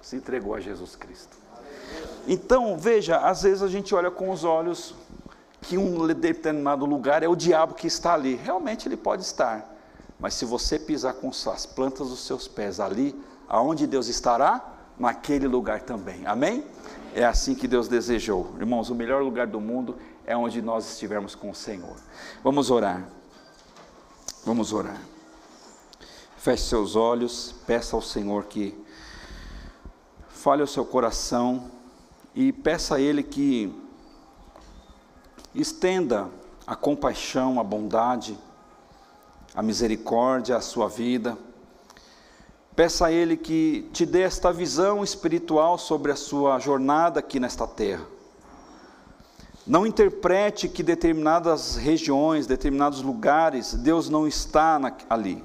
Se 0.00 0.16
entregou 0.16 0.54
a 0.54 0.60
Jesus 0.60 0.96
Cristo. 0.96 1.36
Então, 2.26 2.76
veja, 2.78 3.18
às 3.18 3.42
vezes 3.42 3.62
a 3.62 3.68
gente 3.68 3.94
olha 3.94 4.10
com 4.10 4.30
os 4.30 4.44
olhos 4.44 4.94
que 5.60 5.78
um 5.78 6.06
determinado 6.06 6.84
lugar 6.84 7.22
é 7.22 7.28
o 7.28 7.36
diabo 7.36 7.74
que 7.74 7.86
está 7.86 8.14
ali. 8.14 8.34
Realmente 8.36 8.88
ele 8.88 8.96
pode 8.96 9.22
estar. 9.22 9.74
Mas 10.18 10.34
se 10.34 10.44
você 10.44 10.78
pisar 10.78 11.14
com 11.14 11.28
as 11.28 11.66
plantas 11.66 12.08
dos 12.08 12.20
seus 12.20 12.46
pés 12.46 12.80
ali, 12.80 13.18
aonde 13.48 13.86
Deus 13.86 14.08
estará? 14.08 14.72
Naquele 14.98 15.48
lugar 15.48 15.82
também. 15.82 16.24
Amém? 16.26 16.64
É 17.14 17.24
assim 17.24 17.54
que 17.54 17.66
Deus 17.66 17.88
desejou. 17.88 18.54
Irmãos, 18.58 18.90
o 18.90 18.94
melhor 18.94 19.22
lugar 19.22 19.46
do 19.46 19.60
mundo 19.60 19.96
é 20.24 20.36
onde 20.36 20.62
nós 20.62 20.88
estivermos 20.90 21.34
com 21.34 21.50
o 21.50 21.54
Senhor. 21.54 21.96
Vamos 22.42 22.70
orar. 22.70 23.06
Vamos 24.44 24.72
orar. 24.72 25.00
Feche 26.36 26.64
seus 26.64 26.94
olhos, 26.94 27.54
peça 27.66 27.96
ao 27.96 28.02
Senhor 28.02 28.44
que 28.44 28.78
fale 30.28 30.62
o 30.62 30.66
seu 30.66 30.84
coração 30.84 31.70
e 32.34 32.52
peça 32.52 32.96
a 32.96 33.00
Ele 33.00 33.22
que 33.22 33.72
estenda 35.54 36.28
a 36.66 36.74
compaixão, 36.74 37.60
a 37.60 37.64
bondade, 37.64 38.36
a 39.54 39.62
misericórdia 39.62 40.56
à 40.56 40.60
sua 40.60 40.88
vida. 40.88 41.38
Peça 42.74 43.06
a 43.06 43.12
Ele 43.12 43.36
que 43.36 43.88
te 43.92 44.04
dê 44.04 44.22
esta 44.22 44.52
visão 44.52 45.04
espiritual 45.04 45.78
sobre 45.78 46.10
a 46.10 46.16
sua 46.16 46.58
jornada 46.58 47.20
aqui 47.20 47.38
nesta 47.38 47.66
terra. 47.66 48.06
Não 49.66 49.86
interprete 49.86 50.68
que 50.68 50.82
determinadas 50.82 51.76
regiões, 51.76 52.46
determinados 52.46 53.00
lugares, 53.00 53.74
Deus 53.74 54.10
não 54.10 54.26
está 54.26 54.78
ali. 55.08 55.42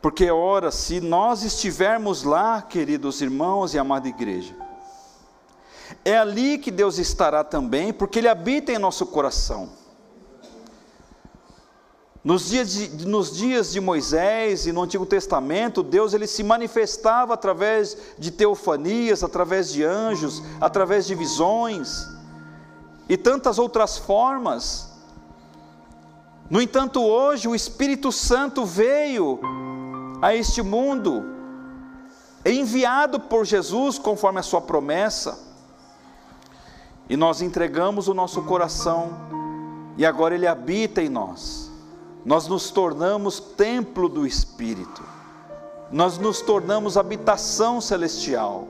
Porque, 0.00 0.30
ora, 0.30 0.70
se 0.70 1.00
nós 1.00 1.42
estivermos 1.42 2.22
lá, 2.22 2.62
queridos 2.62 3.20
irmãos 3.20 3.74
e 3.74 3.78
amada 3.78 4.08
igreja, 4.08 4.56
é 6.04 6.16
ali 6.16 6.58
que 6.58 6.70
Deus 6.70 6.98
estará 6.98 7.44
também, 7.44 7.92
porque 7.92 8.18
Ele 8.18 8.28
habita 8.28 8.72
em 8.72 8.78
nosso 8.78 9.04
coração. 9.06 9.80
Nos 12.22 12.50
dias, 12.50 12.70
de, 12.70 13.06
nos 13.06 13.34
dias 13.34 13.72
de 13.72 13.80
Moisés 13.80 14.66
e 14.66 14.72
no 14.72 14.82
Antigo 14.82 15.06
Testamento, 15.06 15.82
Deus 15.82 16.12
ele 16.12 16.26
se 16.26 16.42
manifestava 16.42 17.32
através 17.32 17.96
de 18.18 18.30
teofanias, 18.30 19.24
através 19.24 19.72
de 19.72 19.82
anjos, 19.82 20.42
através 20.60 21.06
de 21.06 21.14
visões 21.14 22.06
e 23.08 23.16
tantas 23.16 23.58
outras 23.58 23.96
formas. 23.96 24.90
No 26.50 26.60
entanto, 26.60 27.02
hoje 27.02 27.48
o 27.48 27.54
Espírito 27.54 28.12
Santo 28.12 28.66
veio 28.66 29.40
a 30.20 30.34
este 30.34 30.62
mundo, 30.62 31.24
enviado 32.44 33.20
por 33.20 33.44
Jesus 33.44 33.98
conforme 33.98 34.40
a 34.40 34.42
sua 34.42 34.60
promessa, 34.60 35.38
e 37.08 37.16
nós 37.16 37.42
entregamos 37.42 38.06
o 38.06 38.14
nosso 38.14 38.42
coração, 38.42 39.10
e 39.96 40.06
agora 40.06 40.34
ele 40.34 40.46
habita 40.46 41.02
em 41.02 41.08
nós. 41.08 41.70
Nós 42.24 42.46
nos 42.46 42.70
tornamos 42.70 43.40
templo 43.40 44.08
do 44.08 44.26
Espírito, 44.26 45.02
nós 45.90 46.18
nos 46.18 46.40
tornamos 46.40 46.96
habitação 46.96 47.80
celestial, 47.80 48.68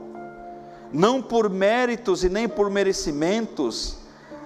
não 0.91 1.21
por 1.21 1.49
méritos 1.49 2.23
e 2.23 2.29
nem 2.29 2.47
por 2.47 2.69
merecimentos, 2.69 3.97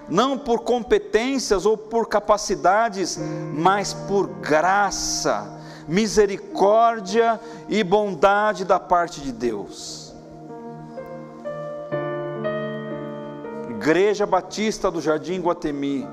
não 0.08 0.36
por 0.38 0.60
competências 0.60 1.64
ou 1.66 1.76
por 1.76 2.08
capacidades, 2.08 3.18
mas 3.54 3.94
por 3.94 4.26
graça, 4.26 5.55
misericórdia 5.88 7.40
e 7.68 7.82
bondade 7.82 8.64
da 8.64 8.78
parte 8.78 9.20
de 9.20 9.32
Deus. 9.32 10.14
Igreja 13.70 14.26
Batista 14.26 14.90
do 14.90 15.00
Jardim 15.00 15.40
Guatemi, 15.40 16.06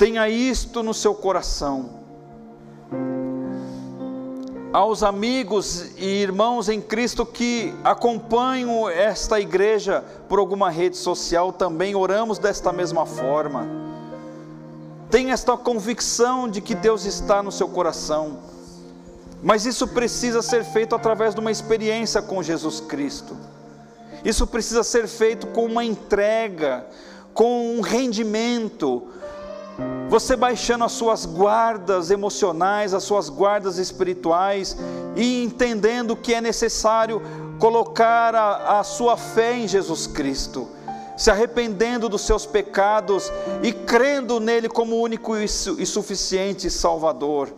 Tenha 0.00 0.30
isto 0.30 0.82
no 0.82 0.94
seu 0.94 1.14
coração. 1.14 1.90
Aos 4.72 5.02
amigos 5.02 5.94
e 5.98 6.22
irmãos 6.22 6.70
em 6.70 6.80
Cristo 6.80 7.26
que 7.26 7.74
acompanham 7.84 8.88
esta 8.88 9.38
igreja 9.38 10.02
por 10.26 10.38
alguma 10.38 10.70
rede 10.70 10.96
social, 10.96 11.52
também 11.52 11.94
oramos 11.94 12.38
desta 12.38 12.72
mesma 12.72 13.04
forma. 13.04 13.68
Tenha 15.10 15.34
esta 15.34 15.56
convicção 15.56 16.48
de 16.48 16.60
que 16.60 16.74
Deus 16.74 17.04
está 17.04 17.42
no 17.42 17.50
seu 17.50 17.68
coração. 17.68 18.38
Mas 19.42 19.66
isso 19.66 19.88
precisa 19.88 20.42
ser 20.42 20.64
feito 20.64 20.94
através 20.94 21.34
de 21.34 21.40
uma 21.40 21.50
experiência 21.50 22.20
com 22.20 22.42
Jesus 22.42 22.80
Cristo. 22.80 23.36
Isso 24.24 24.46
precisa 24.46 24.82
ser 24.82 25.08
feito 25.08 25.46
com 25.48 25.64
uma 25.64 25.84
entrega, 25.84 26.86
com 27.32 27.76
um 27.76 27.80
rendimento, 27.80 29.08
você 30.08 30.36
baixando 30.36 30.84
as 30.84 30.92
suas 30.92 31.24
guardas 31.24 32.10
emocionais, 32.10 32.92
as 32.92 33.04
suas 33.04 33.28
guardas 33.28 33.78
espirituais 33.78 34.76
e 35.16 35.42
entendendo 35.42 36.16
que 36.16 36.34
é 36.34 36.40
necessário 36.40 37.22
colocar 37.58 38.34
a, 38.34 38.80
a 38.80 38.84
sua 38.84 39.16
fé 39.16 39.56
em 39.56 39.68
Jesus 39.68 40.06
Cristo, 40.06 40.68
se 41.20 41.30
arrependendo 41.30 42.08
dos 42.08 42.22
seus 42.22 42.46
pecados 42.46 43.30
e 43.62 43.74
crendo 43.74 44.40
nele 44.40 44.70
como 44.70 44.96
único 44.98 45.36
e 45.36 45.46
suficiente 45.46 46.70
Salvador. 46.70 47.52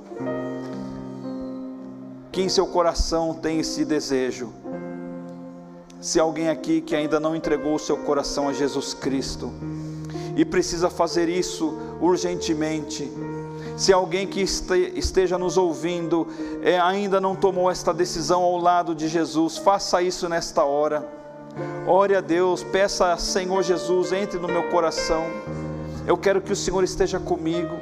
Que 2.33 2.43
em 2.43 2.49
seu 2.49 2.67
coração 2.67 3.35
tem 3.35 3.61
esse 3.61 3.85
desejo. 3.85 4.53
Se 6.01 6.19
alguém 6.19 6.49
aqui 6.49 6.81
que 6.81 6.97
ainda 6.97 7.21
não 7.21 7.37
entregou 7.37 7.77
o 7.77 7.79
seu 7.79 7.99
coração 7.99 8.49
a 8.49 8.53
Jesus 8.53 8.95
Cristo, 8.95 9.53
e 10.35 10.45
precisa 10.45 10.91
fazer 10.91 11.29
isso 11.29 11.79
urgentemente. 12.01 13.13
Se 13.77 13.93
alguém 13.93 14.27
que 14.27 14.41
esteja 14.41 15.39
nos 15.39 15.57
ouvindo 15.57 16.27
é, 16.65 16.81
ainda 16.81 17.21
não 17.21 17.37
tomou 17.37 17.71
esta 17.71 17.95
decisão 17.95 18.43
ao 18.43 18.57
lado 18.57 18.93
de 18.93 19.07
Jesus, 19.07 19.57
faça 19.57 20.03
isso 20.03 20.29
nesta 20.29 20.65
hora. 20.65 21.22
Ore 21.87 22.15
a 22.15 22.21
Deus, 22.21 22.63
peça, 22.63 23.17
Senhor 23.17 23.63
Jesus, 23.63 24.13
entre 24.13 24.39
no 24.39 24.49
meu 24.49 24.65
coração. 24.71 25.25
Eu 26.07 26.17
quero 26.17 26.41
que 26.41 26.53
o 26.53 26.57
Senhor 26.57 26.83
esteja 26.83 27.19
comigo. 27.19 27.77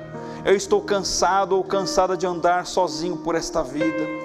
Eu 0.45 0.55
estou 0.55 0.81
cansado 0.81 1.57
ou 1.57 1.63
cansada 1.63 2.17
de 2.17 2.27
andar 2.27 2.67
sozinho 2.67 3.17
por 3.17 3.35
esta 3.35 3.63
vida. 3.63 4.20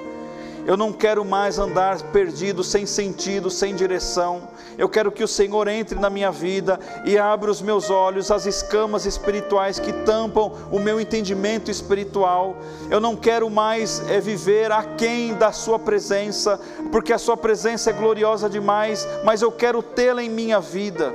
Eu 0.66 0.76
não 0.76 0.92
quero 0.92 1.24
mais 1.24 1.60
andar 1.60 2.02
perdido, 2.12 2.64
sem 2.64 2.88
sentido, 2.88 3.52
sem 3.52 3.76
direção. 3.76 4.48
Eu 4.78 4.90
quero 4.90 5.12
que 5.12 5.24
o 5.24 5.28
Senhor 5.28 5.68
entre 5.68 6.00
na 6.00 6.10
minha 6.10 6.32
vida 6.32 6.80
e 7.06 7.20
abra 7.20 7.52
os 7.52 7.62
meus 7.62 7.92
olhos, 7.92 8.32
as 8.32 8.48
escamas 8.48 9.06
espirituais 9.06 9.80
que 9.80 9.94
tampam 9.94 10.52
o 10.72 10.80
meu 10.80 11.00
entendimento 11.00 11.70
espiritual. 11.70 12.58
Eu 12.90 13.00
não 13.00 13.16
quero 13.16 13.48
mais 13.48 14.02
é, 14.10 14.20
viver 14.20 14.72
aquém 14.72 15.36
da 15.36 15.52
Sua 15.52 15.78
presença, 15.78 16.60
porque 16.92 17.14
a 17.14 17.20
Sua 17.20 17.38
presença 17.38 17.92
é 17.92 17.94
gloriosa 17.94 18.50
demais, 18.50 19.08
mas 19.24 19.44
eu 19.44 19.52
quero 19.52 19.84
tê-la 19.84 20.24
em 20.24 20.30
minha 20.30 20.60
vida. 20.60 21.14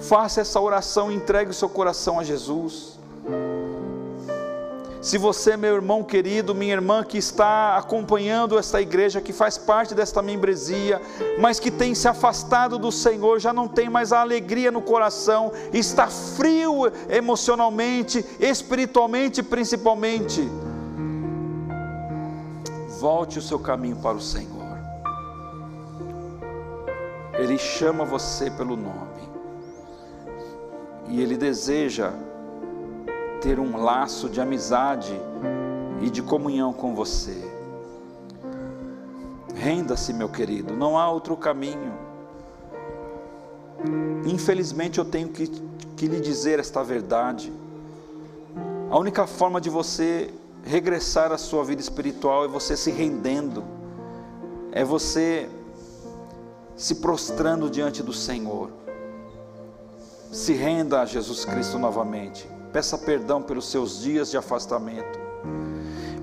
Faça 0.00 0.40
essa 0.40 0.58
oração, 0.58 1.12
entregue 1.12 1.50
o 1.50 1.54
seu 1.54 1.68
coração 1.68 2.18
a 2.18 2.24
Jesus. 2.24 2.98
Se 5.08 5.16
você, 5.16 5.56
meu 5.56 5.74
irmão 5.74 6.04
querido, 6.04 6.54
minha 6.54 6.74
irmã 6.74 7.02
que 7.02 7.16
está 7.16 7.78
acompanhando 7.78 8.58
esta 8.58 8.78
igreja, 8.78 9.22
que 9.22 9.32
faz 9.32 9.56
parte 9.56 9.94
desta 9.94 10.20
membresia, 10.20 11.00
mas 11.40 11.58
que 11.58 11.70
tem 11.70 11.94
se 11.94 12.06
afastado 12.06 12.78
do 12.78 12.92
Senhor, 12.92 13.40
já 13.40 13.50
não 13.50 13.66
tem 13.66 13.88
mais 13.88 14.12
a 14.12 14.20
alegria 14.20 14.70
no 14.70 14.82
coração, 14.82 15.50
está 15.72 16.08
frio 16.08 16.92
emocionalmente, 17.08 18.22
espiritualmente 18.38 19.42
principalmente, 19.42 20.46
volte 23.00 23.38
o 23.38 23.42
seu 23.42 23.58
caminho 23.58 23.96
para 23.96 24.14
o 24.14 24.20
Senhor. 24.20 24.78
Ele 27.32 27.56
chama 27.56 28.04
você 28.04 28.50
pelo 28.50 28.76
nome. 28.76 29.22
E 31.08 31.22
Ele 31.22 31.38
deseja 31.38 32.12
ter 33.40 33.58
um 33.58 33.76
laço 33.76 34.28
de 34.28 34.40
amizade 34.40 35.14
e 36.00 36.10
de 36.10 36.22
comunhão 36.22 36.72
com 36.72 36.94
você. 36.94 37.36
Renda-se, 39.54 40.12
meu 40.12 40.28
querido, 40.28 40.74
não 40.74 40.98
há 40.98 41.10
outro 41.10 41.36
caminho. 41.36 41.92
Infelizmente 44.24 44.98
eu 44.98 45.04
tenho 45.04 45.28
que, 45.28 45.48
que 45.96 46.06
lhe 46.06 46.20
dizer 46.20 46.58
esta 46.58 46.82
verdade. 46.82 47.52
A 48.90 48.98
única 48.98 49.26
forma 49.26 49.60
de 49.60 49.68
você 49.68 50.32
regressar 50.64 51.32
à 51.32 51.38
sua 51.38 51.64
vida 51.64 51.80
espiritual 51.80 52.44
é 52.44 52.48
você 52.48 52.76
se 52.76 52.90
rendendo, 52.90 53.64
é 54.72 54.84
você 54.84 55.48
se 56.76 56.96
prostrando 56.96 57.68
diante 57.68 58.02
do 58.02 58.12
Senhor. 58.12 58.70
Se 60.30 60.52
renda 60.52 61.00
a 61.00 61.06
Jesus 61.06 61.44
Cristo 61.44 61.78
novamente. 61.78 62.57
Peça 62.72 62.98
perdão 62.98 63.42
pelos 63.42 63.70
seus 63.70 64.00
dias 64.00 64.30
de 64.30 64.36
afastamento. 64.36 65.18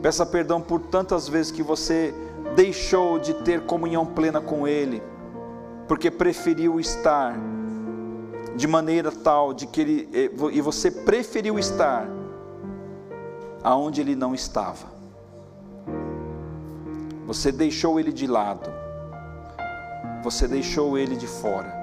Peça 0.01 0.25
perdão 0.25 0.61
por 0.61 0.79
tantas 0.79 1.27
vezes 1.27 1.51
que 1.51 1.63
você 1.63 2.13
deixou 2.55 3.17
de 3.17 3.33
ter 3.33 3.65
comunhão 3.65 4.05
plena 4.05 4.39
com 4.39 4.67
Ele, 4.67 5.01
porque 5.87 6.11
preferiu 6.11 6.79
estar 6.79 7.35
de 8.55 8.67
maneira 8.67 9.11
tal 9.11 9.53
de 9.53 9.67
que 9.67 9.81
ele 9.81 10.09
e 10.53 10.61
você 10.61 10.89
preferiu 10.89 11.59
estar 11.59 12.07
aonde 13.61 13.99
ele 13.99 14.15
não 14.15 14.33
estava. 14.33 14.93
Você 17.25 17.51
deixou 17.51 17.99
ele 17.99 18.13
de 18.13 18.27
lado. 18.27 18.71
Você 20.23 20.47
deixou 20.47 20.97
ele 20.97 21.15
de 21.15 21.27
fora. 21.27 21.74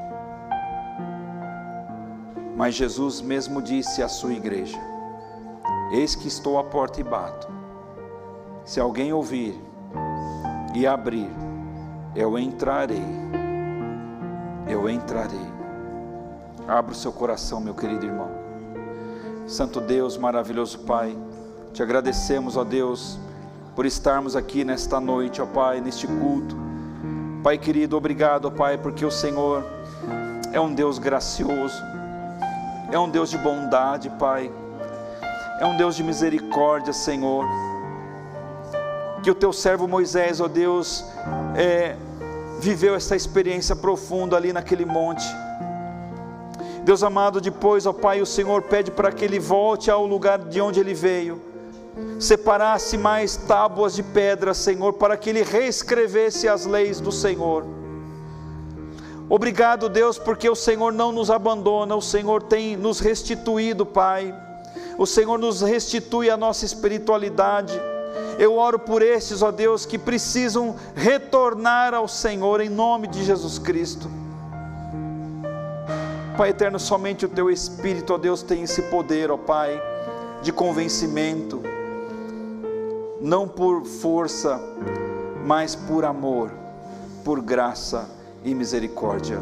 Mas 2.56 2.74
Jesus 2.74 3.20
mesmo 3.20 3.62
disse 3.62 4.02
à 4.02 4.08
sua 4.08 4.32
igreja: 4.32 4.78
Eis 5.92 6.14
que 6.14 6.28
estou 6.28 6.58
à 6.58 6.64
porta 6.64 7.00
e 7.00 7.04
bato. 7.04 7.48
Se 8.64 8.78
alguém 8.78 9.12
ouvir 9.12 9.58
e 10.74 10.86
abrir, 10.86 11.30
eu 12.14 12.38
entrarei. 12.38 13.04
Eu 14.68 14.88
entrarei. 14.88 15.52
Abra 16.68 16.92
o 16.92 16.94
seu 16.94 17.12
coração, 17.12 17.60
meu 17.60 17.74
querido 17.74 18.06
irmão. 18.06 18.30
Santo 19.46 19.80
Deus, 19.80 20.16
maravilhoso 20.16 20.78
Pai, 20.80 21.16
te 21.72 21.82
agradecemos, 21.82 22.56
ó 22.56 22.62
Deus, 22.62 23.18
por 23.74 23.84
estarmos 23.84 24.36
aqui 24.36 24.64
nesta 24.64 25.00
noite, 25.00 25.42
ó 25.42 25.46
Pai, 25.46 25.80
neste 25.80 26.06
culto. 26.06 26.56
Pai 27.42 27.58
querido, 27.58 27.96
obrigado, 27.96 28.46
ó 28.46 28.50
Pai, 28.50 28.78
porque 28.78 29.04
o 29.04 29.10
Senhor 29.10 29.64
é 30.52 30.60
um 30.60 30.72
Deus 30.72 30.98
gracioso, 30.98 31.82
é 32.92 32.98
um 32.98 33.08
Deus 33.08 33.30
de 33.30 33.38
bondade, 33.38 34.08
Pai, 34.10 34.52
é 35.60 35.66
um 35.66 35.76
Deus 35.76 35.96
de 35.96 36.04
misericórdia, 36.04 36.92
Senhor. 36.92 37.44
Que 39.22 39.30
o 39.30 39.34
teu 39.34 39.52
servo 39.52 39.88
Moisés, 39.88 40.40
ó 40.40 40.46
Deus, 40.46 41.04
é, 41.56 41.96
viveu 42.60 42.94
essa 42.94 43.16
experiência 43.16 43.74
profunda 43.74 44.36
ali 44.36 44.52
naquele 44.52 44.84
monte 44.84 45.24
Deus 46.84 47.04
amado, 47.04 47.40
depois, 47.40 47.86
ó 47.86 47.92
Pai, 47.92 48.20
o 48.20 48.26
Senhor 48.26 48.62
pede 48.62 48.90
para 48.90 49.12
que 49.12 49.24
ele 49.24 49.38
volte 49.38 49.88
ao 49.90 50.04
lugar 50.04 50.38
de 50.38 50.60
onde 50.60 50.80
ele 50.80 50.94
veio, 50.94 51.40
separasse 52.18 52.98
mais 52.98 53.36
tábuas 53.36 53.94
de 53.94 54.02
pedra, 54.02 54.52
Senhor, 54.52 54.92
para 54.94 55.16
que 55.16 55.30
ele 55.30 55.44
reescrevesse 55.44 56.48
as 56.48 56.66
leis 56.66 57.00
do 57.00 57.12
Senhor. 57.12 57.64
Obrigado, 59.34 59.88
Deus, 59.88 60.18
porque 60.18 60.46
o 60.46 60.54
Senhor 60.54 60.92
não 60.92 61.10
nos 61.10 61.30
abandona, 61.30 61.96
o 61.96 62.02
Senhor 62.02 62.42
tem 62.42 62.76
nos 62.76 63.00
restituído, 63.00 63.86
Pai. 63.86 64.34
O 64.98 65.06
Senhor 65.06 65.38
nos 65.38 65.62
restitui 65.62 66.28
a 66.28 66.36
nossa 66.36 66.66
espiritualidade. 66.66 67.72
Eu 68.38 68.58
oro 68.58 68.78
por 68.78 69.00
esses, 69.00 69.40
ó 69.40 69.50
Deus, 69.50 69.86
que 69.86 69.96
precisam 69.96 70.76
retornar 70.94 71.94
ao 71.94 72.06
Senhor 72.06 72.60
em 72.60 72.68
nome 72.68 73.06
de 73.06 73.24
Jesus 73.24 73.58
Cristo. 73.58 74.06
Pai 76.36 76.50
eterno, 76.50 76.78
somente 76.78 77.24
o 77.24 77.28
Teu 77.30 77.50
Espírito, 77.50 78.12
ó 78.12 78.18
Deus, 78.18 78.42
tem 78.42 78.64
esse 78.64 78.82
poder, 78.82 79.30
ó 79.30 79.38
Pai, 79.38 79.82
de 80.42 80.52
convencimento, 80.52 81.62
não 83.18 83.48
por 83.48 83.86
força, 83.86 84.60
mas 85.42 85.74
por 85.74 86.04
amor, 86.04 86.52
por 87.24 87.40
graça 87.40 88.20
e 88.44 88.54
misericórdia. 88.54 89.38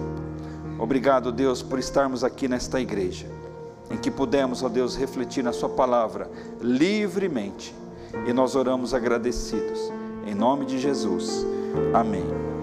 Obrigado, 0.78 1.30
Deus, 1.30 1.62
por 1.62 1.78
estarmos 1.78 2.24
aqui 2.24 2.48
nesta 2.48 2.80
igreja, 2.80 3.26
em 3.90 3.96
que 3.96 4.10
pudemos, 4.10 4.62
ó 4.62 4.68
Deus, 4.68 4.96
refletir 4.96 5.42
na 5.44 5.52
Sua 5.52 5.68
palavra 5.68 6.30
livremente, 6.60 7.74
e 8.26 8.32
nós 8.32 8.56
oramos 8.56 8.94
agradecidos, 8.94 9.92
em 10.26 10.34
nome 10.34 10.64
de 10.64 10.78
Jesus. 10.78 11.44
Amém. 11.94 12.59